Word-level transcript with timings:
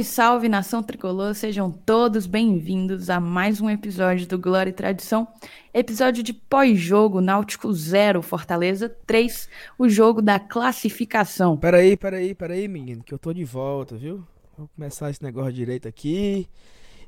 Salve, 0.00 0.04
salve 0.04 0.48
nação 0.48 0.82
tricolor, 0.82 1.34
sejam 1.34 1.70
todos 1.70 2.26
bem-vindos 2.26 3.10
a 3.10 3.18
mais 3.20 3.60
um 3.60 3.68
episódio 3.68 4.26
do 4.26 4.38
Glória 4.38 4.70
e 4.70 4.74
Tradição, 4.74 5.26
episódio 5.72 6.22
de 6.22 6.32
pós-jogo 6.32 7.20
Náutico 7.20 7.72
0, 7.72 8.22
Fortaleza 8.22 8.88
3, 9.06 9.48
o 9.78 9.88
jogo 9.88 10.22
da 10.22 10.38
classificação. 10.38 11.56
Peraí, 11.56 11.96
peraí, 11.96 12.34
peraí, 12.34 12.68
menino, 12.68 13.02
que 13.02 13.12
eu 13.12 13.18
tô 13.18 13.32
de 13.32 13.44
volta, 13.44 13.96
viu? 13.96 14.24
Vamos 14.56 14.72
começar 14.74 15.10
esse 15.10 15.22
negócio 15.22 15.52
direito 15.52 15.88
aqui 15.88 16.46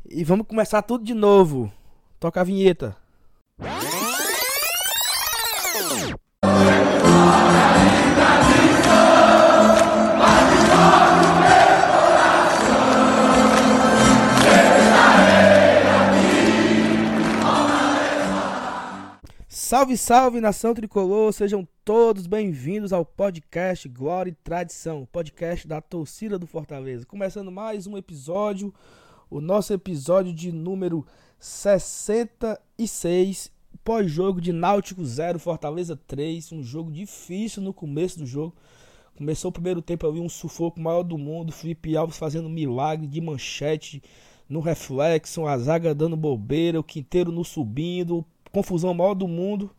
e 0.09 0.25
vamos 0.25 0.47
começar 0.47 0.83
tudo 0.83 1.05
de 1.05 1.15
novo. 1.15 1.73
Toca 2.19 2.41
a 2.41 2.45
vinheta. 2.45 2.97
Salve, 19.73 19.97
salve 19.97 20.39
nação 20.39 20.75
tricolor, 20.75 21.33
sejam 21.33 21.67
todos 21.83 22.27
bem-vindos 22.27 22.93
ao 22.93 23.07
podcast 23.07 23.89
Glória 23.89 24.31
e 24.31 24.35
Tradição, 24.35 25.09
podcast 25.11 25.67
da 25.67 25.81
torcida 25.81 26.39
do 26.39 26.47
Fortaleza. 26.47 27.07
Começando 27.07 27.51
mais 27.51 27.87
um 27.87 27.97
episódio, 27.97 28.75
o 29.31 29.41
nosso 29.41 29.73
episódio 29.73 30.31
de 30.31 30.53
número 30.53 31.07
66, 31.39 33.51
pós-jogo 33.83 34.43
de 34.43 34.53
Náutico 34.53 35.03
0, 35.03 35.39
Fortaleza 35.39 35.99
3, 36.07 36.53
um 36.53 36.63
jogo 36.63 36.93
difícil 36.93 37.63
no 37.63 37.73
começo 37.73 38.19
do 38.19 38.27
jogo. 38.27 38.55
Começou 39.17 39.49
o 39.49 39.53
primeiro 39.53 39.81
tempo 39.81 40.07
ali 40.07 40.21
um 40.21 40.29
sufoco 40.29 40.79
maior 40.79 41.03
do 41.03 41.17
mundo, 41.17 41.51
Felipe 41.51 41.97
Alves 41.97 42.19
fazendo 42.19 42.47
milagre 42.47 43.07
de 43.07 43.23
manchete 43.23 44.03
no 44.47 44.61
reflexo, 44.61 45.47
a 45.47 45.57
zaga 45.57 45.95
dando 45.95 46.15
bobeira, 46.15 46.79
o 46.79 46.85
Quinteiro 46.85 47.33
no 47.33 47.43
subindo, 47.43 48.23
confusão 48.53 48.95
maior 48.95 49.15
do 49.15 49.27
mundo. 49.27 49.71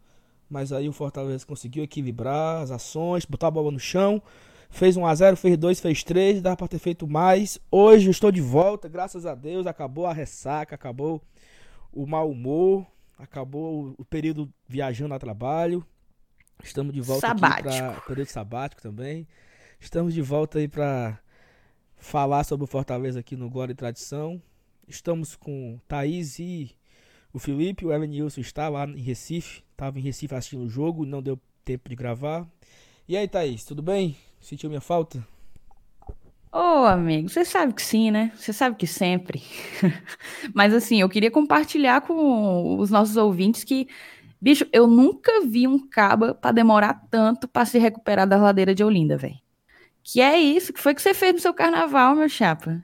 Mas 0.50 0.72
aí 0.72 0.88
o 0.90 0.94
Fortaleza 0.94 1.46
conseguiu 1.46 1.84
equilibrar 1.84 2.62
as 2.62 2.72
ações, 2.72 3.26
botar 3.26 3.48
a 3.48 3.52
bola 3.52 3.72
no 3.72 3.80
chão. 3.80 4.22
Fez 4.70 4.98
1 4.98 5.06
a 5.06 5.16
0 5.16 5.38
fez 5.38 5.58
2, 5.58 5.80
fez 5.80 6.04
3, 6.04 6.42
dá 6.42 6.56
para 6.56 6.68
ter 6.68 6.80
feito 6.80 7.08
mais. 7.08 7.60
Hoje 7.72 8.10
estou 8.10 8.32
de 8.32 8.42
volta, 8.42 8.90
graças 8.90 9.26
a 9.26 9.36
Deus. 9.36 9.68
Acabou 9.68 10.06
a 10.06 10.14
ressaca, 10.14 10.76
acabou 10.76 11.22
o 11.92 12.08
mau 12.08 12.30
humor, 12.30 12.86
acabou 13.18 13.94
o 13.98 14.04
período 14.04 14.52
viajando 14.68 15.14
a 15.14 15.20
trabalho. 15.20 15.86
Estamos 16.64 16.94
de 16.94 17.02
volta 17.02 17.28
sabático. 17.28 17.70
aqui 17.70 17.78
para 17.78 18.02
período 18.02 18.28
sabático 18.28 18.82
também. 18.82 19.28
Estamos 19.80 20.14
de 20.14 20.22
volta 20.22 20.60
aí 20.60 20.68
para 20.68 21.20
falar 21.98 22.44
sobre 22.44 22.64
o 22.64 22.68
Fortaleza 22.68 23.20
aqui 23.20 23.36
no 23.36 23.50
Glória 23.50 23.74
e 23.74 23.76
Tradição. 23.76 24.42
Estamos 24.88 25.36
com 25.36 25.80
Thaís 25.88 26.40
e 26.40 26.76
o 27.34 27.40
Felipe, 27.40 27.86
o 27.86 27.92
Elenilson 27.92 28.42
está 28.42 28.70
lá 28.70 28.86
em 28.86 29.02
Recife, 29.02 29.64
estava 29.72 29.98
em 29.98 30.02
Recife 30.04 30.36
assistindo 30.36 30.64
o 30.64 30.70
jogo, 30.70 31.06
não 31.06 31.22
deu 31.22 31.40
tempo 31.66 31.90
de 31.90 31.96
gravar. 31.96 32.48
E 33.08 33.18
aí, 33.18 33.28
Thaís, 33.28 33.66
tudo 33.66 33.82
bem? 33.82 34.16
Sentiu 34.40 34.70
minha 34.70 34.80
falta? 34.80 35.26
Ô, 36.52 36.60
oh, 36.60 36.86
amigo, 36.86 37.28
você 37.28 37.44
sabe 37.44 37.74
que 37.74 37.82
sim, 37.82 38.12
né? 38.12 38.32
Você 38.36 38.54
sabe 38.54 38.76
que 38.76 38.86
sempre. 38.86 39.42
Mas 40.54 40.72
assim, 40.72 41.02
eu 41.02 41.10
queria 41.10 41.32
compartilhar 41.32 42.02
com 42.02 42.78
os 42.78 42.92
nossos 42.92 43.18
ouvintes 43.18 43.64
que, 43.64 43.88
bicho, 44.40 44.68
eu 44.72 44.86
nunca 44.86 45.44
vi 45.44 45.68
um 45.68 45.80
caba 45.80 46.36
para 46.36 46.52
demorar 46.52 47.08
tanto 47.10 47.48
para 47.48 47.66
se 47.66 47.80
recuperar 47.80 48.28
da 48.28 48.38
ladeira 48.38 48.76
de 48.76 48.84
Olinda, 48.84 49.18
velho. 49.18 49.40
Que 50.04 50.22
é 50.22 50.40
isso? 50.40 50.72
Que 50.72 50.80
foi 50.80 50.94
que 50.94 51.02
você 51.02 51.16
fez 51.16 51.34
no 51.34 51.40
seu 51.40 51.54
carnaval, 51.54 52.16
meu 52.16 52.30
chapa? 52.30 52.84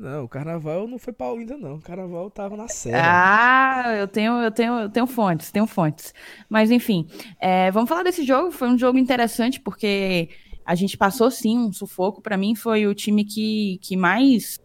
Não, 0.00 0.24
o 0.24 0.28
carnaval 0.28 0.88
não 0.88 0.98
foi 0.98 1.12
pra 1.12 1.30
Olinda, 1.30 1.58
não. 1.58 1.74
O 1.74 1.80
carnaval 1.82 2.30
tava 2.30 2.56
na 2.56 2.66
Serra. 2.68 3.02
Ah, 3.04 3.96
eu 3.96 4.08
tenho, 4.08 4.32
eu 4.40 4.50
tenho, 4.50 4.72
eu 4.80 4.88
tenho 4.88 5.06
fontes, 5.06 5.50
tenho 5.50 5.66
fontes. 5.66 6.14
Mas 6.48 6.70
enfim, 6.70 7.06
é, 7.38 7.70
vamos 7.70 7.86
falar 7.86 8.02
desse 8.02 8.24
jogo. 8.24 8.50
Foi 8.50 8.66
um 8.66 8.78
jogo 8.78 8.96
interessante 8.96 9.60
porque 9.60 10.30
a 10.64 10.74
gente 10.74 10.96
passou 10.96 11.30
sim 11.30 11.58
um 11.58 11.70
sufoco. 11.70 12.22
Para 12.22 12.38
mim, 12.38 12.54
foi 12.54 12.86
o 12.86 12.94
time 12.94 13.26
que, 13.26 13.78
que 13.82 13.94
mais 13.94 14.58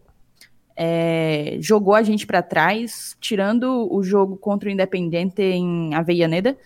é, 0.74 1.58
jogou 1.60 1.94
a 1.94 2.02
gente 2.02 2.26
para 2.26 2.40
trás, 2.40 3.14
tirando 3.20 3.92
o 3.92 4.02
jogo 4.02 4.38
contra 4.38 4.70
o 4.70 4.72
Independente 4.72 5.42
em 5.42 5.94
Avellaneda. 5.94 6.56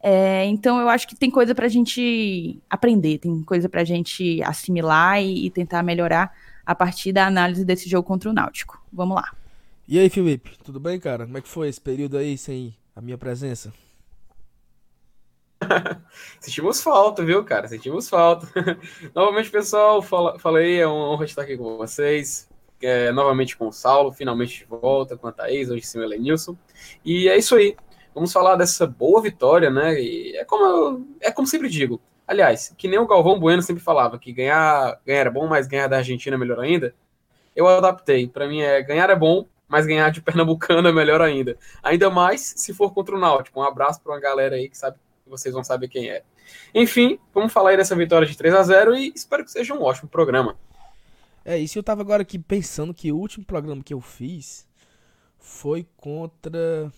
É, 0.00 0.44
então 0.44 0.80
eu 0.80 0.88
acho 0.88 1.08
que 1.08 1.16
tem 1.16 1.28
coisa 1.28 1.56
para 1.56 1.66
a 1.66 1.68
gente 1.68 2.60
aprender, 2.70 3.18
tem 3.18 3.42
coisa 3.42 3.68
para 3.68 3.80
a 3.80 3.84
gente 3.84 4.40
assimilar 4.44 5.20
e, 5.20 5.46
e 5.46 5.50
tentar 5.50 5.82
melhorar 5.82 6.32
a 6.64 6.74
partir 6.74 7.12
da 7.12 7.26
análise 7.26 7.64
desse 7.64 7.88
jogo 7.88 8.06
contra 8.06 8.30
o 8.30 8.32
Náutico. 8.32 8.82
Vamos 8.92 9.16
lá. 9.16 9.32
E 9.86 9.98
aí, 9.98 10.08
Felipe, 10.08 10.56
tudo 10.64 10.78
bem, 10.78 10.98
cara? 10.98 11.24
Como 11.26 11.38
é 11.38 11.40
que 11.40 11.48
foi 11.48 11.68
esse 11.68 11.80
período 11.80 12.16
aí 12.16 12.38
sem 12.38 12.74
a 12.94 13.00
minha 13.00 13.18
presença? 13.18 13.72
Sentimos 16.40 16.82
falta, 16.82 17.24
viu, 17.24 17.44
cara? 17.44 17.68
Sentimos 17.68 18.08
falta. 18.08 18.46
novamente, 19.14 19.50
pessoal, 19.50 20.00
fala, 20.02 20.38
falei, 20.38 20.80
é 20.80 20.86
uma 20.86 21.10
honra 21.10 21.24
estar 21.24 21.42
aqui 21.42 21.56
com 21.56 21.76
vocês. 21.76 22.48
É, 22.80 23.12
novamente 23.12 23.56
com 23.56 23.68
o 23.68 23.72
Saulo, 23.72 24.10
finalmente 24.12 24.58
de 24.58 24.64
volta 24.64 25.16
com 25.16 25.28
a 25.28 25.32
Thaís, 25.32 25.70
hoje 25.70 25.86
sim 25.86 26.00
o 26.00 26.02
Elenilson. 26.02 26.56
E 27.04 27.28
é 27.28 27.36
isso 27.36 27.54
aí. 27.54 27.76
Vamos 28.12 28.32
falar 28.32 28.56
dessa 28.56 28.86
boa 28.86 29.22
vitória, 29.22 29.70
né? 29.70 30.00
E 30.00 30.36
é 30.36 30.44
como 30.44 30.64
eu, 30.64 31.06
é 31.20 31.30
como 31.30 31.46
sempre 31.46 31.68
digo, 31.68 32.00
Aliás, 32.32 32.74
que 32.78 32.88
nem 32.88 32.98
o 32.98 33.06
Galvão 33.06 33.38
Bueno 33.38 33.60
sempre 33.60 33.82
falava, 33.82 34.18
que 34.18 34.32
ganhar, 34.32 34.98
ganhar 35.04 35.26
é 35.26 35.30
bom, 35.30 35.46
mas 35.46 35.66
ganhar 35.66 35.86
da 35.86 35.98
Argentina 35.98 36.34
é 36.34 36.38
melhor 36.38 36.58
ainda. 36.60 36.94
Eu 37.54 37.68
adaptei. 37.68 38.26
Para 38.26 38.48
mim 38.48 38.62
é 38.62 38.80
ganhar 38.82 39.10
é 39.10 39.14
bom, 39.14 39.46
mas 39.68 39.84
ganhar 39.84 40.10
de 40.10 40.20
Pernambucano 40.24 40.88
é 40.88 40.92
melhor 40.92 41.20
ainda. 41.20 41.58
Ainda 41.82 42.08
mais 42.08 42.54
se 42.56 42.72
for 42.72 42.90
contra 42.94 43.14
o 43.14 43.18
Náutico. 43.18 43.60
Um 43.60 43.62
abraço 43.62 44.00
para 44.00 44.14
uma 44.14 44.18
galera 44.18 44.56
aí 44.56 44.70
que 44.70 44.78
sabe 44.78 44.96
vocês 45.26 45.52
vão 45.52 45.62
saber 45.62 45.88
quem 45.88 46.08
é. 46.08 46.22
Enfim, 46.74 47.18
vamos 47.34 47.52
falar 47.52 47.70
aí 47.70 47.76
dessa 47.76 47.94
vitória 47.94 48.26
de 48.26 48.34
3 48.34 48.54
a 48.54 48.62
0 48.62 48.96
e 48.96 49.12
espero 49.14 49.44
que 49.44 49.52
seja 49.52 49.74
um 49.74 49.82
ótimo 49.82 50.08
programa. 50.08 50.56
É 51.44 51.58
isso, 51.58 51.78
eu 51.78 51.82
tava 51.82 52.00
agora 52.00 52.22
aqui 52.22 52.38
pensando 52.38 52.94
que 52.94 53.12
o 53.12 53.18
último 53.18 53.44
programa 53.44 53.82
que 53.82 53.92
eu 53.92 54.00
fiz 54.00 54.66
foi 55.38 55.86
contra 55.98 56.90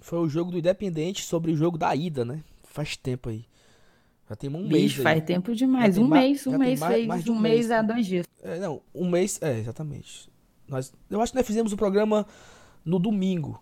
foi 0.00 0.18
o 0.18 0.28
jogo 0.28 0.50
do 0.50 0.58
Independente 0.58 1.22
sobre 1.22 1.50
o 1.50 1.56
jogo 1.56 1.78
da 1.78 1.96
ida, 1.96 2.26
né? 2.26 2.42
Faz 2.64 2.94
tempo 2.94 3.30
aí. 3.30 3.46
Já 4.28 4.34
tem 4.34 4.50
um 4.50 4.62
Bicho, 4.66 4.72
mês. 4.72 4.94
faz 4.96 5.24
tempo 5.24 5.54
demais. 5.54 5.96
Um 5.96 6.08
mês, 6.08 6.46
um 6.46 6.58
mês 6.58 6.82
fez 6.82 7.06
mais, 7.06 7.28
um, 7.28 7.38
mês, 7.38 7.70
a 7.70 7.80
dois 7.82 8.06
dias. 8.06 8.26
É, 8.42 8.58
não, 8.58 8.80
um 8.94 9.08
mês, 9.08 9.38
é, 9.40 9.58
exatamente. 9.58 10.28
Nós, 10.68 10.92
eu 11.08 11.20
acho 11.20 11.32
que 11.32 11.38
nós 11.38 11.46
fizemos 11.46 11.72
o 11.72 11.76
programa 11.76 12.26
no 12.84 12.98
domingo. 12.98 13.60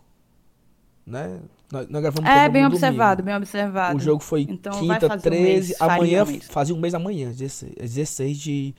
Né? 1.07 1.39
Nós, 1.71 1.87
nós 1.89 2.01
gravamos 2.01 2.31
É, 2.31 2.49
bem 2.49 2.65
observado, 2.65 3.23
domingo. 3.23 3.27
bem 3.27 3.37
observado. 3.37 3.97
O 3.99 4.01
jogo 4.01 4.23
foi 4.23 4.47
então, 4.49 4.73
quinta, 4.81 5.19
13, 5.19 5.75
um 5.75 5.85
amanhã, 5.85 6.25
um 6.25 6.41
fazia 6.41 6.75
um 6.75 6.81
mês 6.81 6.95
amanhã, 6.95 7.31
16, 7.31 7.75
16 7.77 8.39
de 8.39 8.75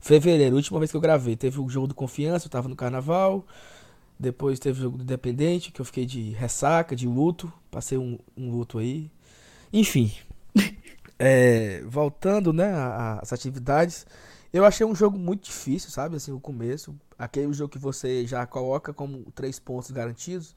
fevereiro, 0.00 0.56
última 0.56 0.78
vez 0.80 0.90
que 0.90 0.96
eu 0.96 1.00
gravei. 1.00 1.34
Teve 1.34 1.60
o 1.60 1.68
jogo 1.68 1.86
do 1.86 1.94
Confiança, 1.94 2.46
eu 2.46 2.50
tava 2.50 2.68
no 2.68 2.76
carnaval. 2.76 3.46
Depois 4.18 4.58
teve 4.58 4.80
o 4.80 4.82
jogo 4.82 4.98
do 4.98 5.02
Independente, 5.02 5.72
que 5.72 5.80
eu 5.80 5.84
fiquei 5.84 6.04
de 6.04 6.30
ressaca, 6.32 6.94
de 6.94 7.08
luto. 7.08 7.50
Passei 7.70 7.96
um, 7.96 8.18
um 8.36 8.50
luto 8.50 8.78
aí. 8.78 9.10
Enfim, 9.72 10.12
é, 11.24 11.80
voltando, 11.86 12.52
né, 12.52 12.72
às 13.22 13.32
atividades, 13.32 14.04
eu 14.52 14.64
achei 14.64 14.84
um 14.84 14.92
jogo 14.92 15.16
muito 15.16 15.44
difícil, 15.44 15.88
sabe? 15.88 16.16
Assim, 16.16 16.32
o 16.32 16.40
começo. 16.40 16.98
Aquele 17.16 17.52
jogo 17.52 17.70
que 17.70 17.78
você 17.78 18.26
já 18.26 18.44
coloca 18.44 18.92
como 18.92 19.30
três 19.32 19.60
pontos 19.60 19.92
garantidos. 19.92 20.56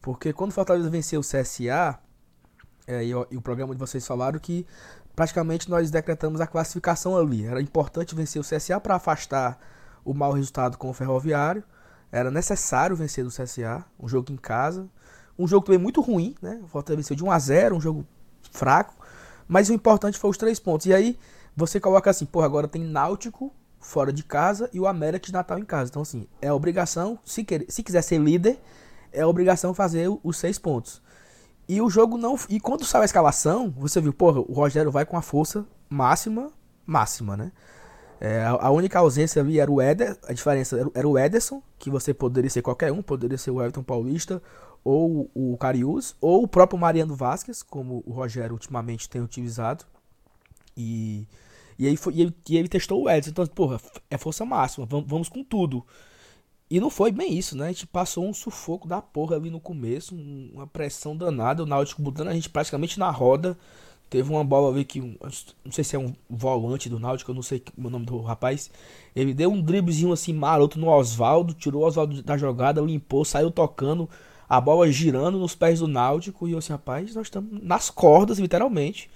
Porque 0.00 0.32
quando 0.32 0.50
o 0.50 0.54
Fortaleza 0.54 0.90
venceu 0.90 1.20
o 1.20 1.22
CSA, 1.22 2.00
é, 2.84 3.04
e, 3.04 3.10
e, 3.10 3.36
o 3.36 3.40
programa 3.40 3.74
de 3.74 3.78
vocês 3.78 4.04
falaram 4.04 4.40
que 4.40 4.66
praticamente 5.14 5.70
nós 5.70 5.88
decretamos 5.88 6.40
a 6.40 6.48
classificação 6.48 7.16
ali. 7.16 7.46
Era 7.46 7.62
importante 7.62 8.12
vencer 8.12 8.42
o 8.42 8.44
CSA 8.44 8.80
para 8.80 8.96
afastar 8.96 9.56
o 10.04 10.12
mau 10.12 10.32
resultado 10.32 10.76
com 10.76 10.90
o 10.90 10.92
Ferroviário. 10.92 11.62
Era 12.10 12.28
necessário 12.28 12.96
vencer 12.96 13.24
o 13.24 13.28
CSA, 13.28 13.84
um 14.00 14.08
jogo 14.08 14.32
em 14.32 14.36
casa. 14.36 14.88
Um 15.38 15.46
jogo 15.46 15.64
também 15.64 15.78
muito 15.80 16.00
ruim, 16.00 16.34
né? 16.42 16.60
O 16.64 16.66
Fortaleza 16.66 17.02
venceu 17.02 17.14
de 17.14 17.22
1 17.22 17.30
a 17.30 17.38
0 17.38 17.76
um 17.76 17.80
jogo 17.80 18.04
fraco. 18.50 19.01
Mas 19.52 19.68
o 19.68 19.74
importante 19.74 20.18
foi 20.18 20.30
os 20.30 20.38
três 20.38 20.58
pontos. 20.58 20.86
E 20.86 20.94
aí 20.94 21.18
você 21.54 21.78
coloca 21.78 22.08
assim, 22.08 22.24
porra, 22.24 22.46
agora 22.46 22.66
tem 22.66 22.82
Náutico 22.82 23.52
fora 23.78 24.10
de 24.10 24.22
casa 24.22 24.70
e 24.72 24.80
o 24.80 24.86
América 24.86 25.26
de 25.26 25.32
Natal 25.34 25.58
em 25.58 25.64
casa. 25.64 25.90
Então, 25.90 26.00
assim, 26.00 26.26
é 26.40 26.50
obrigação, 26.50 27.18
se, 27.22 27.44
quer, 27.44 27.66
se 27.68 27.82
quiser 27.82 28.00
ser 28.00 28.16
líder, 28.16 28.58
é 29.12 29.26
obrigação 29.26 29.74
fazer 29.74 30.08
os 30.24 30.38
seis 30.38 30.58
pontos. 30.58 31.02
E 31.68 31.82
o 31.82 31.90
jogo 31.90 32.16
não. 32.16 32.34
E 32.48 32.58
quando 32.58 32.86
saiu 32.86 33.02
a 33.02 33.04
escalação, 33.04 33.70
você 33.76 34.00
viu, 34.00 34.14
porra, 34.14 34.40
o 34.40 34.54
Rogério 34.54 34.90
vai 34.90 35.04
com 35.04 35.18
a 35.18 35.22
força 35.22 35.66
máxima, 35.86 36.50
máxima, 36.86 37.36
né? 37.36 37.52
É, 38.18 38.46
a 38.46 38.70
única 38.70 39.00
ausência 39.00 39.42
ali 39.42 39.60
era 39.60 39.70
o 39.70 39.82
Eder, 39.82 40.16
a 40.26 40.32
diferença 40.32 40.90
era 40.94 41.06
o 41.06 41.18
Ederson, 41.18 41.62
que 41.78 41.90
você 41.90 42.14
poderia 42.14 42.48
ser 42.48 42.62
qualquer 42.62 42.90
um, 42.90 43.02
poderia 43.02 43.36
ser 43.36 43.50
o 43.50 43.60
Everton 43.60 43.82
Paulista 43.82 44.40
ou 44.84 45.30
o 45.34 45.56
Carius, 45.56 46.14
ou 46.20 46.42
o 46.42 46.48
próprio 46.48 46.78
Mariano 46.78 47.14
Vasquez, 47.14 47.62
como 47.62 48.02
o 48.06 48.12
Rogério 48.12 48.52
ultimamente 48.52 49.08
tem 49.08 49.22
utilizado. 49.22 49.84
E 50.76 51.26
E 51.78 51.86
aí 51.86 51.96
foi, 51.96 52.14
e 52.14 52.22
ele, 52.22 52.34
e 52.48 52.56
ele 52.56 52.68
testou 52.68 53.02
o 53.02 53.10
Edson. 53.10 53.30
Então, 53.30 53.46
porra, 53.46 53.80
é 54.10 54.16
força 54.18 54.44
máxima, 54.44 54.86
vamos, 54.86 55.08
vamos 55.08 55.28
com 55.28 55.42
tudo. 55.42 55.84
E 56.70 56.80
não 56.80 56.88
foi 56.88 57.12
bem 57.12 57.36
isso, 57.36 57.56
né? 57.56 57.66
A 57.66 57.72
gente 57.72 57.86
passou 57.86 58.26
um 58.26 58.32
sufoco 58.32 58.88
da 58.88 59.02
porra 59.02 59.36
ali 59.36 59.50
no 59.50 59.60
começo, 59.60 60.14
uma 60.14 60.66
pressão 60.66 61.16
danada, 61.16 61.62
o 61.62 61.66
Náutico 61.66 62.00
botando 62.00 62.28
a 62.28 62.34
gente 62.34 62.48
praticamente 62.48 62.98
na 62.98 63.10
roda. 63.10 63.58
Teve 64.08 64.30
uma 64.30 64.44
bola 64.44 64.70
ali 64.70 64.84
que, 64.84 65.00
não 65.00 65.72
sei 65.72 65.84
se 65.84 65.96
é 65.96 65.98
um 65.98 66.14
volante 66.28 66.88
do 66.88 66.98
Náutico, 66.98 67.30
eu 67.30 67.34
não 67.34 67.42
sei 67.42 67.62
o 67.76 67.90
nome 67.90 68.06
do 68.06 68.20
rapaz. 68.20 68.70
Ele 69.16 69.34
deu 69.34 69.50
um 69.50 69.60
driblezinho 69.60 70.12
assim 70.12 70.32
maroto 70.32 70.78
no 70.78 70.88
Oswaldo, 70.88 71.54
tirou 71.54 71.82
o 71.82 71.86
Oswaldo 71.86 72.22
da 72.22 72.36
jogada, 72.36 72.80
limpou, 72.80 73.24
saiu 73.24 73.50
tocando, 73.50 74.08
a 74.52 74.60
bola 74.60 74.92
girando 74.92 75.38
nos 75.38 75.54
pés 75.54 75.78
do 75.78 75.88
Náutico. 75.88 76.46
E 76.46 76.52
eu 76.52 76.58
assim, 76.58 76.74
rapaz, 76.74 77.14
nós 77.14 77.28
estamos 77.28 77.62
nas 77.62 77.88
cordas, 77.88 78.38
literalmente. 78.38 79.08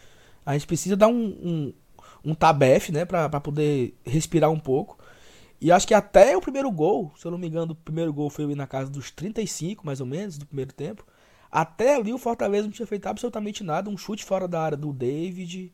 A 0.46 0.54
gente 0.54 0.66
precisa 0.66 0.96
dar 0.96 1.08
um, 1.08 1.26
um, 1.26 1.74
um 2.24 2.34
tabefe, 2.34 2.90
né, 2.90 3.04
pra, 3.04 3.28
poder 3.28 3.94
respirar 4.02 4.50
um 4.50 4.58
pouco. 4.58 4.98
E 5.60 5.70
acho 5.70 5.86
que 5.86 5.92
até 5.92 6.34
o 6.34 6.40
primeiro 6.40 6.70
gol, 6.70 7.12
se 7.18 7.26
eu 7.26 7.30
não 7.30 7.36
me 7.36 7.46
engano, 7.48 7.72
o 7.72 7.74
primeiro 7.74 8.14
gol 8.14 8.30
foi 8.30 8.54
na 8.54 8.66
casa 8.66 8.90
dos 8.90 9.10
35, 9.10 9.84
mais 9.84 10.00
ou 10.00 10.06
menos, 10.06 10.38
do 10.38 10.46
primeiro 10.46 10.72
tempo. 10.72 11.04
Até 11.52 11.96
ali 11.96 12.14
o 12.14 12.18
Fortaleza 12.18 12.64
não 12.66 12.72
tinha 12.72 12.86
feito 12.86 13.06
absolutamente 13.06 13.62
nada. 13.62 13.90
Um 13.90 13.98
chute 13.98 14.24
fora 14.24 14.48
da 14.48 14.62
área 14.62 14.76
do 14.76 14.90
David. 14.90 15.70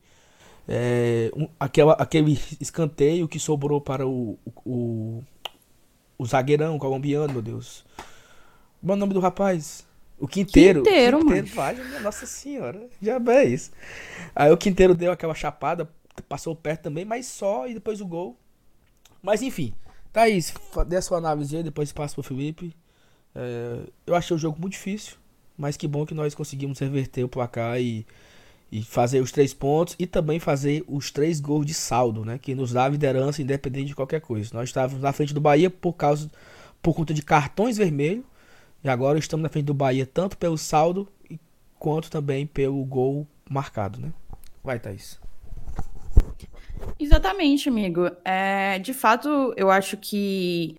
É, 0.67 1.31
um, 1.37 1.47
aquela, 1.57 1.93
aquele 1.93 2.37
escanteio 2.59 3.29
que 3.29 3.39
sobrou 3.39 3.79
para 3.79 4.05
o, 4.05 4.37
o, 4.65 5.23
o 6.17 6.25
zagueirão 6.25 6.77
colombiano, 6.77 7.31
meu 7.31 7.41
Deus. 7.41 7.85
Qual 8.83 8.95
é 8.95 8.97
o 8.97 8.99
nome 8.99 9.13
do 9.13 9.21
rapaz? 9.21 9.85
O 10.19 10.27
Quinteiro. 10.27 10.83
Quinteiro, 10.83 11.19
Quinteiro 11.19 11.55
mano. 11.55 11.99
nossa 12.01 12.25
senhora, 12.25 12.89
já 13.01 13.17
é 13.27 13.45
isso. 13.45 13.71
Aí 14.35 14.51
o 14.51 14.57
Quinteiro 14.57 14.93
deu 14.93 15.11
aquela 15.11 15.33
chapada, 15.33 15.89
passou 16.27 16.53
perto 16.53 16.83
também, 16.83 17.05
mas 17.05 17.25
só 17.25 17.65
e 17.67 17.73
depois 17.73 18.01
o 18.01 18.05
gol. 18.05 18.37
Mas 19.21 19.41
enfim, 19.41 19.73
Thaís, 20.11 20.53
dê 20.87 20.97
a 20.97 21.01
sua 21.01 21.17
análise 21.17 21.55
aí, 21.55 21.63
depois 21.63 21.93
passa 21.93 22.13
pro 22.13 22.23
Felipe. 22.23 22.75
É, 23.33 23.79
eu 24.05 24.15
achei 24.15 24.35
o 24.35 24.39
jogo 24.39 24.59
muito 24.59 24.73
difícil, 24.73 25.15
mas 25.57 25.77
que 25.77 25.87
bom 25.87 26.05
que 26.05 26.13
nós 26.13 26.35
conseguimos 26.35 26.77
reverter 26.79 27.23
o 27.23 27.29
placar 27.29 27.79
e, 27.79 28.05
e 28.69 28.83
fazer 28.83 29.21
os 29.21 29.31
três 29.31 29.53
pontos 29.53 29.95
e 29.97 30.05
também 30.05 30.39
fazer 30.39 30.83
os 30.89 31.09
três 31.09 31.39
gols 31.39 31.65
de 31.65 31.73
saldo, 31.73 32.25
né? 32.25 32.37
Que 32.37 32.53
nos 32.53 32.73
dá 32.73 32.83
a 32.83 32.89
liderança 32.89 33.41
independente 33.41 33.87
de 33.87 33.95
qualquer 33.95 34.19
coisa. 34.19 34.51
Nós 34.53 34.69
estávamos 34.69 35.01
na 35.01 35.13
frente 35.13 35.33
do 35.33 35.39
Bahia 35.39 35.69
por 35.69 35.93
causa 35.93 36.29
por 36.81 36.93
conta 36.93 37.13
de 37.13 37.21
cartões 37.21 37.77
vermelhos 37.77 38.25
e 38.83 38.89
agora 38.89 39.17
estamos 39.17 39.43
na 39.43 39.49
frente 39.49 39.65
do 39.65 39.73
Bahia 39.73 40.05
tanto 40.05 40.37
pelo 40.37 40.57
saldo 40.57 41.07
quanto 41.79 42.09
também 42.09 42.45
pelo 42.45 42.83
gol 42.83 43.27
marcado, 43.49 43.99
né? 43.99 44.11
Vai, 44.63 44.79
Thaís. 44.79 45.19
Exatamente, 46.99 47.69
amigo. 47.69 48.09
É, 48.23 48.79
de 48.79 48.93
fato, 48.93 49.53
eu 49.55 49.69
acho 49.69 49.97
que 49.97 50.75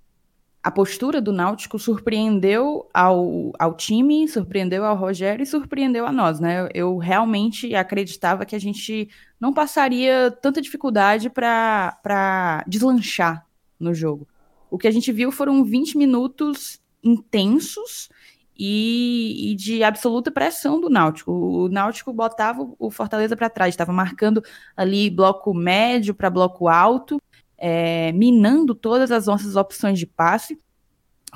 a 0.63 0.71
postura 0.71 1.21
do 1.21 1.31
Náutico 1.33 1.79
surpreendeu 1.79 2.89
ao, 2.93 3.53
ao 3.59 3.75
time, 3.77 4.27
surpreendeu 4.27 4.85
ao 4.85 4.97
Rogério 4.97 5.43
e 5.43 5.47
surpreendeu 5.47 6.07
a 6.07 6.13
nós, 6.13 6.41
né? 6.41 6.69
Eu 6.73 6.97
realmente 6.97 7.75
acreditava 7.75 8.47
que 8.47 8.57
a 8.57 8.59
gente 8.59 9.11
não 9.39 9.53
passaria 9.53 10.31
tanta 10.31 10.63
dificuldade 10.63 11.29
para 11.29 12.65
deslanchar 12.67 13.47
no 13.79 13.93
jogo. 13.93 14.27
O 14.71 14.79
que 14.79 14.89
a 14.89 14.91
gente 14.91 15.13
viu 15.13 15.31
foram 15.31 15.63
20 15.63 15.99
minutos 15.99 16.81
intensos 17.05 18.09
e, 18.57 19.53
e, 19.53 19.55
de 19.57 19.83
absoluta 19.83 20.31
pressão 20.31 20.81
do 20.81 20.89
Náutico. 20.89 21.33
O 21.33 21.69
Náutico 21.69 22.13
botava 22.13 22.69
o 22.79 22.91
Fortaleza 22.91 23.37
para 23.37 23.51
trás, 23.51 23.75
estava 23.75 23.93
marcando 23.93 24.43
ali 24.77 25.11
bloco 25.11 25.53
médio 25.53 26.15
para 26.15 26.31
bloco 26.31 26.69
alto, 26.69 27.21
é, 27.59 28.13
minando 28.13 28.75
todas 28.75 29.11
as 29.11 29.27
nossas 29.27 29.57
opções 29.57 29.99
de 29.99 30.07
passe, 30.07 30.59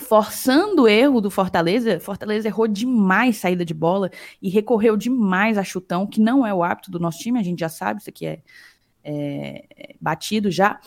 forçando 0.00 0.82
o 0.82 0.88
erro 0.88 1.20
do 1.20 1.30
Fortaleza. 1.30 1.98
Fortaleza 1.98 2.46
errou 2.46 2.68
demais 2.68 3.38
saída 3.38 3.64
de 3.64 3.74
bola 3.74 4.10
e 4.40 4.48
recorreu 4.48 4.96
demais 4.96 5.58
a 5.58 5.64
chutão, 5.64 6.06
que 6.06 6.20
não 6.20 6.46
é 6.46 6.54
o 6.54 6.62
hábito 6.62 6.90
do 6.90 7.00
nosso 7.00 7.18
time, 7.18 7.38
a 7.38 7.42
gente 7.42 7.60
já 7.60 7.68
sabe, 7.68 8.00
isso 8.00 8.10
aqui 8.10 8.26
é, 8.26 8.42
é 9.02 9.94
batido 10.00 10.50
já. 10.50 10.80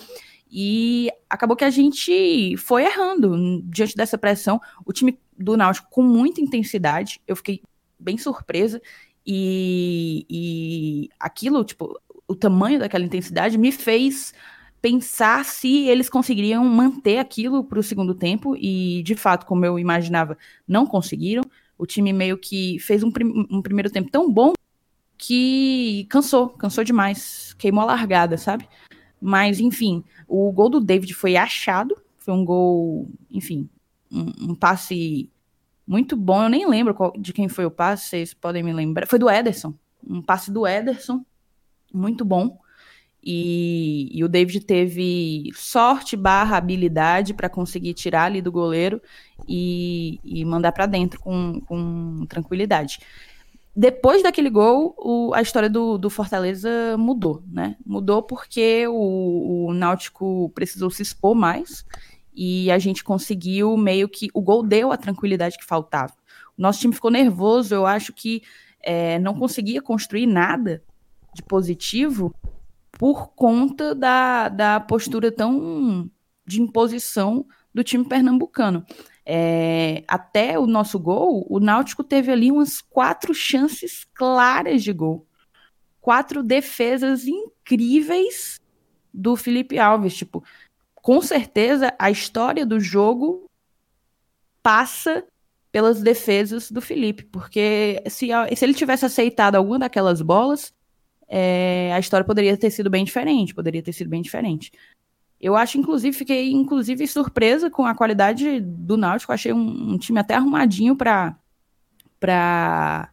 E 0.51 1.09
acabou 1.29 1.55
que 1.55 1.63
a 1.63 1.69
gente 1.69 2.57
foi 2.57 2.83
errando 2.83 3.61
diante 3.65 3.95
dessa 3.95 4.17
pressão. 4.17 4.59
O 4.85 4.91
time 4.91 5.17
do 5.37 5.55
Náutico 5.55 5.89
com 5.89 6.03
muita 6.03 6.41
intensidade, 6.41 7.21
eu 7.25 7.35
fiquei 7.35 7.61
bem 7.97 8.17
surpresa. 8.17 8.81
E, 9.25 10.25
e 10.29 11.09
aquilo, 11.19 11.63
tipo, 11.63 11.97
o 12.27 12.35
tamanho 12.35 12.79
daquela 12.79 13.05
intensidade 13.05 13.57
me 13.57 13.71
fez 13.71 14.33
pensar 14.81 15.45
se 15.45 15.87
eles 15.87 16.09
conseguiriam 16.09 16.65
manter 16.65 17.19
aquilo 17.19 17.63
para 17.63 17.79
o 17.79 17.83
segundo 17.83 18.13
tempo. 18.13 18.55
E, 18.57 19.01
de 19.03 19.15
fato, 19.15 19.45
como 19.45 19.65
eu 19.65 19.79
imaginava, 19.79 20.37
não 20.67 20.85
conseguiram. 20.85 21.43
O 21.77 21.85
time 21.85 22.11
meio 22.11 22.37
que 22.37 22.77
fez 22.79 23.03
um, 23.03 23.11
prim 23.11 23.47
um 23.49 23.61
primeiro 23.61 23.89
tempo 23.89 24.11
tão 24.11 24.31
bom 24.31 24.53
que 25.17 26.07
cansou, 26.09 26.49
cansou 26.49 26.83
demais, 26.83 27.53
queimou 27.53 27.83
a 27.83 27.85
largada, 27.85 28.37
sabe? 28.37 28.67
Mas, 29.21 29.59
enfim, 29.59 30.03
o 30.27 30.51
gol 30.51 30.69
do 30.69 30.79
David 30.79 31.13
foi 31.13 31.35
achado. 31.35 31.95
Foi 32.17 32.33
um 32.33 32.43
gol, 32.43 33.07
enfim, 33.29 33.69
um, 34.11 34.51
um 34.51 34.55
passe 34.55 35.29
muito 35.85 36.15
bom. 36.15 36.43
Eu 36.43 36.49
nem 36.49 36.67
lembro 36.67 36.95
qual, 36.95 37.13
de 37.17 37.31
quem 37.31 37.47
foi 37.47 37.65
o 37.65 37.71
passe, 37.71 38.09
vocês 38.09 38.33
podem 38.33 38.63
me 38.63 38.73
lembrar. 38.73 39.07
Foi 39.07 39.19
do 39.19 39.29
Ederson. 39.29 39.73
Um 40.07 40.21
passe 40.21 40.51
do 40.51 40.65
Ederson, 40.65 41.23
muito 41.93 42.25
bom. 42.25 42.59
E, 43.23 44.09
e 44.11 44.23
o 44.23 44.27
David 44.27 44.61
teve 44.61 45.51
sorte 45.53 46.17
barra 46.17 46.57
habilidade 46.57 47.35
para 47.35 47.47
conseguir 47.47 47.93
tirar 47.93 48.23
ali 48.23 48.41
do 48.41 48.51
goleiro 48.51 48.99
e, 49.47 50.19
e 50.23 50.43
mandar 50.43 50.71
para 50.71 50.87
dentro 50.87 51.19
com, 51.19 51.61
com 51.61 52.25
tranquilidade 52.27 52.97
depois 53.75 54.21
daquele 54.21 54.49
gol, 54.49 54.93
o, 54.97 55.33
a 55.33 55.41
história 55.41 55.69
do, 55.69 55.97
do, 55.97 56.09
Fortaleza 56.09 56.69
mudou, 56.97 57.41
né? 57.49 57.77
Mudou 57.85 58.21
porque 58.21 58.85
o, 58.87 59.67
o, 59.67 59.73
Náutico 59.73 60.49
precisou 60.53 60.89
se 60.89 61.01
expor 61.01 61.33
mais 61.33 61.85
e 62.33 62.69
a 62.69 62.77
gente 62.77 63.03
conseguiu 63.03 63.77
meio 63.77 64.09
que. 64.09 64.27
O 64.33 64.41
gol 64.41 64.61
deu 64.61 64.91
a 64.91 64.97
tranquilidade 64.97 65.57
que 65.57 65.65
faltava. 65.65 66.13
O 66.57 66.61
nosso 66.61 66.81
time 66.81 66.93
ficou 66.93 67.09
nervoso, 67.09 67.73
eu 67.73 67.85
acho 67.85 68.11
que 68.11 68.43
é, 68.83 69.17
não 69.19 69.33
conseguia 69.33 69.81
construir 69.81 70.25
nada 70.25 70.83
de 71.33 71.41
positivo 71.41 72.35
por 72.91 73.29
conta 73.29 73.95
da, 73.95 74.49
da 74.49 74.79
postura 74.81 75.31
tão 75.31 76.09
de 76.45 76.61
imposição 76.61 77.45
do 77.73 77.85
time 77.85 78.03
pernambucano. 78.03 78.85
É, 79.25 80.03
até 80.07 80.57
o 80.57 80.65
nosso 80.65 80.99
gol, 80.99 81.45
o 81.49 81.59
Náutico 81.59 82.03
teve 82.03 82.31
ali 82.31 82.51
umas 82.51 82.81
quatro 82.81 83.33
chances 83.33 84.05
claras 84.13 84.83
de 84.83 84.91
gol. 84.91 85.27
Quatro 85.99 86.41
defesas 86.41 87.25
incríveis 87.25 88.59
do 89.13 89.35
Felipe 89.35 89.77
Alves. 89.77 90.15
Tipo, 90.15 90.43
com 90.95 91.21
certeza 91.21 91.93
a 91.99 92.09
história 92.09 92.65
do 92.65 92.79
jogo 92.79 93.49
passa 94.63 95.23
pelas 95.71 96.01
defesas 96.01 96.69
do 96.69 96.81
Felipe, 96.81 97.23
porque 97.23 98.03
se, 98.07 98.27
se 98.55 98.65
ele 98.65 98.73
tivesse 98.73 99.05
aceitado 99.05 99.55
alguma 99.55 99.79
daquelas 99.79 100.21
bolas, 100.21 100.73
é, 101.27 101.91
a 101.93 101.99
história 101.99 102.25
poderia 102.25 102.57
ter 102.57 102.69
sido 102.69 102.89
bem 102.89 103.05
diferente, 103.05 103.55
poderia 103.55 103.81
ter 103.81 103.93
sido 103.93 104.09
bem 104.09 104.21
diferente. 104.21 104.71
Eu 105.41 105.55
acho, 105.55 105.79
inclusive, 105.79 106.15
fiquei 106.15 106.51
inclusive 106.51 107.07
surpresa 107.07 107.67
com 107.69 107.83
a 107.83 107.95
qualidade 107.95 108.59
do 108.59 108.95
Náutico. 108.95 109.33
Achei 109.33 109.51
um, 109.51 109.93
um 109.93 109.97
time 109.97 110.19
até 110.19 110.35
arrumadinho 110.35 110.95
para 110.95 111.35
para 112.19 113.09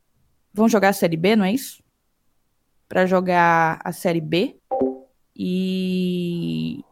vão 0.53 0.69
jogar 0.69 0.91
a 0.91 0.93
Série 0.93 1.17
B, 1.17 1.35
não 1.35 1.47
é 1.47 1.53
isso? 1.53 1.83
Para 2.87 3.07
jogar 3.07 3.81
a 3.83 3.93
Série 3.93 4.21
B. 4.21 4.57
E 5.35 6.85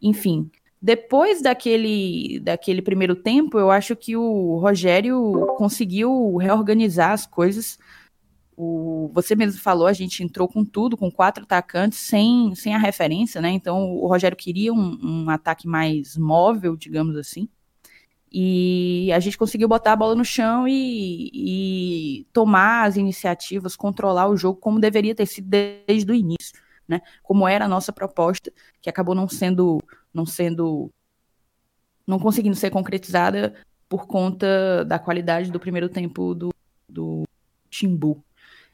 enfim, 0.00 0.48
depois 0.80 1.42
daquele 1.42 2.38
daquele 2.40 2.80
primeiro 2.80 3.16
tempo, 3.16 3.58
eu 3.58 3.72
acho 3.72 3.96
que 3.96 4.16
o 4.16 4.58
Rogério 4.58 5.54
conseguiu 5.56 6.36
reorganizar 6.36 7.10
as 7.10 7.26
coisas 7.26 7.78
o, 8.56 9.10
você 9.12 9.34
mesmo 9.34 9.60
falou, 9.60 9.86
a 9.86 9.92
gente 9.92 10.22
entrou 10.22 10.48
com 10.48 10.64
tudo, 10.64 10.96
com 10.96 11.10
quatro 11.10 11.44
atacantes, 11.44 11.98
sem, 11.98 12.54
sem 12.54 12.74
a 12.74 12.78
referência, 12.78 13.40
né? 13.40 13.50
Então 13.50 13.92
o 13.94 14.06
Rogério 14.06 14.36
queria 14.36 14.72
um, 14.72 14.98
um 15.02 15.30
ataque 15.30 15.66
mais 15.66 16.16
móvel, 16.16 16.76
digamos 16.76 17.16
assim. 17.16 17.48
E 18.36 19.12
a 19.12 19.20
gente 19.20 19.38
conseguiu 19.38 19.68
botar 19.68 19.92
a 19.92 19.96
bola 19.96 20.14
no 20.16 20.24
chão 20.24 20.66
e, 20.66 21.30
e, 21.32 22.26
tomar 22.32 22.84
as 22.84 22.96
iniciativas, 22.96 23.76
controlar 23.76 24.28
o 24.28 24.36
jogo 24.36 24.58
como 24.58 24.80
deveria 24.80 25.14
ter 25.14 25.26
sido 25.26 25.48
desde 25.48 26.10
o 26.10 26.14
início, 26.14 26.60
né? 26.88 27.00
Como 27.22 27.46
era 27.46 27.66
a 27.66 27.68
nossa 27.68 27.92
proposta, 27.92 28.52
que 28.82 28.90
acabou 28.90 29.14
não 29.14 29.28
sendo, 29.28 29.80
não 30.12 30.26
sendo, 30.26 30.90
não 32.04 32.18
conseguindo 32.18 32.56
ser 32.56 32.70
concretizada 32.70 33.54
por 33.88 34.06
conta 34.08 34.84
da 34.84 34.98
qualidade 34.98 35.52
do 35.52 35.60
primeiro 35.60 35.88
tempo 35.88 36.34
do, 36.34 36.52
do 36.88 37.22
Timbu. 37.70 38.24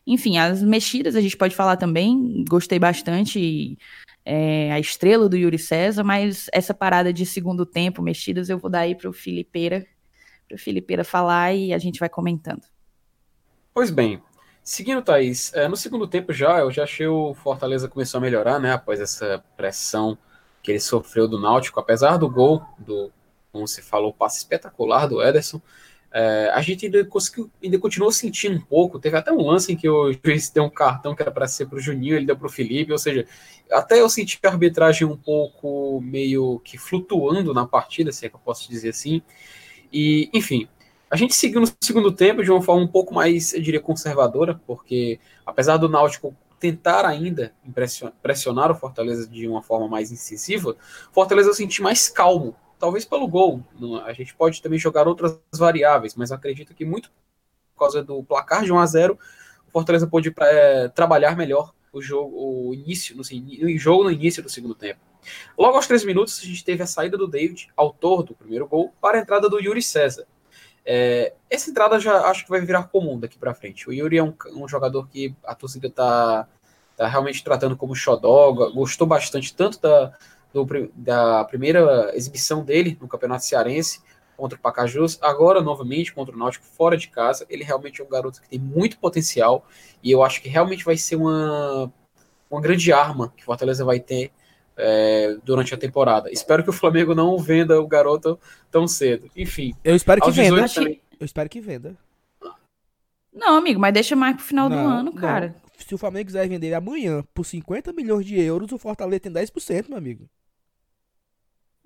Enfim, 0.06 0.38
as 0.38 0.62
mexidas 0.62 1.14
a 1.14 1.20
gente 1.20 1.36
pode 1.36 1.54
falar 1.54 1.76
também, 1.76 2.44
gostei 2.48 2.78
bastante. 2.78 3.76
é, 4.24 4.70
a 4.72 4.78
estrela 4.78 5.28
do 5.28 5.36
Yuri 5.36 5.58
César, 5.58 6.04
mas 6.04 6.46
essa 6.52 6.74
parada 6.74 7.12
de 7.12 7.24
segundo 7.24 7.64
tempo, 7.64 8.02
mexidas, 8.02 8.48
eu 8.48 8.58
vou 8.58 8.70
dar 8.70 8.80
aí 8.80 8.94
para 8.94 9.08
o 9.08 9.12
Filipeira, 9.12 9.86
o 10.52 10.58
Filipeira 10.58 11.04
falar 11.04 11.54
e 11.54 11.72
a 11.72 11.78
gente 11.78 11.98
vai 11.98 12.08
comentando. 12.08 12.62
Pois 13.72 13.90
bem, 13.90 14.22
seguindo, 14.62 15.02
Thaís, 15.02 15.52
é, 15.54 15.68
no 15.68 15.76
segundo 15.76 16.06
tempo 16.06 16.32
já, 16.32 16.58
eu 16.58 16.70
já 16.70 16.82
achei 16.82 17.06
o 17.06 17.34
Fortaleza 17.34 17.88
começou 17.88 18.18
a 18.18 18.20
melhorar, 18.20 18.58
né, 18.58 18.72
após 18.72 19.00
essa 19.00 19.42
pressão 19.56 20.18
que 20.62 20.70
ele 20.70 20.80
sofreu 20.80 21.26
do 21.26 21.40
Náutico, 21.40 21.80
apesar 21.80 22.16
do 22.16 22.28
gol, 22.28 22.62
do, 22.78 23.10
como 23.50 23.66
você 23.66 23.80
falou, 23.80 24.12
passe 24.12 24.38
espetacular 24.38 25.06
do 25.06 25.22
Ederson, 25.22 25.60
é, 26.12 26.50
a 26.52 26.60
gente 26.60 26.86
ainda, 26.86 27.04
conseguiu, 27.04 27.50
ainda 27.62 27.78
continuou 27.78 28.10
sentindo 28.10 28.56
um 28.56 28.60
pouco. 28.60 28.98
Teve 28.98 29.16
até 29.16 29.30
um 29.30 29.46
lance 29.46 29.72
em 29.72 29.76
que 29.76 29.88
o 29.88 30.12
juiz 30.12 30.50
deu 30.50 30.64
um 30.64 30.70
cartão 30.70 31.14
que 31.14 31.22
era 31.22 31.30
para 31.30 31.46
ser 31.46 31.66
para 31.66 31.76
o 31.76 31.80
Juninho, 31.80 32.16
ele 32.16 32.26
deu 32.26 32.36
para 32.36 32.46
o 32.46 32.50
Felipe. 32.50 32.90
Ou 32.90 32.98
seja, 32.98 33.26
até 33.70 34.00
eu 34.00 34.08
senti 34.08 34.38
a 34.44 34.48
arbitragem 34.48 35.06
um 35.06 35.16
pouco 35.16 36.00
meio 36.00 36.60
que 36.64 36.76
flutuando 36.76 37.54
na 37.54 37.66
partida, 37.66 38.10
se 38.10 38.26
é 38.26 38.28
que 38.28 38.34
eu 38.34 38.40
posso 38.40 38.68
dizer 38.68 38.90
assim. 38.90 39.22
E, 39.92 40.28
enfim, 40.32 40.68
a 41.08 41.16
gente 41.16 41.34
seguiu 41.34 41.60
no 41.60 41.68
segundo 41.80 42.10
tempo 42.10 42.42
de 42.42 42.50
uma 42.50 42.62
forma 42.62 42.82
um 42.82 42.88
pouco 42.88 43.14
mais, 43.14 43.54
eu 43.54 43.60
diria, 43.60 43.80
conservadora, 43.80 44.60
porque 44.66 45.20
apesar 45.46 45.76
do 45.76 45.88
Náutico 45.88 46.34
tentar 46.58 47.06
ainda 47.06 47.54
pressionar 48.22 48.70
o 48.70 48.74
Fortaleza 48.74 49.26
de 49.26 49.48
uma 49.48 49.62
forma 49.62 49.88
mais 49.88 50.12
incisiva, 50.12 50.76
Fortaleza 51.10 51.48
eu 51.48 51.54
senti 51.54 51.80
mais 51.80 52.08
calmo 52.08 52.54
talvez 52.80 53.04
pelo 53.04 53.28
gol. 53.28 53.62
A 54.04 54.12
gente 54.12 54.34
pode 54.34 54.60
também 54.60 54.78
jogar 54.78 55.06
outras 55.06 55.38
variáveis, 55.54 56.16
mas 56.16 56.32
acredito 56.32 56.74
que 56.74 56.84
muito 56.84 57.12
por 57.74 57.80
causa 57.80 58.02
do 58.02 58.24
placar 58.24 58.64
de 58.64 58.72
1 58.72 58.78
a 58.78 58.86
0 58.86 59.18
o 59.68 59.70
Fortaleza 59.70 60.06
pôde 60.06 60.34
é, 60.40 60.88
trabalhar 60.88 61.36
melhor 61.36 61.72
o 61.92 62.02
jogo, 62.02 62.36
o 62.36 62.74
início, 62.74 63.16
no, 63.16 63.22
o 63.22 63.78
jogo 63.78 64.04
no 64.04 64.10
início 64.10 64.42
do 64.42 64.48
segundo 64.48 64.74
tempo. 64.74 65.00
Logo 65.56 65.76
aos 65.76 65.86
três 65.86 66.04
minutos, 66.04 66.40
a 66.42 66.46
gente 66.46 66.64
teve 66.64 66.82
a 66.82 66.86
saída 66.86 67.16
do 67.16 67.28
David, 67.28 67.68
autor 67.76 68.22
do 68.22 68.34
primeiro 68.34 68.66
gol, 68.66 68.92
para 69.00 69.18
a 69.18 69.20
entrada 69.20 69.48
do 69.48 69.60
Yuri 69.60 69.82
César. 69.82 70.26
É, 70.84 71.34
essa 71.48 71.70
entrada 71.70 72.00
já 72.00 72.26
acho 72.26 72.44
que 72.44 72.50
vai 72.50 72.60
virar 72.60 72.84
comum 72.84 73.18
daqui 73.18 73.38
para 73.38 73.54
frente. 73.54 73.88
O 73.88 73.92
Yuri 73.92 74.18
é 74.18 74.22
um, 74.22 74.34
um 74.54 74.66
jogador 74.66 75.08
que 75.08 75.34
a 75.44 75.54
torcida 75.54 75.88
está 75.88 76.48
tá 76.96 77.06
realmente 77.06 77.44
tratando 77.44 77.76
como 77.76 77.94
xodó, 77.94 78.52
gostou 78.72 79.06
bastante 79.06 79.54
tanto 79.54 79.80
da, 79.80 80.16
do, 80.52 80.66
da 80.94 81.44
primeira 81.44 82.12
exibição 82.14 82.64
dele 82.64 82.96
no 83.00 83.08
Campeonato 83.08 83.44
Cearense 83.44 84.00
contra 84.36 84.56
o 84.56 84.60
Pacajus, 84.60 85.18
agora 85.20 85.60
novamente 85.60 86.14
contra 86.14 86.34
o 86.34 86.38
Náutico 86.38 86.64
fora 86.64 86.96
de 86.96 87.08
casa. 87.08 87.46
Ele 87.50 87.62
realmente 87.62 88.00
é 88.00 88.04
um 88.04 88.08
garoto 88.08 88.40
que 88.40 88.48
tem 88.48 88.58
muito 88.58 88.98
potencial 88.98 89.66
e 90.02 90.10
eu 90.10 90.22
acho 90.22 90.40
que 90.40 90.48
realmente 90.48 90.84
vai 90.84 90.96
ser 90.96 91.16
uma, 91.16 91.92
uma 92.50 92.60
grande 92.60 92.90
arma 92.92 93.32
que 93.36 93.42
o 93.42 93.46
Fortaleza 93.46 93.84
vai 93.84 94.00
ter 94.00 94.32
é, 94.76 95.36
durante 95.44 95.74
a 95.74 95.76
temporada. 95.76 96.30
Espero 96.32 96.64
que 96.64 96.70
o 96.70 96.72
Flamengo 96.72 97.14
não 97.14 97.38
venda 97.38 97.80
o 97.80 97.86
garoto 97.86 98.40
tão 98.70 98.88
cedo. 98.88 99.30
Enfim. 99.36 99.74
Eu 99.84 99.94
espero 99.94 100.22
que 100.22 100.30
venda. 100.30 100.68
Também... 100.68 101.00
Eu 101.18 101.24
espero 101.26 101.48
que 101.50 101.60
venda. 101.60 101.96
Não, 103.32 103.56
amigo, 103.56 103.78
mas 103.78 103.92
deixa 103.94 104.16
mais 104.16 104.34
pro 104.34 104.44
final 104.44 104.68
não, 104.68 104.76
do 104.76 104.88
ano, 104.88 105.12
cara. 105.12 105.48
Não. 105.48 105.70
Se 105.86 105.94
o 105.94 105.98
Flamengo 105.98 106.26
quiser 106.26 106.48
vender 106.48 106.74
amanhã 106.74 107.24
por 107.34 107.44
50 107.44 107.92
milhões 107.92 108.26
de 108.26 108.40
euros, 108.40 108.72
o 108.72 108.78
Fortaleza 108.78 109.20
tem 109.20 109.32
10%, 109.32 109.88
meu 109.88 109.98
amigo. 109.98 110.28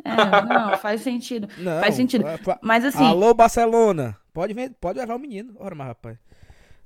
É, 0.04 0.10
não, 0.46 0.76
faz 0.76 1.00
sentido. 1.00 1.48
Não, 1.58 1.80
faz 1.80 1.94
sentido. 1.94 2.24
Mas 2.62 2.84
assim. 2.84 3.04
Alô, 3.04 3.32
Barcelona. 3.32 4.16
Pode, 4.32 4.52
ver, 4.52 4.72
pode 4.80 4.98
levar 4.98 5.16
o 5.16 5.18
menino. 5.18 5.54
Ora, 5.58 5.74
mas 5.74 5.88
rapaz. 5.88 6.18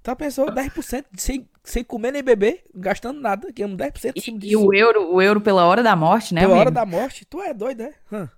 Tá 0.02 0.14
pensou 0.14 0.46
10% 0.46 1.04
sem, 1.16 1.48
sem 1.64 1.82
comer 1.82 2.12
nem 2.12 2.22
beber, 2.22 2.62
gastando 2.74 3.20
nada, 3.20 3.52
que 3.52 3.62
é 3.62 3.66
um 3.66 3.76
10% 3.76 4.12
em 4.14 4.20
cima 4.20 4.38
disso. 4.38 4.52
E 4.52 4.56
o 4.56 4.72
euro, 4.72 5.14
o 5.14 5.20
euro 5.20 5.40
pela 5.40 5.66
hora 5.66 5.82
da 5.82 5.96
morte, 5.96 6.32
né? 6.32 6.42
Pela 6.42 6.52
amigo? 6.52 6.60
hora 6.60 6.70
da 6.70 6.86
morte, 6.86 7.26
tu 7.26 7.42
é 7.42 7.52
doido, 7.52 7.82
né? 7.82 7.92
Hum. 8.12 8.28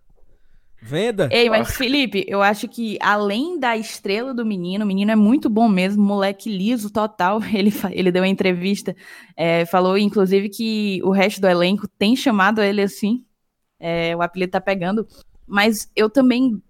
Venda. 0.82 1.28
Ei, 1.30 1.50
mas 1.50 1.76
Felipe, 1.76 2.24
eu 2.26 2.40
acho 2.40 2.66
que 2.66 2.96
além 3.02 3.60
da 3.60 3.76
estrela 3.76 4.32
do 4.32 4.46
menino, 4.46 4.84
o 4.84 4.88
menino 4.88 5.10
é 5.10 5.16
muito 5.16 5.50
bom 5.50 5.68
mesmo, 5.68 6.02
moleque 6.02 6.48
liso 6.48 6.90
total. 6.90 7.40
Ele, 7.52 7.70
ele 7.90 8.10
deu 8.10 8.22
uma 8.22 8.28
entrevista, 8.28 8.96
é, 9.36 9.66
falou 9.66 9.98
inclusive 9.98 10.48
que 10.48 11.00
o 11.04 11.10
resto 11.10 11.40
do 11.40 11.48
elenco 11.48 11.86
tem 11.86 12.16
chamado 12.16 12.62
ele 12.62 12.80
assim 12.80 13.22
é, 13.80 14.14
o 14.14 14.22
apelido 14.22 14.52
tá 14.52 14.60
pegando. 14.60 15.06
Mas 15.46 15.90
eu 15.96 16.08
também 16.08 16.62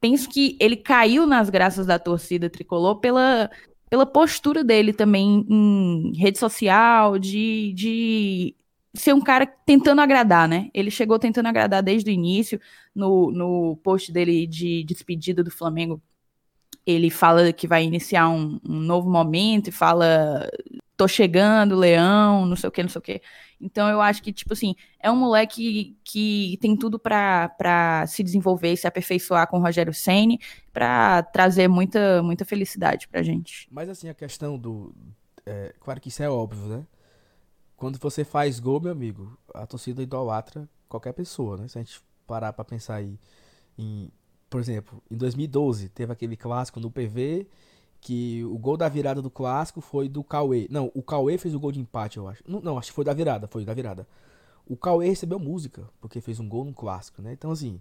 penso 0.00 0.28
que 0.28 0.56
ele 0.60 0.76
caiu 0.76 1.26
nas 1.26 1.48
graças 1.48 1.86
da 1.86 1.98
torcida 1.98 2.50
tricolor 2.50 2.96
pela, 2.96 3.50
pela 3.88 4.04
postura 4.04 4.62
dele 4.62 4.92
também 4.92 5.46
em 5.48 6.12
rede 6.16 6.38
social, 6.38 7.18
de, 7.18 7.72
de 7.74 8.56
ser 8.94 9.14
um 9.14 9.20
cara 9.20 9.46
tentando 9.46 10.00
agradar, 10.00 10.48
né? 10.48 10.70
Ele 10.74 10.90
chegou 10.90 11.18
tentando 11.18 11.46
agradar 11.46 11.82
desde 11.82 12.10
o 12.10 12.12
início, 12.12 12.60
no, 12.94 13.30
no 13.30 13.76
post 13.82 14.12
dele 14.12 14.46
de 14.46 14.84
despedida 14.84 15.42
do 15.42 15.50
Flamengo. 15.50 16.02
Ele 16.84 17.10
fala 17.10 17.52
que 17.52 17.66
vai 17.66 17.84
iniciar 17.84 18.28
um, 18.28 18.58
um 18.64 18.78
novo 18.80 19.10
momento 19.10 19.68
e 19.68 19.72
fala: 19.72 20.48
tô 20.98 21.06
chegando, 21.06 21.76
leão, 21.76 22.44
não 22.44 22.56
sei 22.56 22.68
o 22.68 22.72
que, 22.72 22.82
não 22.82 22.90
sei 22.90 22.98
o 22.98 23.02
que. 23.02 23.22
Então 23.60 23.88
eu 23.88 24.00
acho 24.00 24.20
que, 24.20 24.32
tipo 24.32 24.52
assim, 24.52 24.74
é 24.98 25.08
um 25.08 25.16
moleque 25.16 25.96
que 26.02 26.58
tem 26.60 26.76
tudo 26.76 26.98
para 26.98 28.04
se 28.08 28.22
desenvolver 28.24 28.76
se 28.76 28.86
aperfeiçoar 28.86 29.48
com 29.48 29.58
o 29.58 29.62
Rogério 29.62 29.94
Senni 29.94 30.40
para 30.72 31.22
trazer 31.22 31.68
muita, 31.68 32.20
muita 32.20 32.44
felicidade 32.44 33.06
pra 33.06 33.22
gente. 33.22 33.68
Mas 33.70 33.88
assim, 33.88 34.08
a 34.08 34.14
questão 34.14 34.58
do. 34.58 34.92
É, 35.46 35.72
claro 35.78 36.00
que 36.00 36.08
isso 36.08 36.22
é 36.22 36.28
óbvio, 36.28 36.66
né? 36.66 36.84
Quando 37.76 37.96
você 38.00 38.24
faz 38.24 38.58
gol, 38.58 38.80
meu 38.80 38.90
amigo, 38.90 39.38
a 39.54 39.64
torcida 39.66 40.02
idolatra 40.02 40.68
qualquer 40.88 41.12
pessoa, 41.12 41.56
né? 41.56 41.68
Se 41.68 41.78
a 41.78 41.80
gente 41.82 42.02
parar 42.26 42.52
pra 42.52 42.64
pensar 42.64 42.96
aí 42.96 43.16
em. 43.78 44.10
Por 44.50 44.60
exemplo, 44.60 45.00
em 45.08 45.16
2012 45.16 45.90
teve 45.90 46.12
aquele 46.12 46.36
clássico 46.36 46.80
no 46.80 46.90
PV 46.90 47.46
que 48.00 48.44
o 48.44 48.56
gol 48.58 48.76
da 48.76 48.88
virada 48.88 49.20
do 49.20 49.30
clássico 49.30 49.80
foi 49.80 50.08
do 50.08 50.22
Cauê. 50.22 50.66
Não, 50.70 50.90
o 50.94 51.02
Cauê 51.02 51.36
fez 51.36 51.54
o 51.54 51.60
gol 51.60 51.72
de 51.72 51.80
empate, 51.80 52.18
eu 52.18 52.28
acho. 52.28 52.42
Não, 52.46 52.60
não, 52.60 52.78
acho 52.78 52.90
que 52.90 52.94
foi 52.94 53.04
da 53.04 53.12
virada, 53.12 53.46
foi 53.46 53.64
da 53.64 53.74
virada. 53.74 54.06
O 54.66 54.76
Cauê 54.76 55.08
recebeu 55.08 55.38
música, 55.38 55.88
porque 56.00 56.20
fez 56.20 56.38
um 56.38 56.48
gol 56.48 56.64
no 56.64 56.72
clássico, 56.72 57.22
né? 57.22 57.32
Então, 57.32 57.50
assim, 57.50 57.80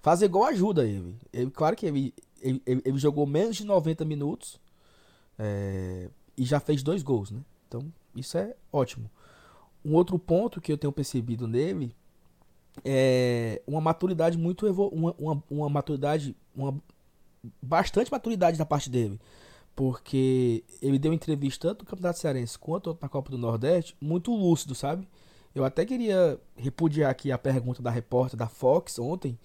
fazer 0.00 0.28
gol 0.28 0.44
ajuda 0.44 0.86
ele. 0.86 1.16
ele 1.32 1.50
claro 1.50 1.74
que 1.74 1.86
ele, 1.86 2.14
ele, 2.40 2.62
ele, 2.66 2.98
jogou 2.98 3.26
menos 3.26 3.56
de 3.56 3.64
90 3.64 4.04
minutos 4.04 4.60
é, 5.38 6.08
e 6.36 6.44
já 6.44 6.60
fez 6.60 6.82
dois 6.82 7.02
gols, 7.02 7.30
né? 7.30 7.40
Então, 7.66 7.92
isso 8.14 8.38
é 8.38 8.54
ótimo. 8.72 9.10
Um 9.84 9.94
outro 9.94 10.18
ponto 10.18 10.60
que 10.60 10.72
eu 10.72 10.78
tenho 10.78 10.92
percebido 10.92 11.48
nele 11.48 11.94
é 12.84 13.60
uma 13.66 13.80
maturidade 13.80 14.38
muito 14.38 14.66
uma, 14.66 15.14
uma, 15.18 15.42
uma 15.50 15.68
maturidade 15.68 16.36
uma 16.54 16.80
bastante 17.60 18.10
maturidade 18.10 18.56
da 18.58 18.64
parte 18.64 18.88
dele 18.88 19.18
porque 19.78 20.64
ele 20.82 20.98
deu 20.98 21.12
entrevista 21.12 21.68
tanto 21.68 21.84
no 21.84 21.88
Campeonato 21.88 22.18
Cearense 22.18 22.58
quanto 22.58 22.98
na 23.00 23.08
Copa 23.08 23.30
do 23.30 23.38
Nordeste 23.38 23.96
muito 24.00 24.34
lúcido, 24.34 24.74
sabe? 24.74 25.08
Eu 25.54 25.64
até 25.64 25.86
queria 25.86 26.36
repudiar 26.56 27.12
aqui 27.12 27.30
a 27.30 27.38
pergunta 27.38 27.80
da 27.80 27.88
repórter 27.88 28.36
da 28.36 28.48
Fox 28.48 28.98
ontem, 28.98 29.38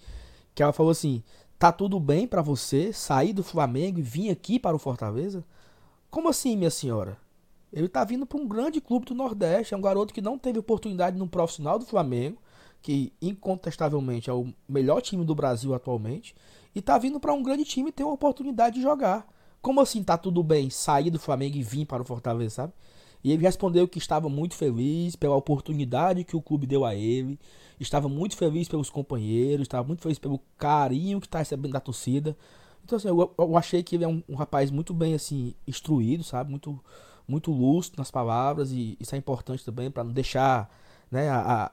que 0.56 0.64
ela 0.64 0.74
falou 0.74 0.92
assim: 0.92 1.22
"Tá 1.60 1.72
tudo 1.72 2.00
bem 2.00 2.26
para 2.28 2.42
você 2.42 2.92
sair 2.92 3.32
do 3.32 3.44
Flamengo 3.44 4.00
e 4.00 4.02
vir 4.02 4.32
aqui 4.32 4.58
para 4.58 4.76
o 4.76 4.80
Fortaleza?" 4.80 5.46
Como 6.10 6.30
assim, 6.30 6.58
minha 6.58 6.72
senhora? 6.72 7.16
Ele 7.72 7.88
tá 7.88 8.04
vindo 8.04 8.26
para 8.26 8.42
um 8.42 8.48
grande 8.48 8.82
clube 8.82 9.06
do 9.06 9.14
Nordeste, 9.14 9.76
é 9.76 9.78
um 9.78 9.82
garoto 9.82 10.16
que 10.16 10.22
não 10.22 10.40
teve 10.40 10.58
oportunidade 10.58 11.16
no 11.16 11.28
profissional 11.28 11.78
do 11.78 11.86
Flamengo, 11.86 12.42
que 12.82 13.14
incontestavelmente 13.22 14.32
é 14.32 14.34
o 14.34 14.52
melhor 14.68 15.00
time 15.00 15.24
do 15.24 15.36
Brasil 15.36 15.76
atualmente, 15.76 16.34
e 16.74 16.82
tá 16.82 16.98
vindo 16.98 17.20
para 17.20 17.34
um 17.34 17.44
grande 17.44 17.66
time 17.66 17.92
ter 17.92 18.04
uma 18.04 18.14
oportunidade 18.14 18.78
de 18.78 18.82
jogar. 18.82 19.32
Como 19.64 19.80
assim 19.80 20.04
tá 20.04 20.18
tudo 20.18 20.44
bem 20.44 20.70
sair 20.70 21.10
do 21.10 21.18
Flamengo 21.18 21.56
e 21.56 21.64
vir 21.64 21.86
para 21.86 22.02
o 22.02 22.06
Fortaleza, 22.06 22.56
sabe? 22.56 22.74
E 23.24 23.32
ele 23.32 23.44
respondeu 23.44 23.88
que 23.88 23.98
estava 23.98 24.28
muito 24.28 24.56
feliz 24.56 25.16
pela 25.16 25.38
oportunidade 25.38 26.26
que 26.26 26.36
o 26.36 26.42
clube 26.42 26.68
deu 26.68 26.84
a 26.84 26.94
ele, 26.94 27.40
estava 27.80 28.10
muito 28.10 28.36
feliz 28.36 28.68
pelos 28.68 28.90
companheiros, 28.90 29.64
estava 29.64 29.88
muito 29.88 30.02
feliz 30.02 30.20
pelo 30.20 30.42
carinho 30.58 31.22
que 31.22 31.28
está 31.28 31.40
recebendo 31.40 31.72
da 31.72 31.80
torcida. 31.80 32.36
Então, 32.84 32.98
assim, 32.98 33.08
eu, 33.08 33.34
eu 33.38 33.58
achei 33.58 33.82
que 33.82 33.96
ele 33.96 34.04
é 34.04 34.08
um, 34.08 34.22
um, 34.28 34.36
rapaz 34.36 34.70
muito 34.70 34.94
bem, 34.94 35.14
assim, 35.14 35.56
instruído, 35.66 36.26
sabe? 36.26 36.50
Muito, 36.50 36.78
muito 37.26 37.50
lúcido 37.50 37.96
nas 38.00 38.12
palavras 38.12 38.74
e 38.74 38.98
isso 39.00 39.16
é 39.16 39.18
importante 39.18 39.64
também 39.64 39.90
para 39.90 40.04
não 40.04 40.12
deixar, 40.12 40.70
né, 41.10 41.30
a, 41.30 41.64
a, 41.64 41.72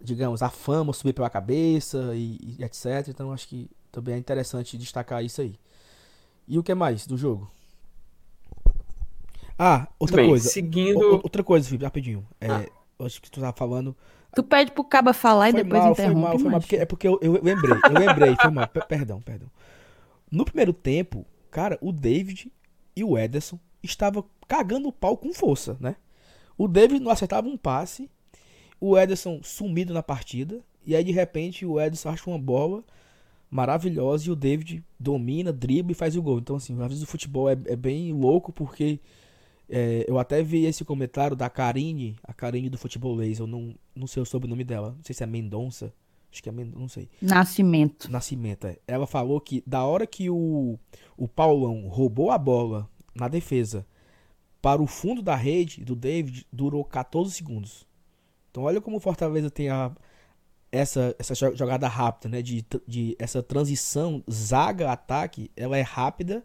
digamos, 0.00 0.42
a 0.42 0.50
fama 0.50 0.92
subir 0.92 1.12
pela 1.12 1.30
cabeça 1.30 2.16
e, 2.16 2.56
e 2.58 2.64
etc. 2.64 3.06
Então, 3.06 3.30
acho 3.30 3.46
que 3.46 3.70
também 3.92 4.16
é 4.16 4.18
interessante 4.18 4.76
destacar 4.76 5.24
isso 5.24 5.40
aí. 5.40 5.56
E 6.46 6.58
o 6.58 6.62
que 6.62 6.74
mais 6.74 7.06
do 7.06 7.16
jogo? 7.16 7.50
Ah, 9.58 9.88
outra 9.98 10.16
Bem, 10.16 10.28
coisa. 10.28 10.48
Seguindo. 10.48 11.00
O, 11.00 11.14
outra 11.14 11.42
coisa, 11.42 11.66
Felipe, 11.66 11.84
rapidinho. 11.84 12.26
É, 12.40 12.50
ah. 12.50 12.66
Acho 13.00 13.20
que 13.20 13.30
tu 13.30 13.40
tava 13.40 13.56
falando. 13.56 13.96
Tu 14.34 14.42
pede 14.42 14.72
pro 14.72 14.84
Caba 14.84 15.12
falar 15.12 15.50
foi 15.50 15.60
e 15.60 15.64
depois 15.64 15.82
mal, 15.82 15.92
interrompe. 15.92 16.20
Foi 16.20 16.28
mal, 16.28 16.38
foi 16.38 16.50
mal, 16.50 16.60
porque, 16.60 16.76
é 16.76 16.84
porque 16.84 17.08
eu, 17.08 17.18
eu 17.22 17.32
lembrei, 17.42 17.78
eu 17.84 17.98
lembrei, 17.98 18.36
foi 18.36 18.50
mal. 18.50 18.68
Perdão, 18.68 19.20
perdão. 19.20 19.50
No 20.30 20.44
primeiro 20.44 20.72
tempo, 20.72 21.24
cara, 21.50 21.78
o 21.80 21.90
David 21.92 22.52
e 22.94 23.02
o 23.02 23.16
Ederson 23.16 23.58
estavam 23.82 24.24
cagando 24.46 24.88
o 24.88 24.92
pau 24.92 25.16
com 25.16 25.32
força, 25.32 25.76
né? 25.80 25.96
O 26.58 26.68
David 26.68 27.00
não 27.00 27.10
acertava 27.10 27.48
um 27.48 27.56
passe 27.56 28.10
o 28.80 28.98
Ederson 28.98 29.40
sumido 29.42 29.92
na 29.92 30.02
partida. 30.02 30.60
E 30.84 30.94
aí 30.94 31.02
de 31.02 31.12
repente 31.12 31.66
o 31.66 31.80
Ederson 31.80 32.10
acha 32.10 32.30
uma 32.30 32.38
bola 32.38 32.84
maravilhosa 33.50 34.28
e 34.28 34.30
o 34.30 34.36
David 34.36 34.84
domina, 34.98 35.52
dribla 35.52 35.92
e 35.92 35.94
faz 35.94 36.16
o 36.16 36.22
gol. 36.22 36.38
Então, 36.38 36.56
assim, 36.56 36.80
às 36.80 36.88
vezes 36.88 37.02
o 37.02 37.06
futebol 37.06 37.48
é, 37.48 37.56
é 37.66 37.76
bem 37.76 38.12
louco 38.12 38.52
porque 38.52 39.00
é, 39.68 40.04
eu 40.08 40.18
até 40.18 40.42
vi 40.42 40.64
esse 40.64 40.84
comentário 40.84 41.36
da 41.36 41.48
Karine, 41.50 42.16
a 42.22 42.32
Karine 42.32 42.70
do 42.70 42.78
futebolês, 42.78 43.38
eu 43.38 43.46
não, 43.46 43.74
não 43.94 44.06
sei 44.06 44.22
o 44.22 44.26
sobrenome 44.26 44.64
dela, 44.64 44.94
não 44.96 45.02
sei 45.02 45.14
se 45.14 45.22
é 45.22 45.26
Mendonça, 45.26 45.92
acho 46.30 46.42
que 46.42 46.48
é 46.48 46.52
Mendonça, 46.52 46.78
não 46.78 46.88
sei. 46.88 47.08
Nascimento. 47.20 48.10
Nascimento, 48.10 48.66
é. 48.66 48.78
Ela 48.86 49.06
falou 49.06 49.40
que 49.40 49.62
da 49.66 49.84
hora 49.84 50.06
que 50.06 50.30
o, 50.30 50.78
o 51.16 51.28
Paulão 51.28 51.88
roubou 51.88 52.30
a 52.30 52.38
bola 52.38 52.88
na 53.14 53.28
defesa 53.28 53.86
para 54.60 54.82
o 54.82 54.86
fundo 54.86 55.22
da 55.22 55.34
rede 55.34 55.84
do 55.84 55.94
David, 55.94 56.46
durou 56.52 56.84
14 56.84 57.32
segundos. 57.32 57.86
Então 58.50 58.64
olha 58.64 58.80
como 58.80 58.96
o 58.96 59.00
Fortaleza 59.00 59.50
tem 59.50 59.68
a, 59.68 59.92
essa, 60.76 61.14
essa 61.18 61.34
jogada 61.34 61.88
rápida, 61.88 62.28
né? 62.28 62.42
De, 62.42 62.64
de 62.86 63.16
essa 63.18 63.42
transição 63.42 64.22
zaga-ataque, 64.30 65.50
ela 65.56 65.76
é 65.76 65.82
rápida 65.82 66.42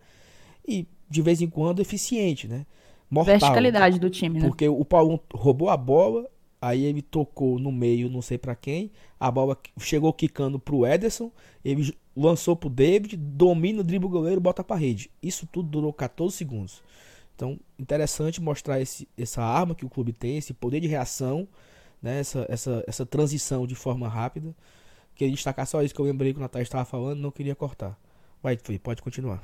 e 0.68 0.88
de 1.10 1.22
vez 1.22 1.42
em 1.42 1.50
quando 1.50 1.82
eficiente, 1.82 2.48
né? 2.48 2.66
Mortal. 3.10 3.38
Verticalidade 3.38 4.00
do 4.00 4.10
time, 4.10 4.40
né? 4.40 4.48
Porque 4.48 4.68
o 4.68 4.86
Paulo 4.86 5.20
roubou 5.34 5.70
a 5.70 5.76
bola, 5.76 6.30
aí 6.62 6.86
ele 6.86 7.02
tocou 7.02 7.60
no 7.60 7.72
meio, 7.72 8.10
não 8.10 8.22
sei 8.22 8.38
para 8.38 8.56
quem, 8.56 8.92
a 9.20 9.30
bola 9.30 9.58
chegou 9.80 10.14
quicando 10.14 10.58
pro 10.58 10.86
Ederson, 10.86 11.30
ele 11.64 11.94
lançou 12.16 12.56
pro 12.56 12.70
David, 12.70 13.18
domina 13.18 13.82
o 13.82 13.84
drible 13.84 14.08
goleiro, 14.08 14.40
bota 14.40 14.64
pra 14.64 14.78
rede. 14.78 15.12
Isso 15.22 15.46
tudo 15.46 15.68
durou 15.68 15.92
14 15.92 16.36
segundos. 16.36 16.82
Então, 17.36 17.60
interessante 17.78 18.40
mostrar 18.40 18.80
esse, 18.80 19.08
essa 19.18 19.42
arma 19.42 19.74
que 19.76 19.86
o 19.86 19.90
clube 19.90 20.14
tem, 20.14 20.38
esse 20.38 20.54
poder 20.54 20.80
de 20.80 20.88
reação 20.88 21.48
né, 22.02 22.20
essa, 22.20 22.46
essa, 22.50 22.84
essa 22.88 23.06
transição 23.06 23.68
de 23.68 23.76
forma 23.76 24.08
rápida. 24.08 24.56
Queria 25.16 25.34
destacar 25.34 25.68
só 25.68 25.84
isso 25.84 25.94
que 25.94 26.02
eu 26.02 26.06
lembrei 26.06 26.34
que 26.34 26.40
o 26.40 26.42
Natal 26.42 26.62
estava 26.62 26.86
falando, 26.86 27.20
não 27.20 27.32
queria 27.32 27.56
cortar. 27.56 27.98
Vai, 28.42 28.58
pode 28.58 29.02
continuar. 29.02 29.42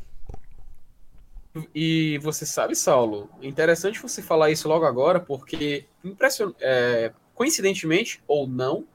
E 1.73 2.19
você 2.19 2.45
sabe, 2.45 2.75
Saulo, 2.75 3.29
interessante 3.41 4.01
você 4.01 4.21
falar 4.21 4.51
isso 4.51 4.67
logo 4.67 4.85
agora, 4.85 5.19
porque 5.19 5.85
impression... 6.03 6.51
É, 6.59 7.13
coincidentemente 7.37 8.19
ou 8.27 8.47
não, 8.47 8.87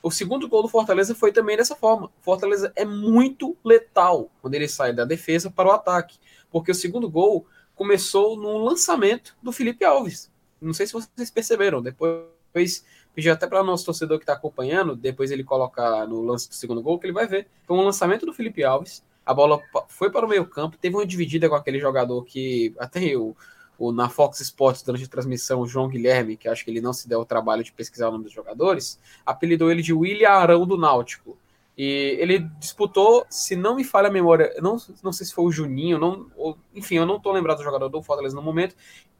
o 0.00 0.08
segundo 0.08 0.48
gol 0.48 0.62
do 0.62 0.68
Fortaleza 0.68 1.16
foi 1.16 1.32
também 1.32 1.56
dessa 1.56 1.74
forma. 1.74 2.12
Fortaleza 2.22 2.72
é 2.76 2.84
muito 2.84 3.56
letal 3.64 4.30
quando 4.40 4.54
ele 4.54 4.68
sai 4.68 4.92
da 4.92 5.04
defesa 5.04 5.50
para 5.50 5.68
o 5.68 5.72
ataque, 5.72 6.16
porque 6.48 6.70
o 6.70 6.74
segundo 6.74 7.10
gol 7.10 7.44
começou 7.74 8.36
no 8.36 8.56
lançamento 8.58 9.36
do 9.42 9.50
Felipe 9.50 9.84
Alves. 9.84 10.30
Não 10.60 10.72
sei 10.72 10.86
se 10.86 10.92
vocês 10.92 11.28
perceberam, 11.28 11.82
depois 11.82 12.84
pedir 13.18 13.30
até 13.30 13.48
para 13.48 13.60
o 13.60 13.64
nosso 13.64 13.84
torcedor 13.84 14.16
que 14.16 14.22
está 14.22 14.34
acompanhando, 14.34 14.94
depois 14.94 15.32
ele 15.32 15.42
colocar 15.42 16.06
no 16.06 16.22
lance 16.22 16.48
do 16.48 16.54
segundo 16.54 16.80
gol, 16.80 17.00
que 17.00 17.06
ele 17.06 17.12
vai 17.12 17.26
ver. 17.26 17.48
Foi 17.66 17.76
um 17.76 17.82
lançamento 17.82 18.24
do 18.24 18.32
Felipe 18.32 18.62
Alves, 18.62 19.04
a 19.26 19.34
bola 19.34 19.60
foi 19.88 20.08
para 20.08 20.24
o 20.24 20.28
meio 20.28 20.46
campo, 20.46 20.78
teve 20.80 20.94
uma 20.94 21.04
dividida 21.04 21.48
com 21.48 21.56
aquele 21.56 21.80
jogador 21.80 22.24
que 22.24 22.72
até 22.78 23.02
eu, 23.02 23.36
o, 23.76 23.90
na 23.90 24.08
Fox 24.08 24.38
Sports, 24.38 24.84
durante 24.84 25.02
a 25.02 25.08
transmissão, 25.08 25.62
o 25.62 25.66
João 25.66 25.88
Guilherme, 25.88 26.36
que 26.36 26.48
acho 26.48 26.64
que 26.64 26.70
ele 26.70 26.80
não 26.80 26.92
se 26.92 27.08
deu 27.08 27.18
o 27.18 27.24
trabalho 27.24 27.64
de 27.64 27.72
pesquisar 27.72 28.08
o 28.08 28.12
nome 28.12 28.22
dos 28.22 28.32
jogadores, 28.32 29.00
apelidou 29.26 29.68
ele 29.68 29.82
de 29.82 29.92
William 29.92 30.30
Arão 30.30 30.64
do 30.64 30.78
Náutico. 30.78 31.36
E 31.76 32.16
ele 32.20 32.38
disputou, 32.60 33.26
se 33.28 33.56
não 33.56 33.74
me 33.74 33.82
falha 33.82 34.06
a 34.06 34.12
memória, 34.12 34.54
não, 34.62 34.76
não 35.02 35.12
sei 35.12 35.26
se 35.26 35.34
foi 35.34 35.44
o 35.44 35.50
Juninho, 35.50 35.98
não, 35.98 36.30
ou, 36.36 36.56
enfim, 36.72 36.96
eu 36.96 37.06
não 37.06 37.16
estou 37.16 37.32
lembrado 37.32 37.58
do 37.58 37.64
jogador 37.64 37.88
do 37.88 38.00
Fortaleza 38.00 38.36
no 38.36 38.42
momento, 38.42 38.76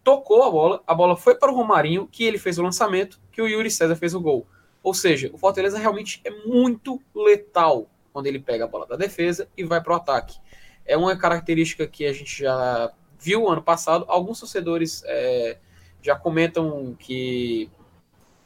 tocou 0.09 0.43
a 0.43 0.51
bola, 0.51 0.83
a 0.87 0.95
bola 0.95 1.15
foi 1.15 1.35
para 1.35 1.53
o 1.53 1.55
Romarinho, 1.55 2.09
que 2.11 2.25
ele 2.25 2.39
fez 2.39 2.59
o 2.59 2.63
lançamento, 2.63 3.21
que 3.31 3.43
o 3.43 3.47
Yuri 3.47 3.71
César 3.71 3.95
fez 3.95 4.15
o 4.15 4.21
gol. 4.23 4.47
Ou 4.83 4.95
seja, 4.95 5.29
o 5.35 5.37
Fortaleza 5.37 5.77
realmente 5.77 6.23
é 6.25 6.31
muito 6.47 6.99
letal 7.15 7.91
quando 8.11 8.27
ele 8.27 8.39
pega 8.39 8.65
a 8.65 8.67
bola 8.67 8.87
da 8.87 8.97
defesa 8.97 9.47
e 9.55 9.65
vai 9.65 9.83
para 9.83 9.93
o 9.93 9.97
ataque. 9.97 10.39
É 10.87 10.97
uma 10.97 11.15
característica 11.15 11.87
que 11.87 12.07
a 12.07 12.13
gente 12.15 12.43
já 12.43 12.91
viu 13.19 13.47
ano 13.51 13.63
passado. 13.63 14.07
Alguns 14.09 14.41
torcedores 14.41 15.03
é, 15.05 15.59
já 16.01 16.17
comentam 16.17 16.97
que 16.99 17.71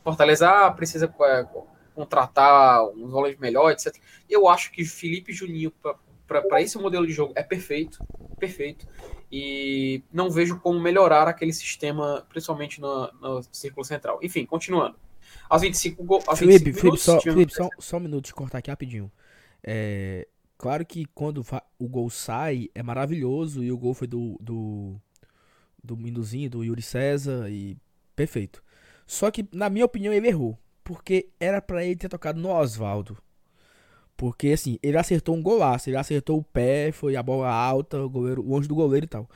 Fortaleza 0.03 0.51
ah, 0.51 0.71
precisa 0.73 1.15
é, 1.21 1.47
contratar 1.95 2.85
um 2.89 3.07
volante 3.07 3.41
melhor, 3.41 3.71
etc. 3.71 3.95
Eu 4.29 4.49
acho 4.49 4.73
que 4.73 4.85
Felipe 4.85 5.33
Juninho, 5.33 5.73
para 6.27 6.61
esse 6.61 6.77
modelo 6.77 7.07
de 7.07 7.13
jogo, 7.13 7.33
é 7.37 7.43
perfeito. 7.45 8.05
Perfeito 8.37 8.85
e 9.33 10.03
não 10.13 10.31
vejo 10.31 10.61
como 10.61 10.79
melhorar 10.79 11.27
aquele 11.27 11.55
sistema, 11.55 12.27
principalmente 12.29 12.79
no, 12.79 13.11
no 13.15 13.43
círculo 13.51 13.83
central. 13.83 14.19
Enfim, 14.23 14.45
continuando. 14.45 14.97
Aos 15.49 15.63
25 15.63 16.05
gols. 16.05 16.25
Felipe, 16.37 16.65
Felipe, 16.65 16.83
minutos, 16.83 17.03
só, 17.03 17.19
Felipe 17.19 17.55
só, 17.55 17.69
só, 17.79 17.97
um 17.97 18.01
minuto 18.01 18.27
de 18.27 18.35
cortar 18.35 18.59
aqui 18.59 18.71
rapidinho. 18.71 19.11
É, 19.65 20.29
claro 20.59 20.85
que 20.85 21.07
quando 21.15 21.43
o 21.79 21.89
gol 21.89 22.11
sai 22.11 22.69
é 22.75 22.83
maravilhoso 22.83 23.65
e 23.65 23.73
o 23.73 23.79
gol 23.79 23.95
foi 23.95 24.07
do, 24.07 24.37
do, 24.39 25.01
do 25.83 25.97
Minuzinho, 25.97 26.51
do 26.51 26.63
Yuri 26.63 26.83
César 26.83 27.49
e 27.49 27.79
perfeito. 28.15 28.63
Só 29.07 29.31
que, 29.31 29.49
na 29.51 29.71
minha 29.71 29.87
opinião, 29.87 30.13
ele 30.13 30.29
errou. 30.29 30.59
Porque 30.85 31.31
era 31.41 31.63
para 31.63 31.83
ele 31.85 31.97
ter 31.97 32.09
tocado 32.09 32.39
no 32.39 32.51
Oswaldo. 32.51 33.17
Porque 34.17 34.49
assim, 34.49 34.79
ele 34.83 34.97
acertou 34.97 35.35
um 35.35 35.43
golaço, 35.43 35.89
ele 35.89 35.97
acertou 35.97 36.39
o 36.39 36.45
pé, 36.45 36.93
foi 36.93 37.17
a 37.17 37.23
bola 37.23 37.49
alta, 37.49 38.01
o 38.01 38.09
goleiro, 38.09 38.43
longe 38.43 38.69
do 38.69 38.75
goleiro 38.75 39.05
e 39.05 39.09
tal. 39.09 39.29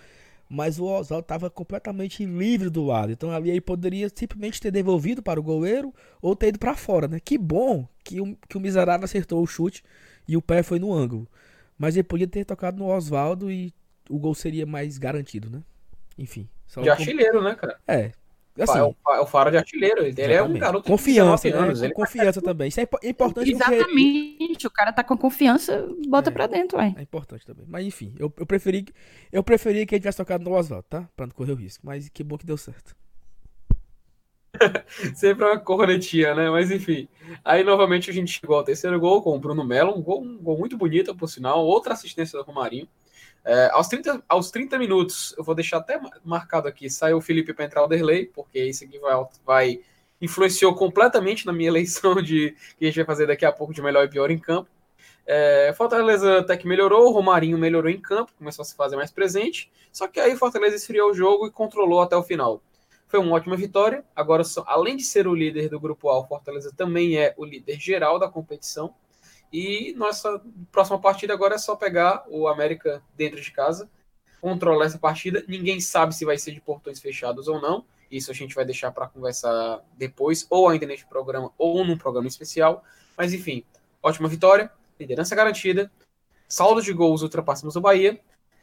Mas 0.48 0.78
o 0.78 0.84
Oswaldo 0.84 1.24
estava 1.24 1.50
completamente 1.50 2.24
livre 2.24 2.70
do 2.70 2.84
lado. 2.84 3.10
Então 3.10 3.32
ali 3.32 3.50
ele 3.50 3.60
poderia 3.60 4.08
simplesmente 4.14 4.60
ter 4.60 4.70
devolvido 4.70 5.22
para 5.22 5.40
o 5.40 5.42
goleiro 5.42 5.92
ou 6.22 6.36
ter 6.36 6.48
ido 6.48 6.58
para 6.58 6.76
fora, 6.76 7.08
né? 7.08 7.18
Que 7.18 7.36
bom 7.36 7.88
que 8.04 8.20
o, 8.20 8.36
que 8.48 8.56
o 8.56 8.60
miserável 8.60 9.04
acertou 9.04 9.42
o 9.42 9.46
chute 9.46 9.82
e 10.28 10.36
o 10.36 10.42
pé 10.42 10.62
foi 10.62 10.78
no 10.78 10.92
ângulo. 10.92 11.28
Mas 11.76 11.96
ele 11.96 12.04
podia 12.04 12.28
ter 12.28 12.44
tocado 12.44 12.78
no 12.78 12.86
Oswaldo 12.86 13.50
e 13.50 13.72
o 14.08 14.18
gol 14.18 14.34
seria 14.34 14.64
mais 14.64 14.98
garantido, 14.98 15.50
né? 15.50 15.62
Enfim. 16.16 16.48
de 16.80 16.88
artilheiro, 16.88 17.42
né, 17.42 17.54
cara? 17.54 17.78
É, 17.86 18.12
Assim, 18.58 18.78
é, 18.78 18.82
o, 18.82 18.94
é 19.08 19.20
o 19.20 19.26
faro 19.26 19.50
de 19.50 19.56
artilheiro. 19.56 20.04
Ele 20.04 20.32
é 20.32 20.42
um 20.42 20.52
garoto 20.54 20.88
confiança, 20.88 21.50
de 21.50 21.56
anos. 21.56 21.80
Né? 21.80 21.90
confiança 21.90 22.40
tá... 22.40 22.50
também. 22.50 22.68
Isso 22.68 22.80
é 22.80 22.88
importante. 23.04 23.52
Exatamente. 23.52 24.48
Porque... 24.48 24.66
O 24.66 24.70
cara 24.70 24.92
tá 24.92 25.04
com 25.04 25.16
confiança, 25.16 25.86
bota 26.08 26.30
é, 26.30 26.32
pra 26.32 26.46
dentro, 26.46 26.78
ué. 26.78 26.94
É 26.96 27.02
importante 27.02 27.44
também. 27.44 27.66
Mas 27.68 27.86
enfim, 27.86 28.14
eu, 28.18 28.32
eu, 28.36 28.46
preferi, 28.46 28.86
eu 29.30 29.42
preferi 29.42 29.86
que 29.86 29.94
ele 29.94 30.00
tivesse 30.00 30.18
tocado 30.18 30.44
no 30.44 30.56
Oswaldo, 30.56 30.86
tá? 30.88 31.08
Pra 31.14 31.26
não 31.26 31.34
correr 31.34 31.52
o 31.52 31.56
risco. 31.56 31.84
Mas 31.86 32.08
que 32.08 32.24
bom 32.24 32.38
que 32.38 32.46
deu 32.46 32.56
certo. 32.56 32.96
Sempre 35.14 35.44
uma 35.44 35.58
cornetinha, 35.58 36.34
né? 36.34 36.50
Mas 36.50 36.70
enfim. 36.70 37.08
Aí 37.44 37.62
novamente 37.62 38.10
a 38.10 38.12
gente 38.12 38.38
chegou 38.40 38.56
ao 38.56 38.64
terceiro 38.64 38.98
gol 38.98 39.22
com 39.22 39.36
o 39.36 39.38
Bruno 39.38 39.64
Melo. 39.64 39.96
Um 39.96 40.02
gol, 40.02 40.22
um 40.22 40.38
gol 40.38 40.58
muito 40.58 40.76
bonito, 40.76 41.14
por 41.14 41.28
sinal. 41.28 41.64
Outra 41.64 41.92
assistência 41.92 42.38
do 42.38 42.44
Romarinho. 42.44 42.88
É, 43.46 43.70
aos, 43.70 43.86
30, 43.86 44.24
aos 44.28 44.50
30 44.50 44.76
minutos, 44.76 45.32
eu 45.38 45.44
vou 45.44 45.54
deixar 45.54 45.76
até 45.76 46.00
marcado 46.24 46.66
aqui, 46.66 46.90
saiu 46.90 47.18
o 47.18 47.20
Felipe 47.20 47.54
para 47.54 47.64
entrar 47.64 47.84
o 47.84 47.86
Derley, 47.86 48.26
porque 48.26 48.58
isso 48.58 48.82
aqui 48.82 48.98
vai, 48.98 49.14
vai 49.44 49.80
influenciou 50.20 50.74
completamente 50.74 51.46
na 51.46 51.52
minha 51.52 51.68
eleição 51.70 52.20
de 52.20 52.56
que 52.76 52.84
a 52.84 52.88
gente 52.88 52.96
vai 52.96 53.04
fazer 53.04 53.28
daqui 53.28 53.44
a 53.44 53.52
pouco 53.52 53.72
de 53.72 53.80
melhor 53.80 54.04
e 54.04 54.08
pior 54.08 54.32
em 54.32 54.38
campo. 54.38 54.68
É, 55.24 55.72
Fortaleza 55.76 56.40
até 56.40 56.56
que 56.56 56.66
melhorou, 56.66 57.06
o 57.08 57.12
Romarinho 57.12 57.56
melhorou 57.56 57.88
em 57.88 58.00
campo, 58.00 58.32
começou 58.36 58.64
a 58.64 58.66
se 58.66 58.74
fazer 58.74 58.96
mais 58.96 59.12
presente, 59.12 59.70
só 59.92 60.08
que 60.08 60.18
aí 60.18 60.36
Fortaleza 60.36 60.74
esfriou 60.74 61.12
o 61.12 61.14
jogo 61.14 61.46
e 61.46 61.50
controlou 61.50 62.00
até 62.00 62.16
o 62.16 62.24
final. 62.24 62.60
Foi 63.06 63.20
uma 63.20 63.36
ótima 63.36 63.56
vitória. 63.56 64.04
Agora, 64.14 64.42
além 64.66 64.96
de 64.96 65.04
ser 65.04 65.28
o 65.28 65.34
líder 65.34 65.68
do 65.68 65.78
grupo 65.78 66.08
A, 66.08 66.18
o 66.18 66.26
Fortaleza 66.26 66.72
também 66.76 67.16
é 67.16 67.32
o 67.36 67.44
líder 67.44 67.78
geral 67.78 68.18
da 68.18 68.28
competição. 68.28 68.92
E 69.52 69.94
nossa 69.96 70.40
próxima 70.72 70.98
partida 70.98 71.32
agora 71.32 71.54
é 71.54 71.58
só 71.58 71.76
pegar 71.76 72.24
o 72.28 72.48
América 72.48 73.02
dentro 73.16 73.40
de 73.40 73.50
casa, 73.50 73.88
controlar 74.40 74.86
essa 74.86 74.98
partida. 74.98 75.44
Ninguém 75.48 75.80
sabe 75.80 76.14
se 76.14 76.24
vai 76.24 76.38
ser 76.38 76.52
de 76.52 76.60
portões 76.60 77.00
fechados 77.00 77.48
ou 77.48 77.60
não. 77.60 77.84
Isso 78.10 78.30
a 78.30 78.34
gente 78.34 78.54
vai 78.54 78.64
deixar 78.64 78.92
para 78.92 79.08
conversar 79.08 79.80
depois, 79.96 80.46
ou 80.48 80.68
ainda 80.68 80.86
neste 80.86 81.06
programa, 81.06 81.52
ou 81.58 81.84
num 81.84 81.98
programa 81.98 82.28
especial. 82.28 82.84
Mas 83.16 83.32
enfim, 83.32 83.64
ótima 84.02 84.28
vitória, 84.28 84.70
liderança 84.98 85.34
garantida, 85.34 85.90
saldo 86.48 86.82
de 86.82 86.92
gols 86.92 87.22
ultrapassamos 87.22 87.76
o 87.76 87.80
Bahia 87.80 88.20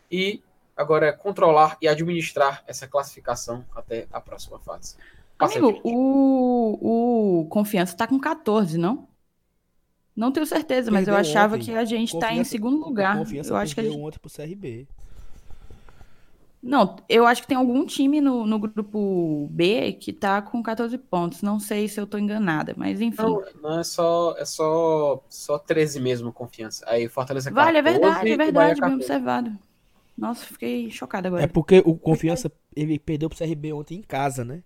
e 0.10 0.42
agora 0.76 1.08
é 1.08 1.12
controlar 1.12 1.78
e 1.82 1.88
administrar 1.88 2.64
essa 2.68 2.88
classificação 2.88 3.66
até 3.76 4.08
a 4.12 4.22
próxima 4.22 4.60
fase. 4.60 4.96
Amigo, 5.38 5.82
o, 5.84 7.42
o 7.42 7.46
Confiança 7.50 7.94
está 7.94 8.08
com 8.08 8.20
14, 8.20 8.78
não? 8.78 9.08
Não 10.16 10.32
tenho 10.32 10.46
certeza, 10.46 10.92
mas 10.92 11.08
eu 11.08 11.16
achava 11.16 11.56
ontem. 11.56 11.66
que 11.66 11.72
a 11.72 11.86
gente 11.86 12.14
está 12.14 12.34
em 12.34 12.44
segundo 12.44 12.78
lugar. 12.78 13.18
Confiança 13.18 13.52
eu 13.52 13.58
acho 13.58 13.74
que 13.74 13.82
a 13.82 13.84
gente... 13.84 13.98
ontem 13.98 14.20
pro 14.20 14.32
CRB. 14.32 14.88
Não, 16.64 16.96
eu 17.10 17.28
acho 17.28 17.42
que 17.42 17.48
tem 17.48 17.58
algum 17.58 17.86
time 17.86 18.22
no, 18.22 18.46
no 18.46 18.58
grupo 18.58 19.50
B 19.52 19.92
que 19.94 20.14
tá 20.14 20.42
com 20.42 20.64
14 20.64 20.98
pontos. 20.98 21.42
Não 21.42 21.60
sei 21.60 21.90
se 21.90 22.00
eu 22.00 22.08
tô 22.08 22.18
enganada, 22.18 22.74
mas 22.78 23.02
enfim. 23.02 23.22
Não, 23.22 23.44
não 23.62 23.80
é 23.80 23.84
só 23.84 24.34
é 24.38 24.46
só 24.46 25.22
só 25.28 25.60
13 25.60 26.00
mesmo 26.00 26.32
confiança. 26.32 26.86
Aí 26.88 27.10
Fortaleza 27.10 27.52
14, 27.52 27.66
Vale, 27.66 27.78
é 27.78 27.82
verdade, 27.82 28.32
é 28.32 28.38
verdade, 28.38 28.80
bem 28.80 28.94
observado. 28.94 29.52
Nossa, 30.18 30.46
fiquei 30.46 30.90
chocada 30.90 31.28
agora. 31.28 31.44
É 31.44 31.48
porque 31.48 31.84
o 31.86 31.96
confiança 31.96 32.50
ele 32.74 32.98
perdeu 32.98 33.30
pro 33.30 33.38
CRB 33.38 33.74
ontem 33.74 33.98
em 33.98 34.02
casa, 34.02 34.46
né? 34.46 34.64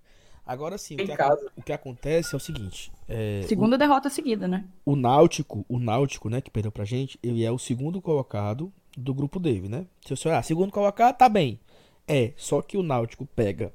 Agora 0.48 0.78
sim, 0.78 0.96
o 0.96 0.98
que, 0.98 1.12
a, 1.12 1.38
o 1.58 1.62
que, 1.62 1.74
acontece 1.74 2.34
é 2.34 2.38
o 2.38 2.40
seguinte. 2.40 2.90
É, 3.06 3.44
Segunda 3.48 3.76
o, 3.76 3.78
derrota 3.78 4.10
seguida, 4.10 4.48
né? 4.48 4.64
O 4.86 4.96
Náutico, 4.96 5.66
o 5.68 5.78
Náutico, 5.78 6.30
né, 6.30 6.40
que 6.40 6.50
perdeu 6.50 6.72
pra 6.72 6.86
gente, 6.86 7.20
ele 7.22 7.44
é 7.44 7.52
o 7.52 7.58
segundo 7.58 8.02
colocado 8.02 8.72
do 8.98 9.14
grupo 9.14 9.40
dele, 9.40 9.68
né? 9.68 9.86
Se 10.06 10.16
você 10.16 10.30
olhar, 10.30 10.42
segundo 10.44 10.72
colocado, 10.72 11.18
tá 11.18 11.28
bem. 11.28 11.60
É, 12.08 12.32
só 12.38 12.62
que 12.62 12.78
o 12.78 12.84
Náutico 12.84 13.26
pega 13.26 13.74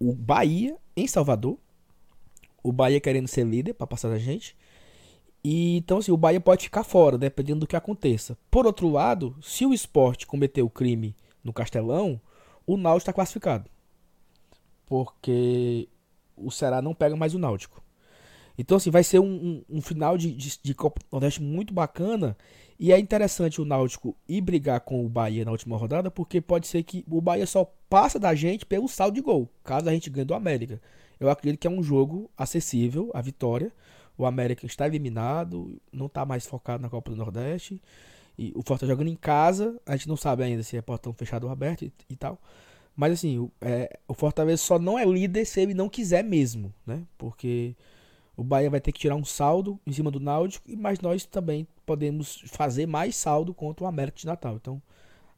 o 0.00 0.12
Bahia 0.12 0.76
em 0.96 1.06
Salvador. 1.06 1.56
O 2.60 2.72
Bahia 2.72 3.00
querendo 3.00 3.28
ser 3.28 3.46
líder 3.46 3.74
para 3.74 3.86
passar 3.86 4.10
a 4.10 4.18
gente. 4.18 4.56
E 5.44 5.76
então 5.76 5.98
assim, 5.98 6.10
o 6.10 6.16
Bahia 6.16 6.40
pode 6.40 6.64
ficar 6.64 6.82
fora, 6.82 7.16
dependendo 7.16 7.60
do 7.60 7.66
que 7.68 7.76
aconteça. 7.76 8.36
Por 8.50 8.66
outro 8.66 8.90
lado, 8.90 9.36
se 9.40 9.64
o 9.64 9.72
esporte 9.72 10.26
cometer 10.26 10.62
o 10.62 10.70
crime 10.70 11.14
no 11.44 11.52
Castelão, 11.52 12.20
o 12.66 12.76
Náutico 12.76 13.02
está 13.02 13.12
classificado 13.12 13.70
porque 14.86 15.88
o 16.36 16.50
Ceará 16.50 16.82
não 16.82 16.94
pega 16.94 17.16
mais 17.16 17.34
o 17.34 17.38
Náutico. 17.38 17.82
Então, 18.56 18.76
assim, 18.76 18.90
vai 18.90 19.02
ser 19.02 19.18
um, 19.18 19.24
um, 19.68 19.78
um 19.78 19.80
final 19.80 20.16
de, 20.16 20.30
de, 20.32 20.58
de, 20.62 20.74
Copa 20.74 21.00
Nordeste 21.10 21.42
muito 21.42 21.74
bacana. 21.74 22.36
E 22.78 22.92
é 22.92 22.98
interessante 22.98 23.60
o 23.60 23.64
Náutico 23.64 24.16
ir 24.28 24.40
brigar 24.40 24.80
com 24.80 25.04
o 25.04 25.08
Bahia 25.08 25.44
na 25.44 25.50
última 25.50 25.76
rodada, 25.76 26.10
porque 26.10 26.40
pode 26.40 26.66
ser 26.66 26.82
que 26.82 27.04
o 27.10 27.20
Bahia 27.20 27.46
só 27.46 27.64
passa 27.88 28.18
da 28.18 28.34
gente 28.34 28.66
pelo 28.66 28.88
saldo 28.88 29.14
de 29.14 29.20
gol, 29.20 29.48
caso 29.62 29.88
a 29.88 29.92
gente 29.92 30.10
ganhe 30.10 30.24
do 30.24 30.34
América. 30.34 30.80
Eu 31.18 31.30
acredito 31.30 31.60
que 31.60 31.66
é 31.66 31.70
um 31.70 31.82
jogo 31.82 32.30
acessível, 32.36 33.10
a 33.14 33.20
vitória. 33.20 33.72
O 34.16 34.26
América 34.26 34.66
está 34.66 34.86
eliminado, 34.86 35.80
não 35.92 36.06
está 36.06 36.24
mais 36.24 36.46
focado 36.46 36.82
na 36.82 36.88
Copa 36.88 37.10
do 37.10 37.16
Nordeste. 37.16 37.80
E 38.36 38.52
o 38.54 38.62
Fortaleza 38.62 38.92
jogando 38.92 39.08
em 39.08 39.16
casa, 39.16 39.80
a 39.86 39.96
gente 39.96 40.08
não 40.08 40.16
sabe 40.16 40.42
ainda 40.42 40.62
se 40.62 40.76
é 40.76 40.82
portão 40.82 41.12
fechado 41.12 41.44
ou 41.44 41.50
aberto 41.52 41.82
e, 41.82 41.92
e 42.10 42.16
tal. 42.16 42.40
Mas 42.96 43.12
assim, 43.14 43.38
o, 43.38 43.50
é, 43.60 43.98
o 44.06 44.14
Fortaleza 44.14 44.62
só 44.62 44.78
não 44.78 44.98
é 44.98 45.04
líder 45.04 45.44
se 45.44 45.60
ele 45.60 45.74
não 45.74 45.88
quiser 45.88 46.22
mesmo, 46.22 46.72
né? 46.86 47.02
Porque 47.18 47.74
o 48.36 48.44
Bahia 48.44 48.70
vai 48.70 48.80
ter 48.80 48.92
que 48.92 49.00
tirar 49.00 49.16
um 49.16 49.24
saldo 49.24 49.78
em 49.86 49.92
cima 49.92 50.10
do 50.10 50.20
Náutico, 50.20 50.68
mas 50.76 51.00
nós 51.00 51.24
também 51.24 51.66
podemos 51.84 52.42
fazer 52.46 52.86
mais 52.86 53.16
saldo 53.16 53.52
contra 53.52 53.84
o 53.84 53.88
América 53.88 54.18
de 54.18 54.26
Natal. 54.26 54.56
Então, 54.56 54.82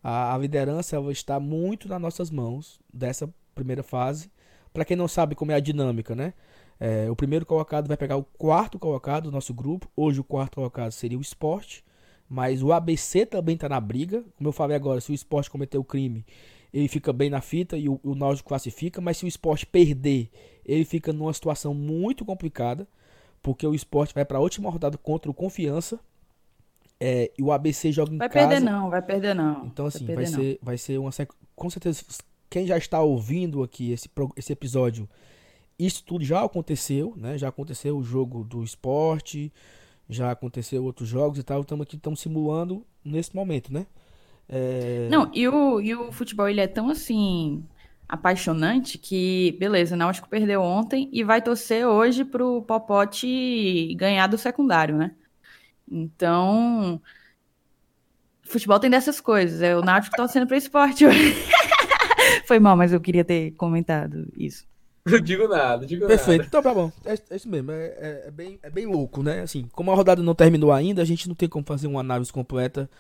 a, 0.03 0.35
a 0.35 0.39
liderança 0.39 0.97
ela 0.97 1.11
está 1.11 1.41
muito 1.41 1.89
nas 1.89 2.01
nossas 2.01 2.31
mãos 2.31 2.81
dessa 2.93 3.33
primeira 3.55 3.83
fase. 3.83 4.31
Para 4.73 4.85
quem 4.85 4.97
não 4.97 5.09
sabe 5.09 5.35
como 5.35 5.53
é 5.53 5.55
a 5.55 5.61
dinâmica, 5.61 6.15
né? 6.15 6.35
É, 6.79 7.11
o 7.11 7.17
primeiro 7.17 7.47
colocado 7.47 7.89
vai 7.89 7.97
pegar 7.97 8.17
o 8.17 8.23
quarto 8.23 8.79
colocado 8.79 9.25
do 9.25 9.33
nosso 9.33 9.55
grupo. 9.55 9.91
Hoje 9.97 10.21
o 10.21 10.25
quarto 10.25 10.57
colocado 10.57 10.93
seria 10.93 11.19
o 11.19 11.23
esporte. 11.23 11.85
Mas 12.29 12.63
o 12.63 12.73
ABC 12.73 13.25
também 13.25 13.55
está 13.55 13.69
na 13.69 13.81
briga. 13.81 14.23
Como 14.37 14.49
eu 14.49 14.53
falei 14.53 14.77
agora, 14.77 15.01
se 15.01 15.11
o 15.11 15.15
esporte 15.15 15.51
cometer 15.51 15.79
o 15.79 15.85
crime, 15.85 16.25
ele 16.77 16.89
fica 16.89 17.11
bem 17.11 17.31
na 17.31 17.41
fita 17.41 17.79
e 17.79 17.89
o, 17.89 17.99
o 18.05 18.15
Náutico 18.15 18.51
classifica, 18.51 19.01
mas 19.01 19.17
se 19.17 19.25
o 19.25 19.29
esporte 19.29 19.65
perder, 19.65 20.29
ele 20.63 20.85
fica 20.85 21.11
numa 21.11 21.33
situação 21.33 21.73
muito 21.73 22.23
complicada, 22.23 22.87
porque 23.43 23.67
o 23.67 23.75
esporte 23.75 24.15
vai 24.15 24.27
para 24.27 24.37
a 24.37 24.43
última 24.43 24.69
rodada 24.69 24.99
contra 24.99 25.31
o 25.31 25.35
Confiança. 25.35 25.99
É, 27.01 27.31
e 27.39 27.43
o 27.43 27.51
ABC 27.51 27.91
joga 27.93 28.15
em 28.15 28.19
vai 28.19 28.29
casa. 28.29 28.47
Vai 28.47 28.57
perder 28.57 28.71
não, 28.71 28.91
vai 28.91 29.03
perder 29.03 29.35
não. 29.35 29.67
Então 29.67 29.87
assim, 29.87 30.05
vai, 30.05 30.17
vai 30.17 30.27
ser 30.27 30.59
vai 30.63 30.79
ser 30.79 30.99
uma 30.99 31.11
com 31.55 31.71
certeza 31.71 32.05
quem 32.51 32.67
já 32.67 32.77
está 32.77 33.01
ouvindo 33.01 33.63
aqui 33.63 33.91
esse 33.93 34.11
esse 34.37 34.53
episódio, 34.53 35.09
isso 35.79 36.05
tudo 36.05 36.25
já 36.25 36.45
aconteceu, 36.45 37.15
né? 37.17 37.39
Já 37.39 37.49
aconteceu 37.49 37.97
o 37.97 38.03
jogo 38.03 38.45
do 38.45 38.63
esporte, 38.63 39.53
já 40.09 40.31
aconteceu 40.31 40.85
outros 40.85 41.09
jogos 41.09 41.39
e 41.39 41.43
tal, 41.43 41.63
estamos 41.63 41.87
aqui 41.87 41.97
estamos 41.97 42.21
simulando 42.21 42.85
nesse 43.05 43.35
momento, 43.35 43.73
né? 43.73 43.87
É... 44.49 45.09
Não, 45.11 45.31
e 45.35 45.49
o, 45.49 45.81
e 45.81 45.95
o 45.95 46.13
futebol 46.13 46.49
ele 46.49 46.61
é 46.61 46.67
tão 46.67 46.89
assim 46.89 47.65
apaixonante 48.09 48.99
que, 48.99 49.57
beleza, 49.59 49.97
Náutico 49.97 50.29
perdeu 50.29 50.63
ontem 50.63 51.11
e 51.13 51.25
vai 51.25 51.43
torcer 51.43 51.87
hoje 51.87 52.25
pro 52.25 52.63
Popote 52.63 53.95
ganhar 53.97 54.29
do 54.29 54.39
secundário, 54.39 54.97
né? 54.97 55.11
Então, 55.91 57.01
futebol 58.43 58.79
tem 58.79 58.91
dessas 58.91 59.21
coisas. 59.21 59.61
É 59.61 59.77
o 59.77 59.83
Náutico 59.83 60.17
torcendo 60.17 60.47
pro 60.47 60.57
esporte 60.57 61.05
hoje. 61.05 61.35
Foi 62.47 62.61
mal, 62.61 62.77
mas 62.77 62.93
eu 62.93 63.01
queria 63.01 63.25
ter 63.25 63.53
comentado 63.53 64.29
isso. 64.37 64.65
Não 65.05 65.21
digo 65.21 65.47
nada, 65.47 65.87
digo 65.87 66.07
Perfeito, 66.07 66.39
nada. 66.39 66.49
então 66.49 66.63
tá 66.63 66.75
bom. 66.75 66.91
É, 67.05 67.15
é 67.31 67.37
isso 67.37 67.49
mesmo, 67.49 67.71
é, 67.71 67.87
é, 67.87 68.25
é, 68.27 68.31
bem, 68.31 68.59
é 68.61 68.71
bem 68.71 68.87
louco, 68.87 69.23
né? 69.23 69.41
Assim, 69.41 69.69
como 69.73 69.93
a 69.93 69.95
rodada 69.95 70.21
não 70.21 70.35
terminou 70.35 70.73
ainda, 70.73 71.01
a 71.01 71.05
gente 71.05 71.29
não 71.29 71.35
tem 71.35 71.49
como 71.49 71.65
fazer 71.65 71.87
uma 71.87 72.01
análise 72.01 72.33
completa 72.33 72.91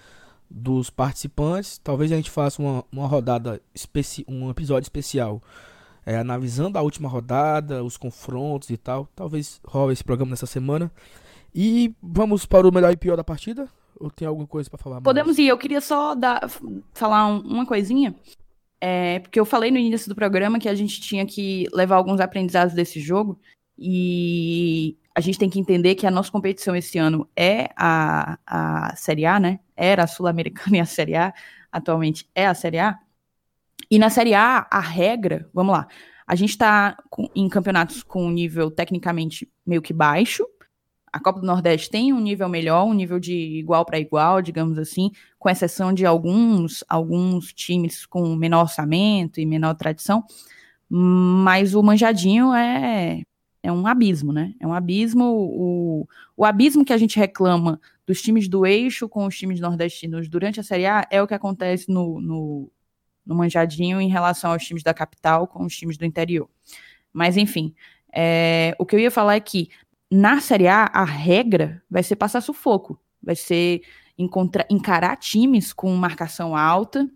dos 0.50 0.90
participantes. 0.90 1.78
Talvez 1.78 2.12
a 2.12 2.16
gente 2.16 2.30
faça 2.30 2.60
uma, 2.60 2.84
uma 2.92 3.06
rodada, 3.06 3.60
especi 3.74 4.24
um 4.28 4.50
episódio 4.50 4.86
especial, 4.86 5.42
é, 6.04 6.16
analisando 6.16 6.78
a 6.78 6.82
última 6.82 7.08
rodada, 7.08 7.82
os 7.82 7.96
confrontos 7.96 8.70
e 8.70 8.76
tal. 8.76 9.08
Talvez 9.14 9.60
role 9.66 9.92
esse 9.92 10.04
programa 10.04 10.30
nessa 10.30 10.46
semana. 10.46 10.90
E 11.54 11.94
vamos 12.02 12.44
para 12.46 12.68
o 12.68 12.72
melhor 12.72 12.92
e 12.92 12.96
pior 12.96 13.16
da 13.16 13.24
partida? 13.24 13.68
Ou 13.98 14.10
tem 14.10 14.28
alguma 14.28 14.46
coisa 14.46 14.68
para 14.68 14.78
falar? 14.78 15.00
Podemos 15.00 15.38
ir. 15.38 15.48
Eu 15.48 15.58
queria 15.58 15.80
só 15.80 16.14
dar, 16.14 16.48
falar 16.92 17.26
um, 17.26 17.40
uma 17.40 17.66
coisinha. 17.66 18.14
É, 18.80 19.20
porque 19.20 19.40
eu 19.40 19.44
falei 19.46 19.70
no 19.70 19.78
início 19.78 20.08
do 20.08 20.14
programa 20.14 20.58
que 20.58 20.68
a 20.68 20.74
gente 20.74 21.00
tinha 21.00 21.24
que 21.24 21.66
levar 21.72 21.96
alguns 21.96 22.20
aprendizados 22.20 22.74
desse 22.74 23.00
jogo. 23.00 23.40
E 23.78 24.96
a 25.16 25.20
gente 25.22 25.38
tem 25.38 25.48
que 25.48 25.58
entender 25.58 25.94
que 25.94 26.06
a 26.06 26.10
nossa 26.10 26.30
competição 26.30 26.76
esse 26.76 26.98
ano 26.98 27.26
é 27.34 27.70
a, 27.74 28.38
a 28.46 28.94
Série 28.96 29.24
A, 29.24 29.40
né? 29.40 29.60
Era 29.74 30.04
a 30.04 30.06
Sul-Americana 30.06 30.76
e 30.76 30.80
a 30.80 30.84
Série 30.84 31.14
A, 31.14 31.32
atualmente 31.72 32.28
é 32.34 32.46
a 32.46 32.52
Série 32.52 32.78
A. 32.78 32.98
E 33.90 33.98
na 33.98 34.10
Série 34.10 34.34
A, 34.34 34.66
a 34.70 34.78
regra, 34.78 35.48
vamos 35.54 35.74
lá, 35.74 35.88
a 36.26 36.34
gente 36.34 36.50
está 36.50 36.98
em 37.34 37.48
campeonatos 37.48 38.02
com 38.02 38.26
um 38.26 38.30
nível 38.30 38.70
tecnicamente 38.70 39.50
meio 39.64 39.80
que 39.80 39.94
baixo. 39.94 40.46
A 41.10 41.18
Copa 41.18 41.40
do 41.40 41.46
Nordeste 41.46 41.88
tem 41.88 42.12
um 42.12 42.20
nível 42.20 42.46
melhor, 42.46 42.84
um 42.84 42.92
nível 42.92 43.18
de 43.18 43.32
igual 43.32 43.86
para 43.86 43.98
igual, 43.98 44.42
digamos 44.42 44.76
assim, 44.76 45.10
com 45.38 45.48
exceção 45.48 45.94
de 45.94 46.04
alguns, 46.04 46.84
alguns 46.90 47.54
times 47.54 48.04
com 48.04 48.36
menor 48.36 48.64
orçamento 48.64 49.40
e 49.40 49.46
menor 49.46 49.76
tradição. 49.76 50.22
Mas 50.90 51.74
o 51.74 51.82
manjadinho 51.82 52.52
é 52.52 53.22
é 53.66 53.72
um 53.72 53.84
abismo, 53.84 54.32
né? 54.32 54.54
É 54.60 54.66
um 54.66 54.72
abismo. 54.72 55.24
O, 55.24 56.08
o 56.36 56.44
abismo 56.44 56.84
que 56.84 56.92
a 56.92 56.96
gente 56.96 57.18
reclama 57.18 57.80
dos 58.06 58.22
times 58.22 58.46
do 58.46 58.64
eixo 58.64 59.08
com 59.08 59.26
os 59.26 59.36
times 59.36 59.58
nordestinos 59.58 60.28
durante 60.28 60.60
a 60.60 60.62
Série 60.62 60.86
A 60.86 61.04
é 61.10 61.20
o 61.20 61.26
que 61.26 61.34
acontece 61.34 61.90
no, 61.90 62.20
no, 62.20 62.70
no 63.26 63.34
Manjadinho 63.34 64.00
em 64.00 64.08
relação 64.08 64.52
aos 64.52 64.64
times 64.64 64.84
da 64.84 64.94
capital 64.94 65.48
com 65.48 65.64
os 65.64 65.76
times 65.76 65.98
do 65.98 66.04
interior. 66.04 66.48
Mas, 67.12 67.36
enfim, 67.36 67.74
é, 68.14 68.76
o 68.78 68.86
que 68.86 68.94
eu 68.94 69.00
ia 69.00 69.10
falar 69.10 69.34
é 69.34 69.40
que 69.40 69.68
na 70.08 70.40
Série 70.40 70.68
A, 70.68 70.84
a 70.84 71.04
regra 71.04 71.82
vai 71.90 72.04
ser 72.04 72.14
passar 72.14 72.40
sufoco. 72.40 72.96
Vai 73.20 73.34
ser 73.34 73.82
encarar 74.70 75.16
times 75.16 75.72
com 75.72 75.92
marcação 75.96 76.56
alta, 76.56 77.10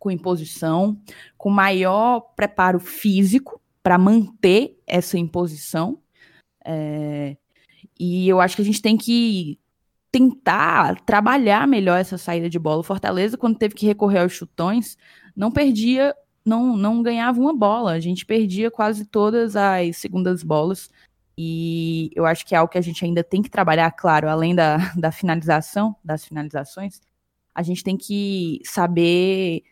com 0.00 0.10
imposição, 0.10 1.00
com 1.38 1.48
maior 1.48 2.20
preparo 2.34 2.80
físico 2.80 3.59
para 3.82 3.98
manter 3.98 4.78
essa 4.86 5.18
imposição. 5.18 6.00
É, 6.64 7.36
e 7.98 8.28
eu 8.28 8.40
acho 8.40 8.56
que 8.56 8.62
a 8.62 8.64
gente 8.64 8.82
tem 8.82 8.96
que 8.96 9.58
tentar 10.10 11.00
trabalhar 11.02 11.66
melhor 11.68 11.98
essa 11.98 12.18
saída 12.18 12.48
de 12.48 12.58
bola. 12.58 12.80
O 12.80 12.84
Fortaleza, 12.84 13.38
quando 13.38 13.58
teve 13.58 13.74
que 13.74 13.86
recorrer 13.86 14.20
aos 14.20 14.32
chutões, 14.32 14.96
não 15.36 15.50
perdia, 15.50 16.14
não, 16.44 16.76
não 16.76 17.02
ganhava 17.02 17.40
uma 17.40 17.54
bola. 17.54 17.92
A 17.92 18.00
gente 18.00 18.26
perdia 18.26 18.70
quase 18.70 19.04
todas 19.04 19.56
as 19.56 19.96
segundas 19.96 20.42
bolas. 20.42 20.90
E 21.38 22.10
eu 22.14 22.26
acho 22.26 22.44
que 22.44 22.54
é 22.54 22.58
algo 22.58 22.70
que 22.70 22.78
a 22.78 22.82
gente 22.82 23.04
ainda 23.04 23.24
tem 23.24 23.40
que 23.40 23.48
trabalhar, 23.48 23.90
claro, 23.92 24.28
além 24.28 24.54
da, 24.54 24.76
da 24.96 25.12
finalização, 25.12 25.96
das 26.04 26.24
finalizações, 26.24 27.00
a 27.54 27.62
gente 27.62 27.82
tem 27.82 27.96
que 27.96 28.60
saber 28.64 29.62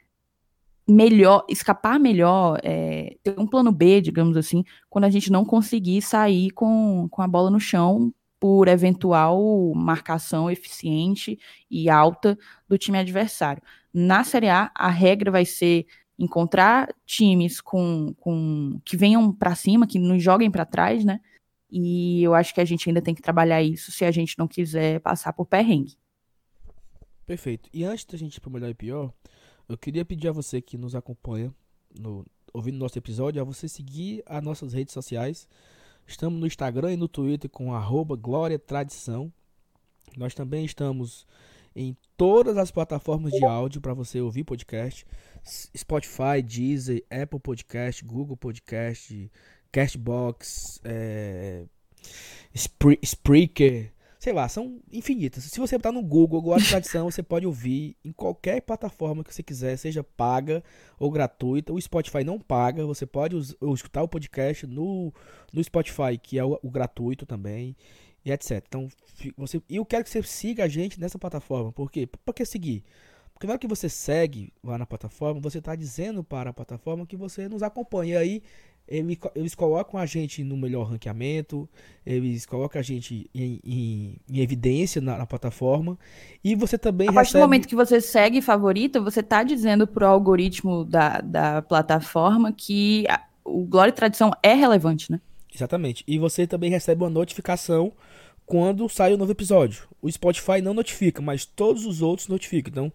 melhor, 0.88 1.44
escapar 1.48 2.00
melhor, 2.00 2.58
é, 2.62 3.16
ter 3.22 3.38
um 3.38 3.46
plano 3.46 3.70
B, 3.70 4.00
digamos 4.00 4.36
assim, 4.36 4.64
quando 4.88 5.04
a 5.04 5.10
gente 5.10 5.30
não 5.30 5.44
conseguir 5.44 6.00
sair 6.00 6.50
com, 6.50 7.06
com 7.10 7.20
a 7.20 7.28
bola 7.28 7.50
no 7.50 7.60
chão 7.60 8.12
por 8.40 8.68
eventual 8.68 9.74
marcação 9.74 10.50
eficiente 10.50 11.38
e 11.70 11.90
alta 11.90 12.38
do 12.66 12.78
time 12.78 12.96
adversário. 12.96 13.62
Na 13.92 14.24
Série 14.24 14.48
A, 14.48 14.70
a 14.74 14.88
regra 14.88 15.30
vai 15.30 15.44
ser 15.44 15.86
encontrar 16.18 16.88
times 17.04 17.60
com, 17.60 18.14
com 18.18 18.80
que 18.84 18.96
venham 18.96 19.32
para 19.32 19.54
cima, 19.54 19.86
que 19.86 19.98
nos 19.98 20.22
joguem 20.22 20.50
para 20.50 20.64
trás, 20.64 21.04
né? 21.04 21.20
E 21.70 22.22
eu 22.22 22.34
acho 22.34 22.54
que 22.54 22.60
a 22.60 22.64
gente 22.64 22.88
ainda 22.88 23.02
tem 23.02 23.14
que 23.14 23.20
trabalhar 23.20 23.62
isso 23.62 23.92
se 23.92 24.04
a 24.04 24.10
gente 24.10 24.38
não 24.38 24.48
quiser 24.48 25.00
passar 25.00 25.32
por 25.32 25.46
perrengue. 25.46 25.98
Perfeito. 27.26 27.68
E 27.74 27.84
antes 27.84 28.06
da 28.06 28.16
gente 28.16 28.36
ir 28.36 28.40
pro 28.40 28.50
melhor 28.50 28.70
e 28.70 28.74
pior, 28.74 29.12
eu 29.68 29.76
queria 29.76 30.04
pedir 30.04 30.28
a 30.28 30.32
você 30.32 30.60
que 30.60 30.78
nos 30.78 30.94
acompanha, 30.94 31.54
no, 31.98 32.24
ouvindo 32.52 32.78
nosso 32.78 32.98
episódio, 32.98 33.40
a 33.40 33.44
você 33.44 33.68
seguir 33.68 34.22
as 34.26 34.42
nossas 34.42 34.72
redes 34.72 34.94
sociais. 34.94 35.46
Estamos 36.06 36.40
no 36.40 36.46
Instagram 36.46 36.94
e 36.94 36.96
no 36.96 37.06
Twitter 37.06 37.50
com 37.50 37.74
Glória 38.16 38.58
Tradição. 38.58 39.30
Nós 40.16 40.34
também 40.34 40.64
estamos 40.64 41.26
em 41.76 41.96
todas 42.16 42.56
as 42.56 42.70
plataformas 42.70 43.32
de 43.32 43.44
áudio 43.44 43.80
para 43.80 43.92
você 43.92 44.20
ouvir 44.20 44.44
podcast. 44.44 45.06
Spotify, 45.76 46.42
Deezer, 46.42 47.04
Apple 47.10 47.38
Podcast, 47.38 48.04
Google 48.04 48.36
Podcast, 48.36 49.30
Castbox, 49.70 50.80
é, 50.82 51.64
Spreaker, 53.02 53.92
sei 54.18 54.32
lá, 54.32 54.48
são 54.48 54.80
infinitas. 54.92 55.44
Se 55.44 55.60
você 55.60 55.78
botar 55.78 55.92
no 55.92 56.02
Google 56.02 56.58
e 56.58 56.62
Tradição, 56.62 57.10
você 57.10 57.22
pode 57.22 57.46
ouvir 57.46 57.96
em 58.04 58.10
qualquer 58.10 58.60
plataforma 58.60 59.22
que 59.22 59.32
você 59.32 59.42
quiser, 59.42 59.76
seja 59.76 60.02
paga 60.02 60.62
ou 60.98 61.10
gratuita. 61.10 61.72
O 61.72 61.80
Spotify 61.80 62.24
não 62.24 62.38
paga, 62.38 62.84
você 62.84 63.06
pode 63.06 63.36
escutar 63.36 64.02
o 64.02 64.08
podcast 64.08 64.66
no, 64.66 65.12
no 65.52 65.62
Spotify, 65.62 66.18
que 66.20 66.38
é 66.38 66.44
o, 66.44 66.58
o 66.62 66.70
gratuito 66.70 67.24
também, 67.24 67.76
e 68.24 68.32
etc. 68.32 68.64
Então, 68.66 68.88
você, 69.36 69.62
eu 69.70 69.84
quero 69.84 70.02
que 70.02 70.10
você 70.10 70.22
siga 70.22 70.64
a 70.64 70.68
gente 70.68 71.00
nessa 71.00 71.18
plataforma. 71.18 71.70
Por 71.70 71.90
quê? 71.90 72.06
Por 72.06 72.34
que 72.34 72.44
seguir? 72.44 72.82
Porque 73.32 73.46
na 73.46 73.52
hora 73.52 73.60
que 73.60 73.68
você 73.68 73.88
segue 73.88 74.52
lá 74.64 74.76
na 74.76 74.84
plataforma, 74.84 75.40
você 75.40 75.58
está 75.58 75.76
dizendo 75.76 76.24
para 76.24 76.50
a 76.50 76.52
plataforma 76.52 77.06
que 77.06 77.16
você 77.16 77.48
nos 77.48 77.62
acompanha. 77.62 78.14
E 78.14 78.16
aí 78.16 78.42
eles 78.88 79.54
colocam 79.54 80.00
a 80.00 80.06
gente 80.06 80.42
no 80.42 80.56
melhor 80.56 80.84
ranqueamento, 80.84 81.68
eles 82.06 82.46
colocam 82.46 82.80
a 82.80 82.82
gente 82.82 83.28
em, 83.34 83.60
em, 83.64 84.16
em 84.30 84.40
evidência 84.40 85.00
na, 85.00 85.18
na, 85.18 85.26
plataforma 85.26 85.98
e 86.42 86.54
você 86.54 86.78
também 86.78 87.08
a 87.08 87.12
partir 87.12 87.28
recebe... 87.28 87.42
do 87.42 87.46
momento 87.46 87.68
que 87.68 87.76
você 87.76 88.00
segue 88.00 88.40
favorito, 88.40 89.04
você 89.04 89.20
está 89.20 89.42
dizendo 89.42 89.86
para 89.86 90.08
o 90.08 90.10
algoritmo 90.10 90.84
da, 90.84 91.20
da 91.20 91.62
plataforma 91.62 92.50
que 92.50 93.06
a, 93.08 93.22
o 93.44 93.64
Glória 93.64 93.90
e 93.90 93.94
Tradição 93.94 94.32
é 94.42 94.54
relevante, 94.54 95.12
né? 95.12 95.20
Exatamente. 95.54 96.04
E 96.06 96.18
você 96.18 96.46
também 96.46 96.70
recebe 96.70 97.02
uma 97.02 97.10
notificação 97.10 97.92
quando 98.46 98.88
sai 98.88 99.12
o 99.12 99.14
um 99.16 99.18
novo 99.18 99.32
episódio. 99.32 99.86
O 100.00 100.10
Spotify 100.10 100.62
não 100.62 100.72
notifica, 100.72 101.20
mas 101.20 101.44
todos 101.44 101.84
os 101.84 102.00
outros 102.00 102.28
notificam. 102.28 102.70
Então, 102.70 102.92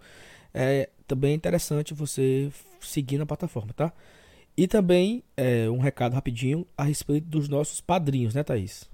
é 0.54 0.90
também 1.08 1.36
interessante 1.36 1.94
você 1.94 2.50
seguir 2.80 3.18
na 3.18 3.26
plataforma, 3.26 3.74
tá? 3.74 3.94
E 4.56 4.68
também 4.68 5.24
é, 5.36 5.70
um 5.70 5.80
recado 5.80 6.14
rapidinho 6.14 6.66
a 6.78 6.84
respeito 6.84 7.28
dos 7.28 7.50
nossos 7.50 7.82
padrinhos, 7.82 8.36
né, 8.36 8.44
Thaís? 8.44 8.90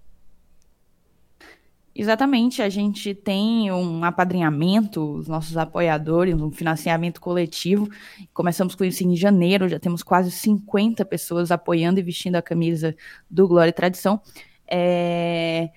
Exatamente, 1.93 2.61
a 2.61 2.69
gente 2.69 3.13
tem 3.13 3.69
um 3.73 4.05
apadrinhamento, 4.05 5.17
os 5.17 5.27
nossos 5.27 5.57
apoiadores, 5.57 6.33
um 6.33 6.49
financiamento 6.49 7.19
coletivo. 7.19 7.89
Começamos 8.33 8.73
com 8.73 8.85
isso 8.85 9.03
em 9.03 9.17
janeiro, 9.17 9.67
já 9.67 9.79
temos 9.79 10.01
quase 10.01 10.31
50 10.31 11.03
pessoas 11.03 11.51
apoiando 11.51 11.99
e 11.99 12.03
vestindo 12.03 12.37
a 12.37 12.41
camisa 12.41 12.95
do 13.29 13.47
Glória 13.49 13.69
e 13.69 13.73
Tradição. 13.73 14.21
É... 14.65 15.71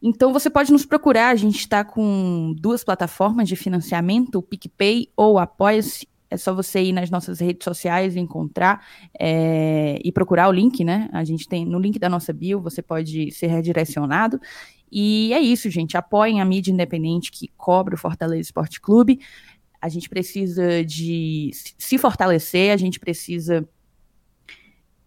Então 0.00 0.32
você 0.32 0.48
pode 0.48 0.70
nos 0.70 0.86
procurar, 0.86 1.30
a 1.30 1.34
gente 1.34 1.58
está 1.58 1.82
com 1.82 2.54
duas 2.56 2.84
plataformas 2.84 3.48
de 3.48 3.56
financiamento, 3.56 4.36
o 4.36 4.42
PicPay 4.42 5.08
ou 5.16 5.38
Apoia-se. 5.38 6.06
É 6.30 6.36
só 6.36 6.54
você 6.54 6.82
ir 6.82 6.92
nas 6.92 7.10
nossas 7.10 7.38
redes 7.38 7.64
sociais, 7.64 8.16
encontrar 8.16 8.84
é, 9.18 10.00
e 10.02 10.10
procurar 10.10 10.48
o 10.48 10.52
link, 10.52 10.82
né? 10.84 11.08
A 11.12 11.22
gente 11.22 11.48
tem 11.48 11.64
no 11.64 11.78
link 11.78 11.98
da 11.98 12.08
nossa 12.08 12.32
bio, 12.32 12.60
você 12.60 12.82
pode 12.82 13.30
ser 13.30 13.46
redirecionado. 13.48 14.40
E 14.90 15.32
é 15.32 15.40
isso, 15.40 15.68
gente. 15.70 15.96
Apoiem 15.96 16.40
a 16.40 16.44
mídia 16.44 16.72
independente 16.72 17.30
que 17.30 17.48
cobra 17.56 17.94
o 17.94 17.98
Fortaleza 17.98 18.40
Esporte 18.40 18.80
Clube. 18.80 19.20
A 19.80 19.88
gente 19.88 20.08
precisa 20.08 20.84
de 20.84 21.50
se 21.78 21.98
fortalecer, 21.98 22.72
a 22.72 22.76
gente 22.76 22.98
precisa 22.98 23.68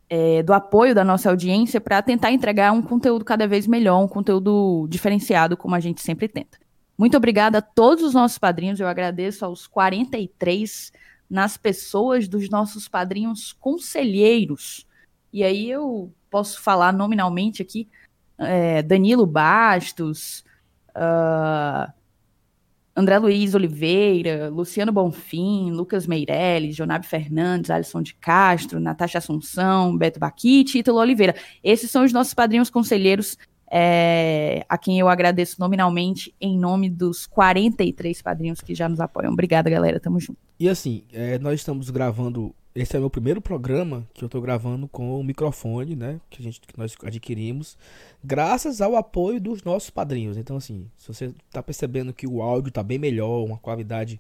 é, 0.10 0.44
do 0.44 0.54
apoio 0.54 0.96
da 0.96 1.04
nossa 1.04 1.30
audiência 1.30 1.82
para 1.82 2.02
tentar 2.02 2.32
entregar 2.32 2.72
um 2.72 2.82
conteúdo 2.82 3.26
cada 3.26 3.48
vez 3.48 3.68
melhor, 3.68 4.04
um 4.04 4.08
conteúdo 4.08 4.88
diferenciado, 4.90 5.58
como 5.58 5.76
a 5.76 5.80
gente 5.80 6.02
sempre 6.02 6.28
tenta. 6.28 6.58
Muito 6.98 7.16
obrigada 7.16 7.60
a 7.60 7.62
todos 7.62 8.04
os 8.04 8.14
nossos 8.14 8.38
padrinhos, 8.38 8.80
eu 8.80 8.88
agradeço 8.88 9.46
aos 9.46 9.68
43 9.68 10.92
nas 11.30 11.58
pessoas 11.58 12.28
dos 12.28 12.50
nossos 12.50 12.88
padrinhos 12.88 13.54
conselheiros. 13.54 14.88
E 15.32 15.44
aí 15.44 15.70
eu 15.70 16.12
posso 16.30 16.62
falar 16.62 16.92
nominalmente 16.92 17.62
aqui: 17.62 17.88
é, 18.38 18.82
Danilo 18.82 19.28
Bastos, 19.28 20.44
uh, 20.96 21.92
André 22.96 23.20
Luiz 23.20 23.54
Oliveira, 23.54 24.50
Luciano 24.50 24.92
Bonfim, 24.92 25.70
Lucas 25.72 26.08
Meirelles, 26.08 26.76
Jonabe 26.76 27.06
Fernandes, 27.06 27.70
Alisson 27.70 28.02
de 28.02 28.16
Castro, 28.16 28.80
Natasha 28.80 29.20
Assunção, 29.20 29.96
Beto 29.96 30.20
Baquite 30.20 30.82
e 30.84 30.90
Oliveira. 30.90 31.36
Esses 31.64 31.92
são 31.92 32.04
os 32.04 32.12
nossos 32.12 32.34
padrinhos 32.34 32.72
conselheiros 32.72 33.38
é, 33.70 34.66
a 34.70 34.78
quem 34.78 35.00
eu 35.00 35.10
agradeço 35.10 35.60
nominalmente 35.60 36.34
em 36.40 36.58
nome 36.58 36.90
dos 36.90 37.26
43 37.26 38.22
padrinhos 38.22 38.62
que 38.62 38.74
já 38.74 38.88
nos 38.88 39.00
apoiam. 39.00 39.34
Obrigada, 39.34 39.70
galera. 39.70 40.00
Tamo 40.00 40.20
junto. 40.20 40.40
E 40.60 40.70
assim, 40.70 41.04
é, 41.12 41.38
nós 41.40 41.60
estamos 41.60 41.90
gravando. 41.90 42.56
Esse 42.74 42.96
é 42.96 43.00
o 43.00 43.02
meu 43.02 43.10
primeiro 43.10 43.42
programa 43.42 44.08
que 44.14 44.24
eu 44.24 44.30
tô 44.30 44.40
gravando 44.40 44.88
com 44.88 45.20
o 45.20 45.24
microfone, 45.24 45.96
né? 45.96 46.22
Que, 46.30 46.42
a 46.42 46.44
gente, 46.44 46.62
que 46.62 46.78
nós 46.78 46.96
adquirimos, 47.04 47.76
graças 48.24 48.82
ao 48.82 48.96
apoio 48.96 49.42
dos 49.42 49.64
nossos 49.64 49.90
padrinhos. 49.90 50.38
Então, 50.38 50.56
assim, 50.56 50.86
se 50.96 51.08
você 51.08 51.34
tá 51.52 51.62
percebendo 51.62 52.14
que 52.14 52.28
o 52.28 52.42
áudio 52.42 52.72
tá 52.72 52.84
bem 52.84 53.00
melhor, 53.00 53.44
uma 53.44 53.58
qualidade 53.58 54.20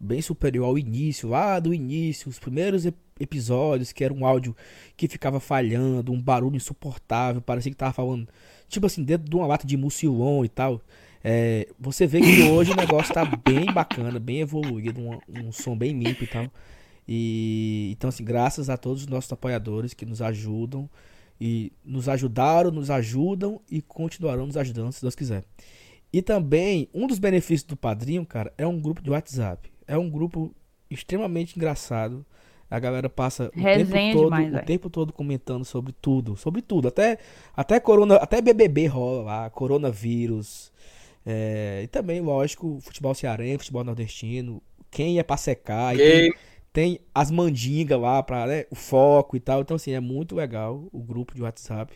bem 0.00 0.20
superior 0.20 0.66
ao 0.66 0.76
início, 0.76 1.28
lá 1.28 1.60
do 1.60 1.72
início, 1.72 2.28
os 2.28 2.40
primeiros 2.40 2.84
episódios, 3.20 3.92
que 3.92 4.02
era 4.02 4.12
um 4.12 4.26
áudio 4.26 4.54
que 4.96 5.06
ficava 5.06 5.38
falhando, 5.38 6.10
um 6.12 6.20
barulho 6.20 6.56
insuportável, 6.56 7.40
parecia 7.40 7.70
que 7.70 7.78
tava 7.78 7.92
falando 7.92 8.26
tipo 8.72 8.86
assim, 8.86 9.04
dentro 9.04 9.28
de 9.28 9.36
uma 9.36 9.46
lata 9.46 9.66
de 9.66 9.76
mucilon 9.76 10.44
e 10.44 10.48
tal. 10.48 10.80
É, 11.22 11.68
você 11.78 12.06
vê 12.06 12.20
que 12.20 12.42
hoje 12.42 12.72
o 12.72 12.76
negócio 12.76 13.14
tá 13.14 13.24
bem 13.24 13.66
bacana, 13.66 14.18
bem 14.18 14.40
evoluído, 14.40 15.00
um, 15.00 15.20
um 15.28 15.52
som 15.52 15.76
bem 15.76 15.96
limpo 15.96 16.24
e 16.24 16.26
tal. 16.26 16.50
E 17.06 17.90
então 17.92 18.08
assim, 18.08 18.24
graças 18.24 18.70
a 18.70 18.76
todos 18.76 19.02
os 19.02 19.08
nossos 19.08 19.32
apoiadores 19.32 19.94
que 19.94 20.06
nos 20.06 20.22
ajudam 20.22 20.88
e 21.40 21.72
nos 21.84 22.08
ajudaram, 22.08 22.70
nos 22.70 22.90
ajudam 22.90 23.60
e 23.70 23.82
continuarão 23.82 24.46
nos 24.46 24.56
ajudando 24.56 24.92
se 24.92 25.02
Deus 25.02 25.14
quiser. 25.14 25.44
E 26.12 26.22
também 26.22 26.88
um 26.92 27.06
dos 27.06 27.18
benefícios 27.18 27.64
do 27.64 27.76
padrinho, 27.76 28.24
cara, 28.26 28.52
é 28.58 28.66
um 28.66 28.80
grupo 28.80 29.02
de 29.02 29.10
WhatsApp. 29.10 29.70
É 29.86 29.96
um 29.96 30.10
grupo 30.10 30.54
extremamente 30.90 31.56
engraçado 31.56 32.24
a 32.72 32.78
galera 32.78 33.10
passa 33.10 33.48
o 33.48 33.50
tempo, 33.50 34.12
todo, 34.14 34.24
demais, 34.24 34.54
o 34.54 34.58
tempo 34.64 34.90
todo 34.90 35.12
comentando 35.12 35.62
sobre 35.62 35.92
tudo, 35.92 36.36
sobre 36.38 36.62
tudo, 36.62 36.88
até 36.88 37.18
até 37.54 37.78
corona, 37.78 38.16
até 38.16 38.40
BBB 38.40 38.86
rola 38.86 39.22
lá, 39.22 39.50
coronavírus. 39.50 40.72
É, 41.24 41.82
e 41.84 41.86
também, 41.86 42.22
lógico, 42.22 42.78
futebol 42.80 43.14
cearense, 43.14 43.58
futebol 43.58 43.84
nordestino, 43.84 44.62
quem 44.90 45.18
é 45.18 45.22
pra 45.22 45.36
secar, 45.36 45.94
tem, 45.94 46.34
tem, 46.72 47.00
as 47.14 47.30
mandingas 47.30 48.00
lá 48.00 48.22
para 48.22 48.46
né, 48.46 48.64
o 48.70 48.74
foco 48.74 49.36
e 49.36 49.40
tal. 49.40 49.60
Então 49.60 49.76
assim, 49.76 49.92
é 49.92 50.00
muito 50.00 50.34
legal 50.34 50.88
o 50.90 51.02
grupo 51.02 51.34
de 51.34 51.42
WhatsApp. 51.42 51.92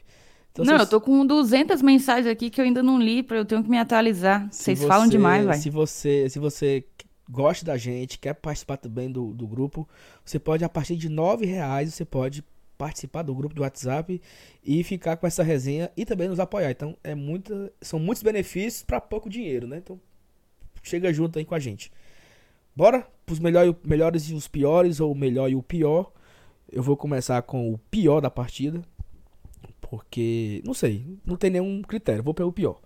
Então, 0.53 0.65
não, 0.65 0.77
eu 0.77 0.87
tô 0.87 1.01
com 1.01 1.25
200 1.25 1.81
mensagens 1.81 2.27
aqui 2.27 2.51
que 2.51 2.61
eu 2.61 2.65
ainda 2.67 2.83
não 2.83 3.01
li, 3.01 3.23
para 3.23 3.39
eu 3.39 3.47
tenho 3.47 3.63
que 3.63 3.71
me 3.71 3.79
atualizar. 3.79 4.47
Vocês 4.51 4.85
falam 4.85 5.09
demais, 5.09 5.45
vai. 5.47 5.57
Se 5.57 5.71
você, 5.71 6.29
se 6.29 6.39
você 6.39 6.85
gosta 7.29 7.65
da 7.65 7.77
gente, 7.77 8.19
quer 8.19 8.35
participar 8.35 8.77
também 8.77 9.11
do, 9.11 9.33
do 9.33 9.47
grupo, 9.47 9.89
você 10.25 10.39
pode, 10.39 10.65
a 10.65 10.69
partir 10.69 10.97
de 10.97 11.09
nove 11.09 11.45
reais, 11.47 11.95
você 11.95 12.05
pode 12.05 12.45
participar 12.77 13.23
do 13.23 13.35
grupo 13.35 13.55
do 13.55 13.63
WhatsApp 13.63 14.21
e 14.63 14.85
ficar 14.85 15.17
com 15.17 15.27
essa 15.27 15.43
resenha 15.43 15.91
e 15.97 16.05
também 16.05 16.29
nos 16.29 16.39
apoiar. 16.39 16.71
Então, 16.71 16.97
é 17.03 17.15
muita, 17.15 17.73
são 17.81 17.99
muitos 17.99 18.23
benefícios 18.23 18.83
para 18.83 19.01
pouco 19.01 19.29
dinheiro, 19.29 19.67
né? 19.67 19.79
Então, 19.79 19.99
chega 20.83 21.13
junto 21.13 21.39
aí 21.39 21.45
com 21.45 21.55
a 21.55 21.59
gente. 21.59 21.91
Bora 22.75 23.07
pros 23.25 23.39
melhor, 23.39 23.75
melhores 23.83 24.29
e 24.29 24.35
os 24.35 24.47
piores, 24.47 25.01
ou 25.01 25.15
melhor 25.15 25.51
e 25.51 25.57
o 25.57 25.63
pior. 25.63 26.13
Eu 26.71 26.83
vou 26.83 26.97
começar 26.97 27.41
com 27.43 27.73
o 27.73 27.79
pior 27.91 28.21
da 28.21 28.31
partida. 28.31 28.83
Porque, 29.81 30.63
não 30.65 30.75
sei, 30.75 31.07
não 31.25 31.37
tem 31.37 31.49
nenhum 31.51 31.81
critério. 31.83 32.23
Vou 32.23 32.35
pelo 32.35 32.53
pior. 32.53 32.81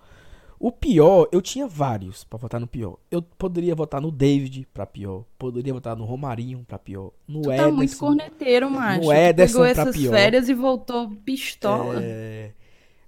O 0.62 0.70
pior, 0.70 1.27
eu 1.33 1.40
tinha 1.40 1.66
vários 1.66 2.23
para 2.23 2.38
votar 2.38 2.61
no 2.61 2.66
pior. 2.66 2.99
Eu 3.11 3.23
poderia 3.23 3.75
votar 3.75 3.99
no 3.99 4.11
David 4.11 4.68
para 4.75 4.85
pior, 4.85 5.25
poderia 5.38 5.73
votar 5.73 5.96
no 5.96 6.05
Romarinho 6.05 6.62
para 6.68 6.79
pior, 6.79 7.12
no 7.27 7.40
tu 7.40 7.51
Ederson. 7.51 7.70
Tá 7.70 7.75
muito 7.75 7.96
corneteiro, 7.96 8.70
macho. 8.70 9.01
No 9.07 9.11
Ederson 9.11 9.53
tu 9.53 9.62
pegou 9.62 9.64
essas 9.64 9.96
pior. 9.96 10.11
férias 10.11 10.51
e 10.51 10.55
voltou 10.55 11.11
pistola. 11.25 11.99
É... 12.03 12.53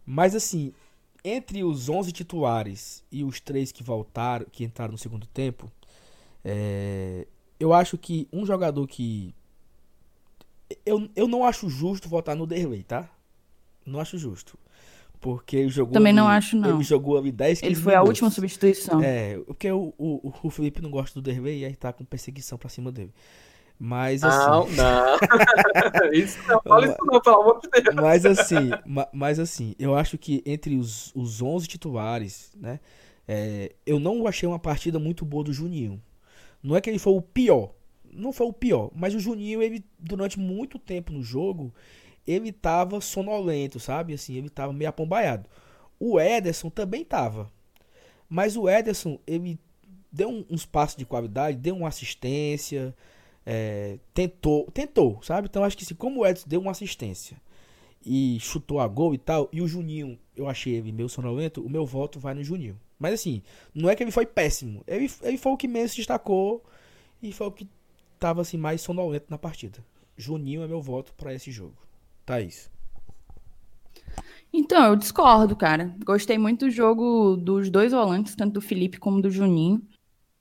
Mas 0.06 0.34
assim, 0.34 0.72
entre 1.22 1.62
os 1.62 1.90
11 1.90 2.10
titulares 2.10 3.04
e 3.12 3.22
os 3.22 3.38
três 3.38 3.70
que 3.70 3.82
voltaram, 3.82 4.46
que 4.50 4.64
entraram 4.64 4.92
no 4.92 4.98
segundo 4.98 5.26
tempo, 5.26 5.70
é... 6.42 7.26
eu 7.60 7.74
acho 7.74 7.98
que 7.98 8.26
um 8.32 8.46
jogador 8.46 8.86
que 8.86 9.34
eu, 10.86 11.06
eu 11.14 11.28
não 11.28 11.44
acho 11.44 11.68
justo 11.68 12.08
votar 12.08 12.34
no 12.34 12.46
Derlei, 12.46 12.82
tá? 12.82 13.10
Não 13.84 14.00
acho 14.00 14.16
justo. 14.16 14.58
Porque 15.22 15.56
ele 15.56 15.68
jogou. 15.68 15.92
Também 15.92 16.10
ali, 16.10 16.16
não 16.16 16.26
acho, 16.26 16.56
não. 16.56 16.74
Ele 16.74 16.82
jogou 16.82 17.16
ali 17.16 17.30
10 17.30 17.62
Ele 17.62 17.76
foi 17.76 17.92
minutos. 17.92 17.94
a 17.94 18.02
última 18.02 18.30
substituição. 18.30 19.00
É, 19.00 19.38
porque 19.46 19.70
o, 19.70 19.94
o, 19.96 20.32
o 20.42 20.50
Felipe 20.50 20.82
não 20.82 20.90
gosta 20.90 21.14
do 21.14 21.22
Derlei 21.22 21.60
e 21.60 21.64
aí 21.64 21.76
tá 21.76 21.92
com 21.92 22.04
perseguição 22.04 22.58
pra 22.58 22.68
cima 22.68 22.90
dele. 22.90 23.14
Mas 23.78 24.24
assim. 24.24 24.46
Não, 24.46 24.66
não. 24.66 26.10
isso 26.12 26.38
não 26.48 26.60
fala 26.60 26.86
isso 26.86 26.96
não, 27.00 27.20
pelo 27.20 27.40
amor 27.40 27.60
de 27.60 27.68
Deus. 27.70 27.94
Mas 27.94 28.26
assim, 28.26 28.70
mas 29.12 29.38
assim, 29.38 29.76
eu 29.78 29.94
acho 29.94 30.18
que 30.18 30.42
entre 30.44 30.76
os, 30.76 31.12
os 31.14 31.40
11 31.40 31.68
titulares, 31.68 32.50
né? 32.56 32.80
É, 33.26 33.72
eu 33.86 34.00
não 34.00 34.26
achei 34.26 34.48
uma 34.48 34.58
partida 34.58 34.98
muito 34.98 35.24
boa 35.24 35.44
do 35.44 35.52
Juninho. 35.52 36.02
Não 36.60 36.74
é 36.74 36.80
que 36.80 36.90
ele 36.90 36.98
foi 36.98 37.12
o 37.12 37.22
pior. 37.22 37.72
Não 38.12 38.32
foi 38.32 38.48
o 38.48 38.52
pior. 38.52 38.90
Mas 38.92 39.14
o 39.14 39.20
Juninho, 39.20 39.62
ele, 39.62 39.84
durante 40.00 40.36
muito 40.36 40.80
tempo 40.80 41.12
no 41.12 41.22
jogo, 41.22 41.72
ele 42.26 42.52
tava 42.52 43.00
sonolento, 43.00 43.80
sabe? 43.80 44.14
Assim, 44.14 44.34
ele 44.36 44.48
tava 44.48 44.72
meio 44.72 44.88
apombaiado. 44.88 45.48
O 45.98 46.20
Ederson 46.20 46.70
também 46.70 47.04
tava. 47.04 47.50
Mas 48.28 48.56
o 48.56 48.68
Ederson, 48.68 49.18
ele 49.26 49.58
deu 50.10 50.28
um, 50.28 50.44
uns 50.50 50.64
passos 50.64 50.96
de 50.96 51.04
qualidade, 51.04 51.56
deu 51.56 51.76
uma 51.76 51.88
assistência, 51.88 52.94
é, 53.44 53.98
tentou, 54.14 54.70
tentou, 54.70 55.20
sabe? 55.22 55.48
Então 55.48 55.64
acho 55.64 55.76
que 55.76 55.84
assim, 55.84 55.94
como 55.94 56.20
o 56.20 56.26
Ederson 56.26 56.48
deu 56.48 56.60
uma 56.60 56.70
assistência 56.70 57.40
e 58.04 58.38
chutou 58.40 58.80
a 58.80 58.88
gol 58.88 59.14
e 59.14 59.18
tal, 59.18 59.48
e 59.52 59.62
o 59.62 59.68
Juninho, 59.68 60.18
eu 60.36 60.48
achei 60.48 60.74
ele 60.74 60.92
meio 60.92 61.08
sonolento, 61.08 61.64
o 61.64 61.70
meu 61.70 61.86
voto 61.86 62.18
vai 62.18 62.34
no 62.34 62.42
Juninho. 62.42 62.78
Mas 62.98 63.14
assim, 63.14 63.42
não 63.74 63.88
é 63.88 63.94
que 63.94 64.02
ele 64.02 64.10
foi 64.10 64.26
péssimo, 64.26 64.82
ele, 64.86 65.10
ele 65.22 65.38
foi 65.38 65.52
o 65.52 65.56
que 65.56 65.68
menos 65.68 65.94
destacou 65.94 66.64
e 67.22 67.32
foi 67.32 67.46
o 67.46 67.52
que 67.52 67.68
tava 68.18 68.40
assim 68.40 68.56
mais 68.56 68.80
sonolento 68.80 69.26
na 69.28 69.38
partida. 69.38 69.84
Juninho 70.16 70.62
é 70.62 70.68
meu 70.68 70.80
voto 70.80 71.12
para 71.14 71.34
esse 71.34 71.50
jogo. 71.50 71.76
Thaís. 72.24 72.70
Então, 74.52 74.84
eu 74.84 74.96
discordo, 74.96 75.56
cara. 75.56 75.94
Gostei 76.04 76.36
muito 76.36 76.66
do 76.66 76.70
jogo 76.70 77.36
dos 77.36 77.70
dois 77.70 77.92
volantes, 77.92 78.36
tanto 78.36 78.54
do 78.54 78.60
Felipe 78.60 78.98
como 78.98 79.22
do 79.22 79.30
Juninho. 79.30 79.82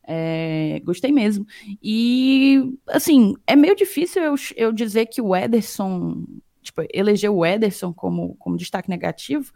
É, 0.03 0.81
gostei 0.83 1.11
mesmo. 1.11 1.45
E, 1.81 2.77
assim, 2.87 3.35
é 3.47 3.55
meio 3.55 3.75
difícil 3.75 4.21
eu, 4.21 4.35
eu 4.57 4.71
dizer 4.73 5.05
que 5.05 5.21
o 5.21 5.33
Ederson, 5.33 6.25
tipo, 6.61 6.83
eleger 6.93 7.31
o 7.31 7.45
Ederson 7.45 7.93
como, 7.93 8.35
como 8.35 8.57
destaque 8.57 8.89
negativo, 8.89 9.53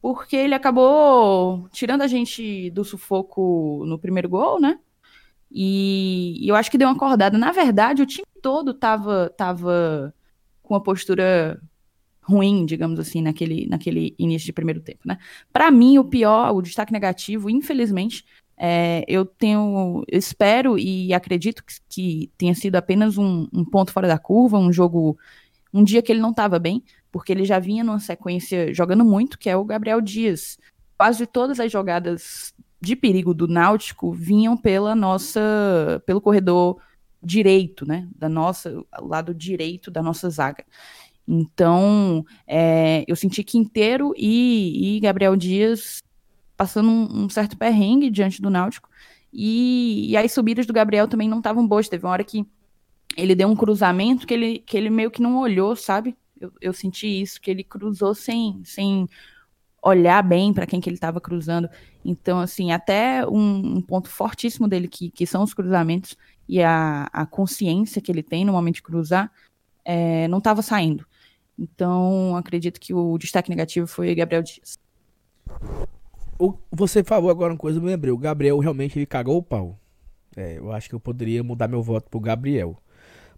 porque 0.00 0.36
ele 0.36 0.54
acabou 0.54 1.68
tirando 1.70 2.02
a 2.02 2.06
gente 2.06 2.70
do 2.70 2.84
sufoco 2.84 3.84
no 3.86 3.98
primeiro 3.98 4.28
gol, 4.28 4.58
né? 4.58 4.78
E, 5.50 6.38
e 6.40 6.48
eu 6.48 6.56
acho 6.56 6.70
que 6.70 6.78
deu 6.78 6.88
uma 6.88 6.96
acordada. 6.96 7.36
Na 7.36 7.52
verdade, 7.52 8.02
o 8.02 8.06
time 8.06 8.26
todo 8.40 8.72
tava, 8.72 9.30
tava 9.36 10.14
com 10.72 10.76
uma 10.76 10.82
postura 10.82 11.60
ruim, 12.22 12.64
digamos 12.64 12.98
assim, 12.98 13.20
naquele, 13.20 13.66
naquele 13.66 14.14
início 14.18 14.46
de 14.46 14.52
primeiro 14.52 14.80
tempo, 14.80 15.00
né? 15.04 15.18
Para 15.52 15.70
mim, 15.70 15.98
o 15.98 16.04
pior, 16.04 16.54
o 16.54 16.62
destaque 16.62 16.92
negativo, 16.92 17.50
infelizmente, 17.50 18.24
é, 18.56 19.04
eu 19.06 19.26
tenho, 19.26 20.02
eu 20.08 20.18
espero 20.18 20.78
e 20.78 21.12
acredito 21.12 21.62
que, 21.64 21.74
que 21.88 22.30
tenha 22.38 22.54
sido 22.54 22.76
apenas 22.76 23.18
um, 23.18 23.46
um, 23.52 23.64
ponto 23.64 23.92
fora 23.92 24.08
da 24.08 24.18
curva, 24.18 24.56
um 24.56 24.72
jogo, 24.72 25.18
um 25.74 25.84
dia 25.84 26.00
que 26.00 26.10
ele 26.10 26.20
não 26.20 26.30
estava 26.30 26.58
bem, 26.58 26.82
porque 27.10 27.32
ele 27.32 27.44
já 27.44 27.58
vinha 27.58 27.84
numa 27.84 28.00
sequência 28.00 28.72
jogando 28.72 29.04
muito, 29.04 29.38
que 29.38 29.50
é 29.50 29.56
o 29.56 29.64
Gabriel 29.64 30.00
Dias. 30.00 30.58
Quase 30.96 31.26
todas 31.26 31.60
as 31.60 31.70
jogadas 31.70 32.54
de 32.80 32.96
perigo 32.96 33.34
do 33.34 33.46
Náutico 33.46 34.12
vinham 34.12 34.56
pela 34.56 34.94
nossa, 34.94 36.02
pelo 36.06 36.20
corredor 36.20 36.80
direito, 37.22 37.86
né, 37.86 38.08
da 38.16 38.28
nossa, 38.28 38.84
lado 39.00 39.34
direito 39.34 39.90
da 39.90 40.02
nossa 40.02 40.28
zaga. 40.28 40.64
Então, 41.26 42.24
é, 42.46 43.04
eu 43.06 43.14
senti 43.14 43.44
Quinteiro 43.44 44.12
e, 44.16 44.96
e 44.96 45.00
Gabriel 45.00 45.36
Dias 45.36 46.02
passando 46.56 46.90
um, 46.90 47.24
um 47.24 47.28
certo 47.28 47.56
perrengue 47.56 48.10
diante 48.10 48.42
do 48.42 48.50
Náutico. 48.50 48.88
E, 49.32 50.10
e, 50.10 50.16
as 50.16 50.32
subidas 50.32 50.66
do 50.66 50.72
Gabriel 50.72 51.08
também 51.08 51.28
não 51.28 51.38
estavam 51.38 51.66
boas. 51.66 51.88
Teve 51.88 52.04
uma 52.04 52.12
hora 52.12 52.24
que 52.24 52.44
ele 53.16 53.34
deu 53.34 53.48
um 53.48 53.56
cruzamento 53.56 54.26
que 54.26 54.34
ele, 54.34 54.58
que 54.58 54.76
ele 54.76 54.90
meio 54.90 55.10
que 55.10 55.22
não 55.22 55.38
olhou, 55.38 55.74
sabe? 55.74 56.16
Eu, 56.38 56.52
eu 56.60 56.72
senti 56.72 57.06
isso, 57.06 57.40
que 57.40 57.50
ele 57.50 57.64
cruzou 57.64 58.14
sem, 58.14 58.60
sem 58.64 59.08
olhar 59.82 60.22
bem 60.22 60.52
para 60.52 60.66
quem 60.66 60.80
que 60.80 60.88
ele 60.88 60.96
estava 60.96 61.20
cruzando. 61.20 61.68
Então, 62.04 62.40
assim, 62.40 62.72
até 62.72 63.26
um, 63.26 63.76
um, 63.76 63.80
ponto 63.80 64.08
fortíssimo 64.08 64.68
dele, 64.68 64.88
que, 64.88 65.10
que 65.10 65.26
são 65.26 65.42
os 65.42 65.54
cruzamentos 65.54 66.16
e 66.52 66.62
a, 66.62 67.08
a 67.10 67.24
consciência 67.24 68.02
que 68.02 68.12
ele 68.12 68.22
tem 68.22 68.44
no 68.44 68.52
momento 68.52 68.74
de 68.74 68.82
cruzar, 68.82 69.32
é, 69.82 70.28
não 70.28 70.36
estava 70.36 70.60
saindo. 70.60 71.06
Então, 71.58 72.36
acredito 72.36 72.78
que 72.78 72.92
o 72.92 73.16
destaque 73.16 73.48
negativo 73.48 73.86
foi 73.86 74.14
Gabriel 74.14 74.42
Dias. 74.42 74.78
O, 76.38 76.52
você 76.70 77.02
falou 77.02 77.30
agora 77.30 77.54
uma 77.54 77.58
coisa, 77.58 77.78
eu 77.78 77.82
me 77.82 77.88
lembrei. 77.88 78.12
O 78.12 78.18
Gabriel 78.18 78.58
realmente 78.58 78.98
ele 78.98 79.06
cagou 79.06 79.38
o 79.38 79.42
pau. 79.42 79.80
É, 80.36 80.58
eu 80.58 80.70
acho 80.70 80.90
que 80.90 80.94
eu 80.94 81.00
poderia 81.00 81.42
mudar 81.42 81.68
meu 81.68 81.82
voto 81.82 82.10
pro 82.10 82.20
Gabriel. 82.20 82.76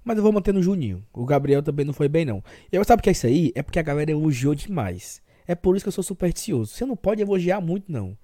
Mas 0.03 0.17
eu 0.17 0.23
vou 0.25 0.33
manter 0.33 0.53
no 0.53 0.61
Juninho. 0.61 1.07
O 1.13 1.25
Gabriel 1.25 1.63
também 1.63 1.87
não 1.87 1.95
foi 1.95 2.09
bem, 2.09 2.25
não. 2.25 2.43
E 2.73 2.75
eu 2.75 2.85
sabe 2.85 2.99
o 2.99 3.03
que 3.05 3.11
é 3.11 3.13
isso 3.13 3.29
aí? 3.29 3.53
É 3.55 3.63
porque 3.63 3.79
a 3.79 3.83
galera 3.83 4.11
elogiou 4.11 4.57
demais. 4.57 5.23
É 5.47 5.55
por 5.55 5.77
isso 5.77 5.85
que 5.85 5.89
eu 5.89 5.93
sou 5.93 6.03
supersticioso. 6.03 6.73
Você 6.73 6.85
não 6.85 6.97
pode 6.97 7.23
elogiar 7.23 7.61
muito, 7.61 7.93
não. 7.93 8.19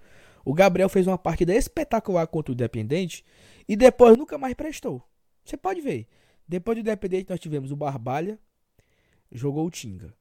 O 0.44 0.54
Gabriel 0.54 0.88
fez 0.88 1.06
uma 1.06 1.18
partida 1.18 1.54
espetacular 1.54 2.26
contra 2.26 2.52
o 2.52 2.54
Independente 2.54 3.24
e 3.68 3.76
depois 3.76 4.16
nunca 4.16 4.38
mais 4.38 4.54
prestou. 4.54 5.02
Você 5.44 5.56
pode 5.56 5.80
ver. 5.80 6.06
Depois 6.46 6.76
do 6.76 6.80
Independente 6.80 7.30
nós 7.30 7.40
tivemos 7.40 7.70
o 7.70 7.76
Barbalha, 7.76 8.38
jogou 9.30 9.66
o 9.66 9.70
Tinga. 9.70 10.14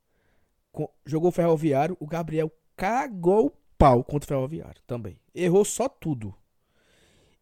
Jogou 1.06 1.30
o 1.30 1.32
Ferroviário, 1.34 1.98
o 2.00 2.06
Gabriel 2.06 2.52
cagou 2.76 3.48
o 3.48 3.54
pau 3.78 4.04
contra 4.04 4.26
o 4.26 4.28
Ferroviário 4.28 4.82
também. 4.86 5.20
Errou 5.34 5.66
só 5.66 5.90
tudo. 5.90 6.36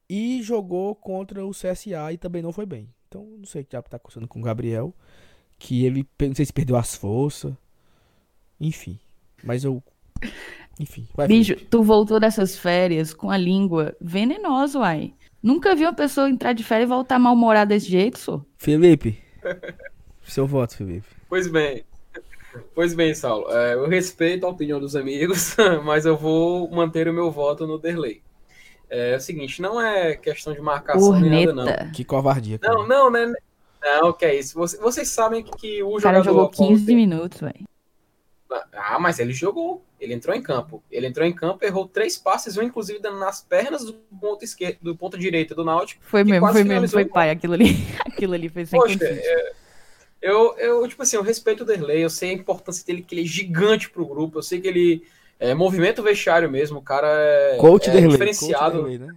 E 0.09 0.41
jogou 0.41 0.95
contra 0.95 1.45
o 1.45 1.51
CSA 1.51 2.13
e 2.13 2.17
também 2.17 2.41
não 2.41 2.53
foi 2.53 2.65
bem. 2.65 2.93
Então, 3.07 3.25
não 3.37 3.45
sei 3.45 3.61
o 3.61 3.65
que 3.65 3.71
tá 3.71 3.97
acontecendo 3.97 4.27
com 4.27 4.39
o 4.39 4.43
Gabriel. 4.43 4.93
Que 5.59 5.85
ele, 5.85 6.07
não 6.21 6.35
sei 6.35 6.45
se 6.45 6.53
perdeu 6.53 6.77
as 6.77 6.95
forças. 6.95 7.53
Enfim. 8.59 8.99
Mas 9.43 9.63
eu. 9.63 9.83
Enfim. 10.79 11.07
Bicho, 11.27 11.55
tu 11.69 11.81
voltou 11.81 12.19
dessas 12.19 12.57
férias 12.57 13.13
com 13.13 13.29
a 13.29 13.37
língua 13.37 13.95
venenosa, 13.99 14.79
uai. 14.79 15.13
Nunca 15.41 15.75
vi 15.75 15.83
uma 15.83 15.93
pessoa 15.93 16.29
entrar 16.29 16.53
de 16.53 16.63
férias 16.63 16.89
e 16.89 16.93
voltar 16.93 17.19
mal-humorada 17.19 17.69
desse 17.69 17.89
jeito, 17.89 18.19
só. 18.19 18.41
Felipe. 18.57 19.17
seu 20.23 20.45
voto, 20.45 20.75
Felipe. 20.75 21.07
Pois 21.29 21.47
bem. 21.47 21.83
Pois 22.73 22.93
bem, 22.93 23.13
Saulo, 23.13 23.51
é, 23.51 23.75
eu 23.75 23.87
respeito 23.87 24.45
a 24.45 24.49
opinião 24.49 24.79
dos 24.79 24.95
amigos, 24.95 25.55
mas 25.85 26.05
eu 26.05 26.17
vou 26.17 26.69
manter 26.71 27.07
o 27.07 27.13
meu 27.13 27.31
voto 27.31 27.67
no 27.67 27.77
Derley. 27.77 28.21
É, 28.89 29.13
é 29.13 29.17
o 29.17 29.19
seguinte, 29.19 29.61
não 29.61 29.79
é 29.79 30.15
questão 30.15 30.53
de 30.53 30.61
marcação 30.61 31.19
nem 31.19 31.45
nada, 31.45 31.53
não. 31.53 31.91
Que 31.91 32.03
covardia. 32.03 32.57
Cara. 32.57 32.73
Não, 32.73 32.87
não, 32.87 33.11
né? 33.11 33.31
Não, 33.81 34.11
que 34.11 34.25
é 34.25 34.35
isso. 34.35 34.55
Vocês, 34.55 34.81
vocês 34.81 35.07
sabem 35.09 35.43
que 35.43 35.83
o, 35.83 35.97
o 35.97 36.01
cara 36.01 36.21
jogou 36.23 36.49
15 36.49 36.95
minutos, 36.95 37.41
velho. 37.41 37.65
Ah, 38.73 38.99
mas 38.99 39.19
ele 39.19 39.33
jogou. 39.33 39.83
Ele 39.99 40.13
entrou 40.13 40.35
em 40.35 40.41
campo. 40.41 40.83
Ele 40.91 41.07
entrou 41.07 41.25
em 41.25 41.33
campo, 41.33 41.65
errou 41.65 41.87
três 41.87 42.17
passes, 42.17 42.57
um 42.57 42.63
inclusive 42.63 42.99
dando 42.99 43.19
nas 43.19 43.41
pernas 43.41 43.83
do 43.83 43.93
ponto 43.93 44.43
esquerdo, 44.43 44.77
do 44.81 44.95
ponto 44.95 45.17
direito 45.17 45.55
do 45.55 45.65
Náutico. 45.65 46.01
Foi 46.03 46.23
mesmo, 46.23 46.47
foi 46.51 46.63
mesmo, 46.63 46.87
foi 46.87 47.05
pai. 47.05 47.29
Aquilo 47.29 47.53
ali, 47.53 47.75
aquilo 48.05 48.33
ali 48.33 48.49
foi 48.49 48.65
sem 48.65 48.79
Poxa, 48.79 48.97
é, 49.01 49.53
eu, 50.21 50.55
eu, 50.57 50.87
tipo 50.87 51.01
assim, 51.03 51.15
eu 51.15 51.23
respeito 51.23 51.61
o 51.61 51.65
Derlei, 51.65 52.03
eu 52.03 52.09
sei 52.09 52.31
a 52.31 52.33
importância 52.33 52.85
dele, 52.85 53.01
que 53.01 53.13
ele 53.15 53.21
é 53.23 53.25
gigante 53.25 53.89
pro 53.89 54.05
grupo, 54.05 54.39
eu 54.39 54.43
sei 54.43 54.59
que 54.59 54.67
ele 54.67 55.03
é 55.39 55.53
movimento 55.53 56.01
vestiário 56.01 56.49
mesmo, 56.49 56.79
o 56.79 56.81
cara 56.81 57.07
é, 57.07 57.57
coach 57.57 57.89
é 57.89 57.93
Derlei, 57.93 58.11
diferenciado. 58.11 58.79
Coach 58.79 58.89
Derlei, 58.89 59.07
né? 59.07 59.15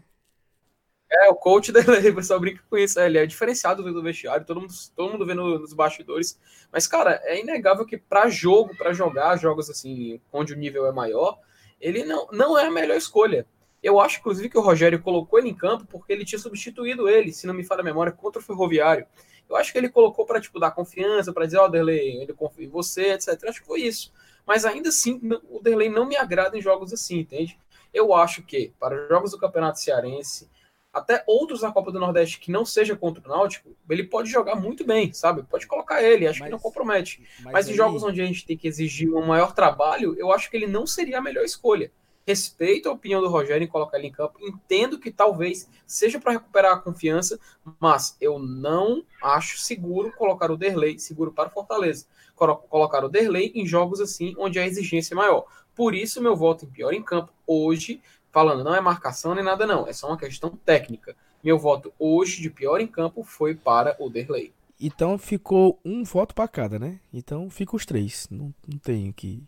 É, 1.12 1.28
o 1.28 1.34
coach 1.34 1.72
Derlei, 1.72 2.10
o 2.10 2.14
pessoal 2.14 2.38
brinca 2.38 2.62
com 2.70 2.78
isso, 2.78 3.00
é, 3.00 3.06
ele 3.06 3.18
é 3.18 3.26
diferenciado 3.26 3.82
do 3.82 4.02
vestiário, 4.02 4.46
todo 4.46 4.60
mundo, 4.60 4.72
todo 4.94 5.12
mundo 5.12 5.26
vê 5.26 5.34
no, 5.34 5.58
nos 5.58 5.72
bastidores. 5.72 6.38
Mas, 6.72 6.86
cara, 6.86 7.20
é 7.24 7.40
inegável 7.40 7.84
que 7.84 7.98
para 7.98 8.28
jogo, 8.28 8.76
para 8.76 8.92
jogar 8.92 9.36
jogos 9.36 9.68
assim, 9.68 10.20
onde 10.32 10.52
o 10.52 10.56
nível 10.56 10.86
é 10.86 10.92
maior, 10.92 11.38
ele 11.80 12.04
não, 12.04 12.28
não 12.30 12.56
é 12.56 12.66
a 12.66 12.70
melhor 12.70 12.96
escolha. 12.96 13.44
Eu 13.82 13.98
acho, 13.98 14.20
inclusive, 14.20 14.48
que 14.48 14.58
o 14.58 14.60
Rogério 14.60 15.00
colocou 15.00 15.38
ele 15.38 15.48
em 15.48 15.54
campo 15.54 15.86
porque 15.86 16.12
ele 16.12 16.24
tinha 16.24 16.38
substituído 16.38 17.08
ele, 17.08 17.32
se 17.32 17.46
não 17.46 17.54
me 17.54 17.64
falha 17.64 17.80
a 17.80 17.84
memória, 17.84 18.12
contra 18.12 18.40
o 18.40 18.44
Ferroviário. 18.44 19.06
Eu 19.48 19.56
acho 19.56 19.72
que 19.72 19.78
ele 19.78 19.88
colocou 19.88 20.24
para 20.24 20.40
tipo 20.40 20.60
dar 20.60 20.70
confiança, 20.70 21.32
para 21.32 21.44
dizer, 21.44 21.58
ó, 21.58 21.64
oh, 21.64 21.68
Derlei, 21.68 22.22
ele 22.22 22.32
confia 22.32 22.66
em 22.66 22.68
você, 22.68 23.14
etc. 23.14 23.36
Eu 23.42 23.48
acho 23.48 23.60
que 23.60 23.66
foi 23.66 23.80
isso. 23.80 24.12
Mas 24.46 24.64
ainda 24.64 24.90
assim, 24.90 25.20
o 25.48 25.60
Derlei 25.60 25.88
não 25.88 26.06
me 26.06 26.16
agrada 26.16 26.56
em 26.56 26.62
jogos 26.62 26.92
assim, 26.92 27.18
entende? 27.18 27.58
Eu 27.92 28.14
acho 28.14 28.42
que 28.44 28.72
para 28.78 29.08
jogos 29.08 29.32
do 29.32 29.38
Campeonato 29.38 29.80
Cearense, 29.80 30.48
até 30.92 31.22
outros 31.26 31.62
na 31.62 31.72
Copa 31.72 31.92
do 31.92 32.00
Nordeste 32.00 32.40
que 32.40 32.50
não 32.50 32.64
seja 32.64 32.96
contra 32.96 33.24
o 33.24 33.28
Náutico, 33.28 33.70
ele 33.88 34.04
pode 34.04 34.28
jogar 34.28 34.56
muito 34.56 34.84
bem, 34.84 35.12
sabe? 35.12 35.42
Pode 35.44 35.66
colocar 35.66 36.02
ele, 36.02 36.26
acho 36.26 36.40
mas, 36.40 36.48
que 36.48 36.52
não 36.52 36.58
compromete. 36.58 37.22
Mas, 37.40 37.52
mas 37.52 37.68
em 37.68 37.74
jogos 37.74 38.02
onde 38.02 38.20
a 38.20 38.26
gente 38.26 38.44
tem 38.44 38.56
que 38.56 38.66
exigir 38.66 39.12
um 39.12 39.24
maior 39.24 39.54
trabalho, 39.54 40.14
eu 40.18 40.32
acho 40.32 40.50
que 40.50 40.56
ele 40.56 40.66
não 40.66 40.86
seria 40.86 41.18
a 41.18 41.22
melhor 41.22 41.44
escolha 41.44 41.90
respeito 42.26 42.88
a 42.88 42.92
opinião 42.92 43.20
do 43.20 43.28
Rogério 43.28 43.64
em 43.64 43.68
colocar 43.68 43.98
ele 43.98 44.08
em 44.08 44.12
campo, 44.12 44.38
entendo 44.40 44.98
que 44.98 45.10
talvez 45.10 45.68
seja 45.86 46.20
para 46.20 46.32
recuperar 46.32 46.74
a 46.74 46.80
confiança, 46.80 47.40
mas 47.80 48.16
eu 48.20 48.38
não 48.38 49.04
acho 49.22 49.58
seguro 49.58 50.12
colocar 50.12 50.50
o 50.50 50.56
Derlei, 50.56 50.98
seguro 50.98 51.32
para 51.32 51.50
Fortaleza, 51.50 52.06
colocar 52.36 53.04
o 53.04 53.08
Derlei 53.08 53.52
em 53.54 53.66
jogos 53.66 54.00
assim 54.00 54.34
onde 54.38 54.58
a 54.58 54.66
exigência 54.66 55.14
é 55.14 55.16
maior. 55.16 55.44
Por 55.74 55.94
isso 55.94 56.22
meu 56.22 56.36
voto 56.36 56.64
em 56.64 56.70
pior 56.70 56.92
em 56.92 57.02
campo 57.02 57.32
hoje, 57.46 58.00
falando 58.30 58.64
não 58.64 58.74
é 58.74 58.80
marcação 58.80 59.34
nem 59.34 59.44
nada 59.44 59.66
não, 59.66 59.86
é 59.86 59.92
só 59.92 60.08
uma 60.08 60.16
questão 60.16 60.50
técnica. 60.50 61.16
Meu 61.42 61.58
voto 61.58 61.92
hoje 61.98 62.42
de 62.42 62.50
pior 62.50 62.80
em 62.80 62.86
campo 62.86 63.22
foi 63.22 63.54
para 63.54 63.96
o 63.98 64.10
Derlei. 64.10 64.52
Então 64.78 65.18
ficou 65.18 65.78
um 65.84 66.04
voto 66.04 66.34
para 66.34 66.48
cada, 66.48 66.78
né? 66.78 67.00
Então 67.12 67.48
fica 67.50 67.76
os 67.76 67.84
três. 67.84 68.26
Não, 68.30 68.54
não 68.66 68.78
tenho 68.78 69.12
que. 69.12 69.42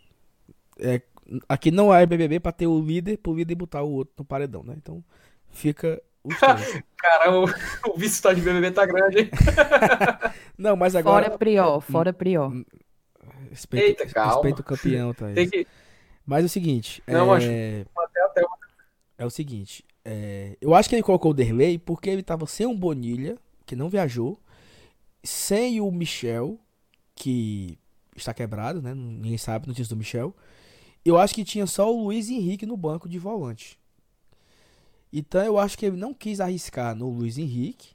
É, 0.79 1.01
Aqui 1.49 1.71
não 1.71 1.95
é 1.95 2.05
BBB 2.05 2.41
pra 2.41 2.53
ter 2.53 2.67
o 2.67 2.81
líder, 2.81 3.19
pro 3.19 3.35
líder 3.35 3.55
botar 3.55 3.83
o 3.83 3.91
outro 3.91 4.15
no 4.19 4.25
paredão, 4.25 4.63
né? 4.63 4.75
Então 4.77 5.03
fica 5.51 6.03
os 6.23 6.37
três. 6.39 6.83
Cara, 6.97 7.31
o, 7.31 7.45
o 7.89 7.97
visto 7.97 8.23
tá 8.23 8.33
de 8.33 8.41
BBB 8.41 8.73
tá 8.73 8.85
grande, 8.85 9.21
hein? 9.21 9.31
não, 10.59 10.77
mas 10.77 10.97
agora. 10.97 11.27
Fora 11.27 11.39
Prior, 11.39 11.81
fora 11.81 12.13
Prior. 12.13 12.53
Respeito, 13.51 14.03
Eita, 14.03 14.07
calma. 14.07 14.35
Respeito 14.35 14.61
o 14.61 14.65
campeão, 14.65 15.15
Thaís. 15.15 15.35
Tem 15.35 15.49
que... 15.49 15.67
Mas 16.25 16.43
é 16.45 16.47
o 16.47 16.49
seguinte. 16.49 17.03
Não, 17.07 17.37
é... 17.37 17.85
Até... 17.97 18.12
é 19.23 19.27
o 19.27 19.31
seguinte. 19.31 19.85
É... 20.05 20.57
Eu 20.61 20.75
acho 20.75 20.89
que 20.89 20.95
ele 20.95 21.03
colocou 21.03 21.31
o 21.31 21.35
Derley 21.35 21.79
porque 21.79 22.11
ele 22.11 22.23
tava 22.23 22.47
sem 22.47 22.67
um 22.67 22.77
Bonilha, 22.77 23.39
que 23.65 23.77
não 23.77 23.89
viajou, 23.89 24.39
sem 25.23 25.81
o 25.81 25.91
Michel, 25.91 26.59
que 27.15 27.79
está 28.17 28.35
quebrado, 28.35 28.83
né? 28.83 28.95
Ninguém 28.95 29.39
sabe 29.39 29.67
notícias 29.67 29.89
do 29.89 29.97
Michel. 29.97 30.35
Eu 31.05 31.19
acho 31.19 31.35
que 31.35 31.45
tinha 31.45 31.67
só 31.67 31.93
o 31.93 32.05
Luiz 32.05 32.29
Henrique 32.29 32.67
no 32.67 32.77
banco 32.77 33.09
de 33.09 33.19
volante. 33.19 33.79
Então 35.13 35.43
eu 35.43 35.59
acho 35.59 35.77
que 35.79 35.87
ele 35.87 35.97
não 35.97 36.15
quis 36.15 36.41
arriscar 36.41 36.95
no 36.95 37.09
Luiz 37.11 37.39
Henrique, 37.39 37.91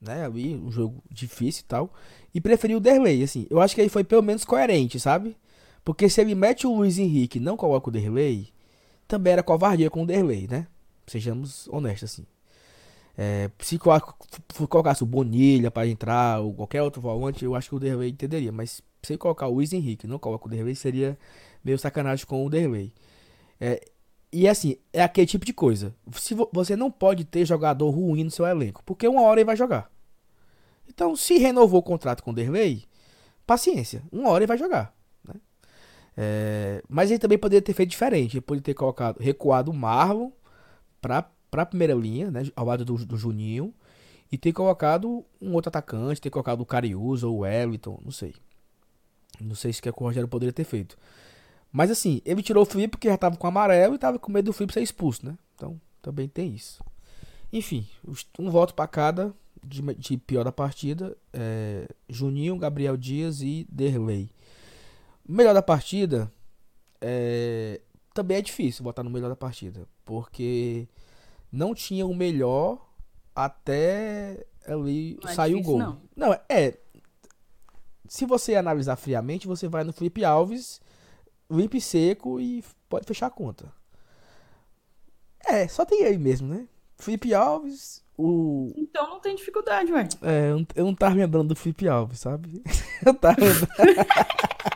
né? 0.00 0.24
Ali, 0.24 0.54
um 0.54 0.70
jogo 0.70 1.02
difícil 1.10 1.62
e 1.62 1.66
tal. 1.66 1.92
E 2.34 2.40
preferiu 2.40 2.78
o 2.78 2.80
Derlei, 2.80 3.22
assim. 3.22 3.46
Eu 3.50 3.60
acho 3.60 3.74
que 3.74 3.80
ele 3.80 3.88
foi 3.88 4.04
pelo 4.04 4.22
menos 4.22 4.44
coerente, 4.44 5.00
sabe? 5.00 5.36
Porque 5.84 6.08
se 6.08 6.20
ele 6.20 6.34
mete 6.34 6.66
o 6.66 6.74
Luiz 6.76 6.98
Henrique 6.98 7.38
e 7.38 7.40
não 7.40 7.56
coloca 7.56 7.88
o 7.88 7.92
Derlei, 7.92 8.52
também 9.12 9.34
era 9.34 9.42
covardia 9.42 9.90
com 9.90 10.04
o 10.04 10.06
Derlei, 10.06 10.48
né? 10.50 10.66
Sejamos 11.06 11.68
honestos, 11.68 12.10
assim. 12.10 12.26
É, 13.16 13.50
se 13.58 13.78
colocasse 13.78 15.02
o 15.02 15.06
Bonilha 15.06 15.70
para 15.70 15.86
entrar, 15.86 16.40
ou 16.40 16.54
qualquer 16.54 16.82
outro 16.82 17.02
volante, 17.02 17.44
eu 17.44 17.54
acho 17.54 17.68
que 17.68 17.74
o 17.74 17.78
Derlei 17.78 18.08
entenderia. 18.08 18.50
Mas 18.50 18.80
se 19.02 19.18
colocar 19.18 19.48
o 19.48 19.54
Luiz 19.54 19.70
Henrique 19.74 20.06
não 20.06 20.18
coloca 20.18 20.46
o 20.46 20.50
Derlei, 20.50 20.74
seria 20.74 21.18
meio 21.62 21.78
sacanagem 21.78 22.24
com 22.24 22.46
o 22.46 22.48
Derlei. 22.48 22.90
É, 23.60 23.84
e 24.32 24.48
assim, 24.48 24.76
é 24.94 25.02
aquele 25.02 25.26
tipo 25.26 25.44
de 25.44 25.52
coisa. 25.52 25.94
Se 26.14 26.34
você 26.50 26.74
não 26.74 26.90
pode 26.90 27.26
ter 27.26 27.44
jogador 27.44 27.90
ruim 27.90 28.24
no 28.24 28.30
seu 28.30 28.46
elenco, 28.46 28.82
porque 28.86 29.06
uma 29.06 29.20
hora 29.20 29.40
ele 29.40 29.44
vai 29.46 29.56
jogar. 29.56 29.90
Então, 30.88 31.14
se 31.14 31.36
renovou 31.36 31.80
o 31.80 31.82
contrato 31.82 32.22
com 32.22 32.30
o 32.30 32.34
Derlei, 32.34 32.84
paciência, 33.46 34.02
uma 34.10 34.30
hora 34.30 34.44
ele 34.44 34.48
vai 34.48 34.56
jogar. 34.56 34.94
É, 36.16 36.82
mas 36.88 37.10
ele 37.10 37.18
também 37.18 37.38
poderia 37.38 37.62
ter 37.62 37.72
feito 37.72 37.90
diferente. 37.90 38.36
Ele 38.36 38.42
poderia 38.42 38.64
ter 38.64 38.74
colocado, 38.74 39.18
recuado 39.18 39.70
o 39.70 39.74
Marlon 39.74 40.30
para 41.00 41.26
a 41.52 41.66
primeira 41.66 41.94
linha, 41.94 42.30
né, 42.30 42.42
ao 42.54 42.66
lado 42.66 42.84
do, 42.84 43.04
do 43.04 43.16
Juninho, 43.16 43.74
e 44.30 44.38
ter 44.38 44.52
colocado 44.52 45.24
um 45.40 45.52
outro 45.52 45.68
atacante, 45.68 46.20
ter 46.20 46.30
colocado 46.30 46.60
o 46.60 46.66
Cariúza 46.66 47.26
ou 47.26 47.38
o 47.38 47.40
Wellington, 47.40 48.00
não 48.04 48.12
sei. 48.12 48.34
Não 49.40 49.54
sei 49.54 49.72
se 49.72 49.82
que, 49.82 49.88
é 49.88 49.92
que 49.92 50.02
o 50.02 50.06
Rogério 50.06 50.28
poderia 50.28 50.52
ter 50.52 50.64
feito. 50.64 50.96
Mas 51.70 51.90
assim, 51.90 52.20
ele 52.24 52.42
tirou 52.42 52.62
o 52.62 52.66
Felipe 52.66 52.92
porque 52.92 53.08
já 53.08 53.16
tava 53.16 53.36
com 53.36 53.46
amarelo 53.46 53.94
e 53.94 53.98
tava 53.98 54.18
com 54.18 54.30
medo 54.30 54.46
do 54.46 54.52
Felipe 54.52 54.74
ser 54.74 54.82
expulso, 54.82 55.24
né? 55.24 55.36
Então 55.54 55.80
também 56.00 56.28
tem 56.28 56.54
isso. 56.54 56.82
Enfim, 57.52 57.86
um 58.38 58.50
voto 58.50 58.74
para 58.74 58.86
cada 58.86 59.34
de, 59.64 59.82
de, 59.94 60.16
pior 60.16 60.44
da 60.44 60.52
partida. 60.52 61.16
É, 61.32 61.88
Juninho, 62.08 62.58
Gabriel 62.58 62.96
Dias 62.96 63.40
e 63.40 63.66
Derley. 63.70 64.30
Melhor 65.26 65.54
da 65.54 65.62
partida 65.62 66.32
é, 67.00 67.80
também 68.14 68.38
é 68.38 68.42
difícil 68.42 68.84
botar 68.84 69.02
no 69.02 69.10
melhor 69.10 69.28
da 69.28 69.36
partida. 69.36 69.88
Porque 70.04 70.88
não 71.50 71.74
tinha 71.74 72.06
o 72.06 72.14
melhor 72.14 72.78
até 73.34 74.46
ali 74.66 75.18
não 75.22 75.30
é 75.30 75.34
sair 75.34 75.54
o 75.54 75.62
gol. 75.62 75.78
Não. 75.78 76.00
não, 76.16 76.32
é. 76.48 76.78
Se 78.08 78.26
você 78.26 78.56
analisar 78.56 78.96
friamente, 78.96 79.46
você 79.46 79.68
vai 79.68 79.84
no 79.84 79.92
Felipe 79.92 80.24
Alves 80.24 80.80
limpo 81.50 81.76
e 81.76 81.80
seco 81.80 82.40
e 82.40 82.64
pode 82.88 83.06
fechar 83.06 83.26
a 83.26 83.30
conta. 83.30 83.72
É, 85.44 85.66
só 85.68 85.84
tem 85.84 86.04
aí 86.04 86.16
mesmo, 86.18 86.48
né? 86.48 86.66
Felipe 86.96 87.34
Alves, 87.34 88.02
o. 88.16 88.72
Então 88.76 89.08
não 89.10 89.20
tem 89.20 89.34
dificuldade, 89.34 89.92
ué. 89.92 90.08
É, 90.22 90.50
eu 90.76 90.84
não, 90.84 90.94
tava 90.94 91.14
lembrando 91.14 91.48
do 91.48 91.56
Felipe 91.56 91.88
Alves, 91.88 92.20
sabe? 92.20 92.62
eu 93.04 93.14
tava. 93.14 93.36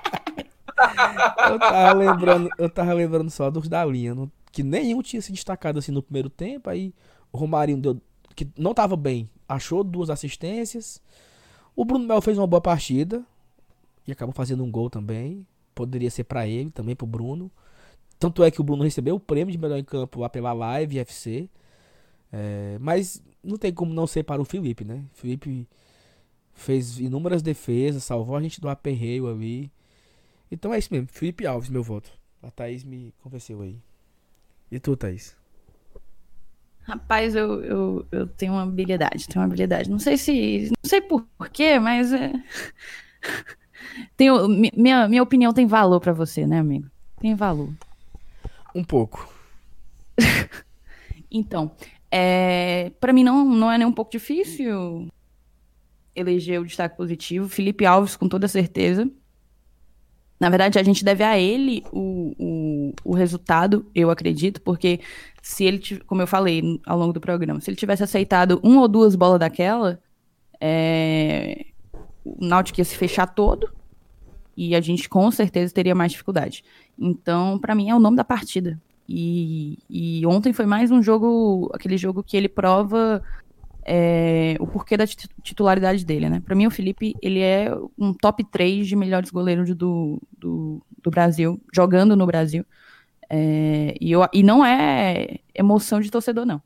eu 1.51 1.59
tava 1.59 1.93
lembrando, 1.93 2.51
eu 2.59 2.69
tava 2.69 2.93
lembrando 2.93 3.31
só 3.31 3.51
dos 3.51 3.69
da 3.69 3.85
linha, 3.85 4.15
que 4.53 4.63
nenhum 4.63 5.03
tinha 5.03 5.23
se 5.23 5.33
destacado 5.33 5.79
assim 5.79 5.93
no 5.93 6.03
primeiro 6.03 6.31
tempo, 6.31 6.71
aí 6.71 6.95
o 7.33 7.39
Romarinho 7.39 7.79
deu 7.79 8.01
que 8.35 8.47
não 8.59 8.75
tava 8.75 8.97
bem, 8.97 9.31
achou 9.49 9.83
duas 9.83 10.11
assistências. 10.11 11.01
O 11.75 11.85
Bruno 11.85 12.07
Mel 12.07 12.21
fez 12.21 12.37
uma 12.37 12.47
boa 12.47 12.61
partida 12.61 13.25
e 14.07 14.13
acabou 14.13 14.35
fazendo 14.35 14.63
um 14.63 14.71
gol 14.71 14.91
também 14.91 15.47
poderia 15.77 16.11
ser 16.11 16.25
para 16.25 16.49
ele, 16.49 16.71
também 16.71 16.97
pro 16.97 17.07
Bruno. 17.07 17.53
Tanto 18.19 18.43
é 18.43 18.51
que 18.51 18.61
o 18.61 18.65
Bruno 18.65 18.83
recebeu 18.83 19.15
o 19.15 19.21
prêmio 19.21 19.53
de 19.53 19.59
melhor 19.59 19.79
em 19.79 19.85
campo 19.85 20.19
lá 20.19 20.29
pela 20.29 20.55
Live 20.55 20.99
FC. 20.99 21.49
É, 22.33 22.79
mas 22.81 23.23
não 23.45 23.59
tem 23.59 23.73
como 23.73 23.93
não 23.93 24.07
ser 24.07 24.25
para 24.25 24.41
o 24.41 24.45
Felipe, 24.45 24.85
né? 24.85 25.05
Felipe 25.13 25.69
fez 26.55 26.99
inúmeras 26.99 27.43
defesas, 27.43 28.03
salvou 28.03 28.35
a 28.35 28.41
gente 28.41 28.59
do 28.59 28.71
aperreio 28.71 29.29
ali. 29.29 29.71
Então 30.51 30.73
é 30.73 30.79
isso 30.79 30.93
mesmo, 30.93 31.09
Felipe 31.09 31.47
Alves, 31.47 31.69
meu 31.69 31.83
voto. 31.83 32.11
A 32.43 32.51
Thaís 32.51 32.85
me 32.85 33.13
convenceu 33.23 33.63
aí. 33.63 33.79
E 34.71 34.79
tu, 34.79 34.97
Thaís? 34.97 35.37
Rapaz, 36.83 37.35
eu, 37.35 37.65
eu, 37.65 38.07
eu 38.13 38.27
tenho 38.29 38.53
uma 38.53 38.63
habilidade, 38.63 39.27
tenho 39.27 39.41
uma 39.41 39.47
habilidade. 39.47 39.91
Não 39.91 39.99
sei 39.99 40.17
se. 40.17 40.71
Não 40.71 40.89
sei 40.89 41.01
porquê, 41.01 41.81
mas 41.81 42.13
é. 42.13 42.33
Tenho, 44.17 44.49
minha, 44.49 45.09
minha 45.09 45.23
opinião 45.23 45.53
tem 45.53 45.67
valor 45.67 46.01
para 46.01 46.13
você, 46.13 46.47
né, 46.47 46.59
amigo? 46.59 46.91
Tem 47.21 47.35
valor. 47.35 47.73
Um 48.75 48.85
pouco. 48.85 49.33
então, 51.31 51.71
é, 52.11 52.91
para 53.01 53.13
mim 53.13 53.25
não, 53.25 53.45
não 53.45 53.71
é 53.71 53.79
nem 53.79 53.87
um 53.87 53.93
pouco 53.93 54.11
difícil 54.11 55.09
eleger 56.15 56.61
o 56.61 56.65
destaque 56.65 56.97
positivo. 56.97 57.49
Felipe 57.49 57.85
Alves, 57.85 58.17
com 58.17 58.29
toda 58.29 58.49
certeza. 58.49 59.11
Na 60.39 60.51
verdade, 60.51 60.79
a 60.79 60.83
gente 60.83 61.05
deve 61.05 61.25
a 61.25 61.39
ele 61.39 61.83
o, 61.91 62.35
o, 62.39 62.93
o 63.05 63.15
resultado, 63.15 63.87
eu 63.95 64.11
acredito, 64.11 64.61
porque 64.61 65.01
se 65.43 65.65
ele, 65.65 65.81
como 66.07 66.21
eu 66.21 66.27
falei 66.27 66.81
ao 66.85 66.99
longo 66.99 67.13
do 67.13 67.21
programa, 67.21 67.61
se 67.61 67.71
ele 67.71 67.77
tivesse 67.77 68.03
aceitado 68.03 68.61
uma 68.63 68.83
ou 68.83 68.89
duas 68.89 69.15
bolas 69.15 69.41
daquela, 69.41 69.99
é, 70.61 71.67
o 72.25 72.45
Náutico 72.45 72.81
ia 72.81 72.85
se 72.85 72.97
fechar 72.97 73.27
todo 73.27 73.71
e 74.57 74.75
a 74.75 74.81
gente 74.81 75.09
com 75.09 75.31
certeza 75.31 75.73
teria 75.73 75.95
mais 75.95 76.13
dificuldade. 76.13 76.65
Então, 76.99 77.59
para 77.59 77.75
mim, 77.75 77.91
é 77.91 77.95
o 77.95 78.01
nome 78.01 78.17
da 78.17 78.25
partida. 78.25 78.81
E, 79.09 79.79
e, 79.89 80.27
ontem 80.27 80.53
foi 80.53 80.67
mais 80.67 80.91
um 80.91 81.01
jogo, 81.03 81.71
aquele 81.73 81.97
jogo 81.97 82.23
que 82.23 82.37
ele 82.37 82.49
prova 82.49 83.23
é, 83.89 84.57
o 84.59 84.67
porquê 84.67 84.97
da 84.97 85.07
titularidade 85.07 86.05
dele, 86.05 86.29
né? 86.29 86.43
Para 86.45 86.57
mim, 86.57 86.67
o 86.67 86.71
Felipe, 86.71 87.15
ele 87.23 87.41
é 87.41 87.71
um 87.97 88.13
top 88.13 88.43
3 88.43 88.89
de 88.89 88.97
melhores 88.97 89.31
goleiros 89.31 89.73
do, 89.77 90.21
do, 90.37 90.85
do 91.01 91.11
Brasil, 91.11 91.61
jogando 91.73 92.17
no 92.17 92.27
Brasil. 92.27 92.67
É, 93.31 93.95
e, 94.01 94.11
eu, 94.11 94.27
e 94.33 94.43
não 94.43 94.67
é 94.67 95.39
emoção 95.55 96.01
de 96.01 96.11
torcedor, 96.11 96.45
não. 96.45 96.61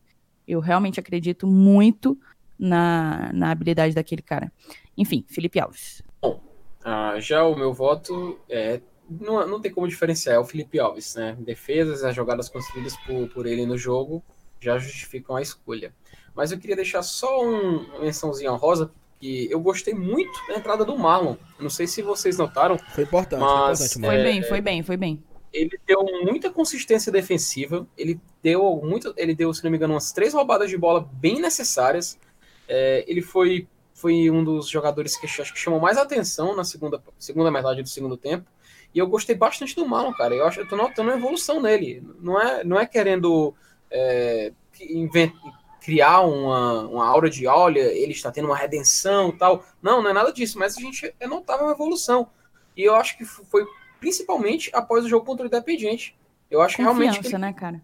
Eu 0.48 0.60
realmente 0.60 0.98
acredito 0.98 1.46
muito 1.46 2.18
na, 2.58 3.30
na 3.34 3.50
habilidade 3.50 3.94
daquele 3.94 4.22
cara. 4.22 4.50
Enfim, 4.96 5.22
Felipe 5.28 5.60
Alves. 5.60 6.02
Bom, 6.22 6.40
ah, 6.82 7.20
já 7.20 7.44
o 7.44 7.54
meu 7.54 7.72
voto 7.74 8.40
é. 8.48 8.80
Não, 9.10 9.46
não 9.46 9.60
tem 9.60 9.72
como 9.72 9.88
diferenciar, 9.88 10.36
é 10.36 10.38
o 10.38 10.44
Felipe 10.44 10.78
Alves, 10.78 11.16
né? 11.16 11.36
Defesas, 11.38 12.02
as 12.02 12.14
jogadas 12.14 12.48
construídas 12.48 12.96
por, 12.98 13.28
por 13.28 13.44
ele 13.44 13.66
no 13.66 13.76
jogo 13.76 14.22
já 14.60 14.78
justificam 14.78 15.36
a 15.36 15.42
escolha. 15.42 15.92
Mas 16.40 16.52
eu 16.52 16.58
queria 16.58 16.74
deixar 16.74 17.02
só 17.02 17.44
um, 17.44 17.80
uma 17.80 17.98
mençãozinha 17.98 18.50
rosa, 18.52 18.90
que 19.18 19.46
eu 19.50 19.60
gostei 19.60 19.92
muito 19.92 20.32
da 20.48 20.54
entrada 20.54 20.86
do 20.86 20.96
Marlon. 20.96 21.36
não 21.58 21.68
sei 21.68 21.86
se 21.86 22.00
vocês 22.00 22.38
notaram. 22.38 22.78
Foi 22.94 23.04
importante, 23.04 23.40
mas, 23.40 23.78
foi, 23.78 23.86
importante, 23.86 24.06
foi 24.06 24.22
bem, 24.22 24.42
foi 24.42 24.60
bem, 24.62 24.82
foi 24.82 24.96
bem. 24.96 25.24
Ele 25.52 25.78
deu 25.86 26.02
muita 26.24 26.48
consistência 26.48 27.12
defensiva. 27.12 27.86
Ele 27.94 28.18
deu 28.42 28.80
muito. 28.82 29.12
Ele 29.18 29.34
deu, 29.34 29.52
se 29.52 29.62
não 29.62 29.70
me 29.70 29.76
engano, 29.76 29.92
umas 29.92 30.12
três 30.12 30.32
roubadas 30.32 30.70
de 30.70 30.78
bola 30.78 31.06
bem 31.12 31.42
necessárias. 31.42 32.18
É, 32.66 33.04
ele 33.06 33.20
foi 33.20 33.68
foi 33.92 34.30
um 34.30 34.42
dos 34.42 34.66
jogadores 34.66 35.18
que 35.18 35.26
acho 35.26 35.52
que 35.52 35.58
chamou 35.58 35.78
mais 35.78 35.98
atenção 35.98 36.56
na 36.56 36.64
segunda, 36.64 37.02
segunda 37.18 37.50
metade 37.50 37.82
do 37.82 37.88
segundo 37.90 38.16
tempo. 38.16 38.46
E 38.94 38.98
eu 38.98 39.06
gostei 39.06 39.36
bastante 39.36 39.76
do 39.76 39.86
Marlon, 39.86 40.14
cara. 40.14 40.34
Eu 40.34 40.46
acho 40.46 40.56
que 40.56 40.62
eu 40.64 40.68
tô 40.70 40.76
notando 40.76 41.10
uma 41.10 41.18
evolução 41.18 41.60
nele. 41.60 42.02
Não 42.18 42.40
é, 42.40 42.64
não 42.64 42.80
é 42.80 42.86
querendo 42.86 43.54
é, 43.90 44.54
invent, 44.80 45.34
criar 45.80 46.20
uma, 46.20 46.82
uma 46.88 47.06
aura 47.06 47.30
de 47.30 47.46
olha, 47.46 47.80
ele 47.80 48.12
está 48.12 48.30
tendo 48.30 48.46
uma 48.46 48.56
redenção 48.56 49.32
tal. 49.32 49.64
Não, 49.82 50.02
não 50.02 50.10
é 50.10 50.12
nada 50.12 50.32
disso, 50.32 50.58
mas 50.58 50.76
a 50.76 50.80
gente 50.80 51.12
notava 51.26 51.64
uma 51.64 51.72
evolução. 51.72 52.28
E 52.76 52.84
eu 52.84 52.94
acho 52.94 53.16
que 53.16 53.24
foi 53.24 53.66
principalmente 53.98 54.70
após 54.72 55.04
o 55.04 55.08
jogo 55.08 55.26
contra 55.26 55.44
o 55.44 55.46
Independiente. 55.46 56.16
Eu 56.50 56.60
acho 56.62 56.76
confiança, 56.76 56.98
realmente. 56.98 57.16
Confiança, 57.16 57.38
né, 57.38 57.52
cara? 57.52 57.82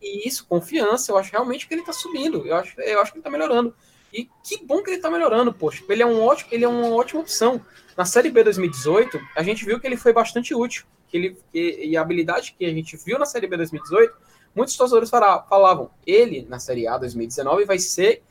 E 0.00 0.28
isso, 0.28 0.46
confiança, 0.46 1.12
eu 1.12 1.18
acho 1.18 1.32
realmente 1.32 1.66
que 1.66 1.74
ele 1.74 1.82
tá 1.82 1.92
subindo. 1.92 2.46
Eu 2.46 2.56
acho, 2.56 2.80
eu 2.80 3.00
acho 3.00 3.12
que 3.12 3.18
ele 3.18 3.24
tá 3.24 3.30
melhorando. 3.30 3.74
E 4.12 4.28
que 4.42 4.64
bom 4.64 4.82
que 4.82 4.90
ele 4.90 5.02
tá 5.02 5.10
melhorando, 5.10 5.52
poxa. 5.52 5.84
Ele 5.88 6.02
é, 6.02 6.06
um 6.06 6.22
ótimo, 6.22 6.48
ele 6.52 6.64
é 6.64 6.68
uma 6.68 6.88
ótima 6.88 7.20
opção. 7.20 7.60
Na 7.96 8.04
Série 8.04 8.30
B 8.30 8.42
2018, 8.44 9.20
a 9.36 9.42
gente 9.42 9.64
viu 9.64 9.78
que 9.78 9.86
ele 9.86 9.96
foi 9.96 10.12
bastante 10.12 10.54
útil. 10.54 10.86
Que 11.08 11.16
ele, 11.16 11.38
que, 11.52 11.80
e 11.84 11.96
a 11.96 12.00
habilidade 12.00 12.54
que 12.58 12.64
a 12.64 12.70
gente 12.70 12.96
viu 12.96 13.18
na 13.18 13.26
Série 13.26 13.46
B 13.46 13.56
2018, 13.56 14.14
muitos 14.58 14.76
torcedores 14.76 15.08
falavam, 15.08 15.88
ele, 16.04 16.44
na 16.48 16.58
Série 16.58 16.88
A 16.88 16.98
2019, 16.98 17.64
vai 17.64 17.78
ser 17.78 18.24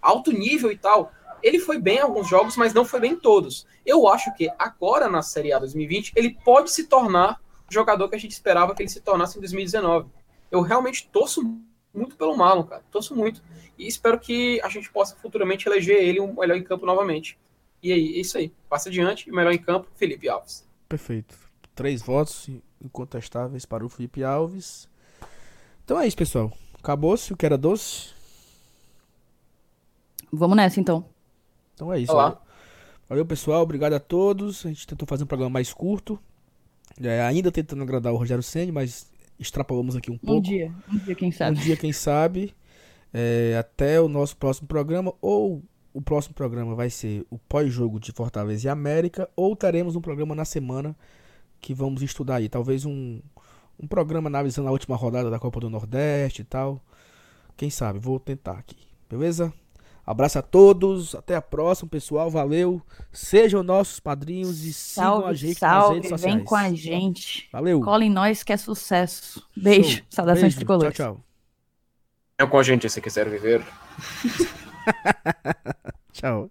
alto 0.00 0.32
nível 0.32 0.72
e 0.72 0.78
tal. 0.78 1.12
ele 1.42 1.58
foi 1.58 1.78
bem 1.78 1.98
em 1.98 2.00
alguns 2.00 2.26
jogos, 2.26 2.56
mas 2.56 2.72
não 2.72 2.84
foi 2.84 2.98
bem 2.98 3.12
em 3.12 3.20
todos. 3.20 3.66
Eu 3.84 4.08
acho 4.08 4.34
que 4.34 4.50
agora 4.58 5.06
na 5.06 5.20
Série 5.20 5.52
A 5.52 5.58
2020 5.58 6.14
ele 6.16 6.36
pode 6.42 6.70
se 6.70 6.84
tornar 6.84 7.38
o 7.68 7.72
jogador 7.72 8.08
que 8.08 8.16
a 8.16 8.18
gente 8.18 8.32
esperava 8.32 8.74
que 8.74 8.82
ele 8.82 8.88
se 8.88 9.00
tornasse 9.00 9.36
em 9.36 9.40
2019. 9.40 10.08
Eu 10.50 10.62
realmente 10.62 11.08
torço 11.12 11.42
muito 11.92 12.16
pelo 12.16 12.36
Marlon, 12.36 12.64
cara. 12.64 12.82
Torço 12.90 13.14
muito. 13.14 13.42
E 13.78 13.86
espero 13.86 14.18
que 14.18 14.58
a 14.62 14.70
gente 14.70 14.90
possa 14.90 15.14
futuramente 15.16 15.68
eleger 15.68 15.98
ele 15.98 16.20
o 16.20 16.34
melhor 16.34 16.56
em 16.56 16.62
campo 16.62 16.86
novamente. 16.86 17.38
E 17.82 17.92
aí, 17.92 18.16
é 18.16 18.20
isso 18.20 18.38
aí. 18.38 18.50
Passa 18.68 18.88
adiante, 18.88 19.30
o 19.30 19.34
melhor 19.34 19.52
em 19.52 19.58
campo, 19.58 19.88
Felipe 19.94 20.26
Alves. 20.26 20.66
Perfeito. 20.88 21.36
Três 21.74 22.00
votos 22.00 22.48
incontestáveis 22.80 23.66
para 23.66 23.84
o 23.84 23.88
Felipe 23.90 24.24
Alves. 24.24 24.88
Então 25.86 26.00
é 26.00 26.06
isso, 26.08 26.16
pessoal. 26.16 26.52
Acabou-se 26.74 27.32
o 27.32 27.36
que 27.36 27.46
era 27.46 27.56
doce. 27.56 28.08
Vamos 30.32 30.56
nessa, 30.56 30.80
então. 30.80 31.04
Então 31.74 31.92
é 31.92 32.00
isso. 32.00 32.12
Olá. 32.12 32.42
Valeu, 33.08 33.24
pessoal. 33.24 33.62
Obrigado 33.62 33.92
a 33.92 34.00
todos. 34.00 34.66
A 34.66 34.68
gente 34.68 34.84
tentou 34.84 35.06
fazer 35.06 35.22
um 35.22 35.28
programa 35.28 35.48
mais 35.48 35.72
curto. 35.72 36.18
É, 37.00 37.20
ainda 37.22 37.52
tentando 37.52 37.84
agradar 37.84 38.12
o 38.12 38.16
Rogério 38.16 38.42
Senni, 38.42 38.72
mas 38.72 39.06
extrapolamos 39.38 39.94
aqui 39.94 40.10
um 40.10 40.18
pouco. 40.18 40.40
Um 40.40 40.42
dia, 40.42 40.74
um 40.92 40.98
dia, 40.98 41.14
quem 41.14 41.30
sabe. 41.30 41.56
Um 41.56 41.62
dia, 41.62 41.76
quem 41.76 41.92
sabe. 41.92 42.52
É, 43.14 43.56
até 43.56 44.00
o 44.00 44.08
nosso 44.08 44.36
próximo 44.36 44.66
programa, 44.66 45.14
ou 45.20 45.62
o 45.94 46.02
próximo 46.02 46.34
programa 46.34 46.74
vai 46.74 46.90
ser 46.90 47.24
o 47.30 47.38
pós-jogo 47.38 48.00
de 48.00 48.10
Fortaleza 48.10 48.66
e 48.66 48.68
América, 48.68 49.30
ou 49.36 49.54
teremos 49.54 49.94
um 49.94 50.00
programa 50.00 50.34
na 50.34 50.44
semana 50.44 50.96
que 51.60 51.72
vamos 51.72 52.02
estudar 52.02 52.36
aí. 52.36 52.48
Talvez 52.48 52.84
um, 52.84 53.20
um 53.78 53.86
programa 53.86 54.28
analisando 54.28 54.68
a 54.68 54.72
última 54.72 54.96
rodada 54.96 55.30
da 55.30 55.38
Copa 55.38 55.60
do 55.60 55.70
Nordeste 55.70 56.42
e 56.42 56.44
tal. 56.44 56.82
Quem 57.56 57.70
sabe? 57.70 57.98
Vou 57.98 58.18
tentar 58.18 58.52
aqui. 58.52 58.76
Beleza? 59.08 59.52
Abraço 60.04 60.38
a 60.38 60.42
todos, 60.42 61.14
até 61.16 61.34
a 61.34 61.42
próxima, 61.42 61.88
pessoal. 61.88 62.30
Valeu. 62.30 62.80
Sejam 63.12 63.62
nossos 63.62 63.98
padrinhos 63.98 64.64
e 64.64 64.72
salve, 64.72 65.16
sigam 65.16 65.28
a 65.28 65.34
gente 65.34 65.58
salve, 65.58 65.86
nas 65.86 65.94
redes 65.94 66.10
sociais. 66.10 66.34
Vem 66.36 66.44
com 66.44 66.54
a 66.54 66.72
gente. 66.72 67.48
Valeu. 67.52 67.80
Cola 67.80 68.04
em 68.04 68.10
nós 68.10 68.42
que 68.42 68.52
é 68.52 68.56
sucesso. 68.56 69.42
Beijo. 69.56 69.96
Show. 69.96 70.06
Saudações 70.10 70.42
Beijo. 70.42 70.56
tricolores. 70.58 70.94
Tchau, 70.94 71.14
tchau. 71.14 71.24
É 72.38 72.46
com 72.46 72.58
a 72.58 72.62
gente 72.62 72.88
se 72.88 73.00
quiser 73.00 73.28
viver. 73.28 73.64
tchau. 76.12 76.50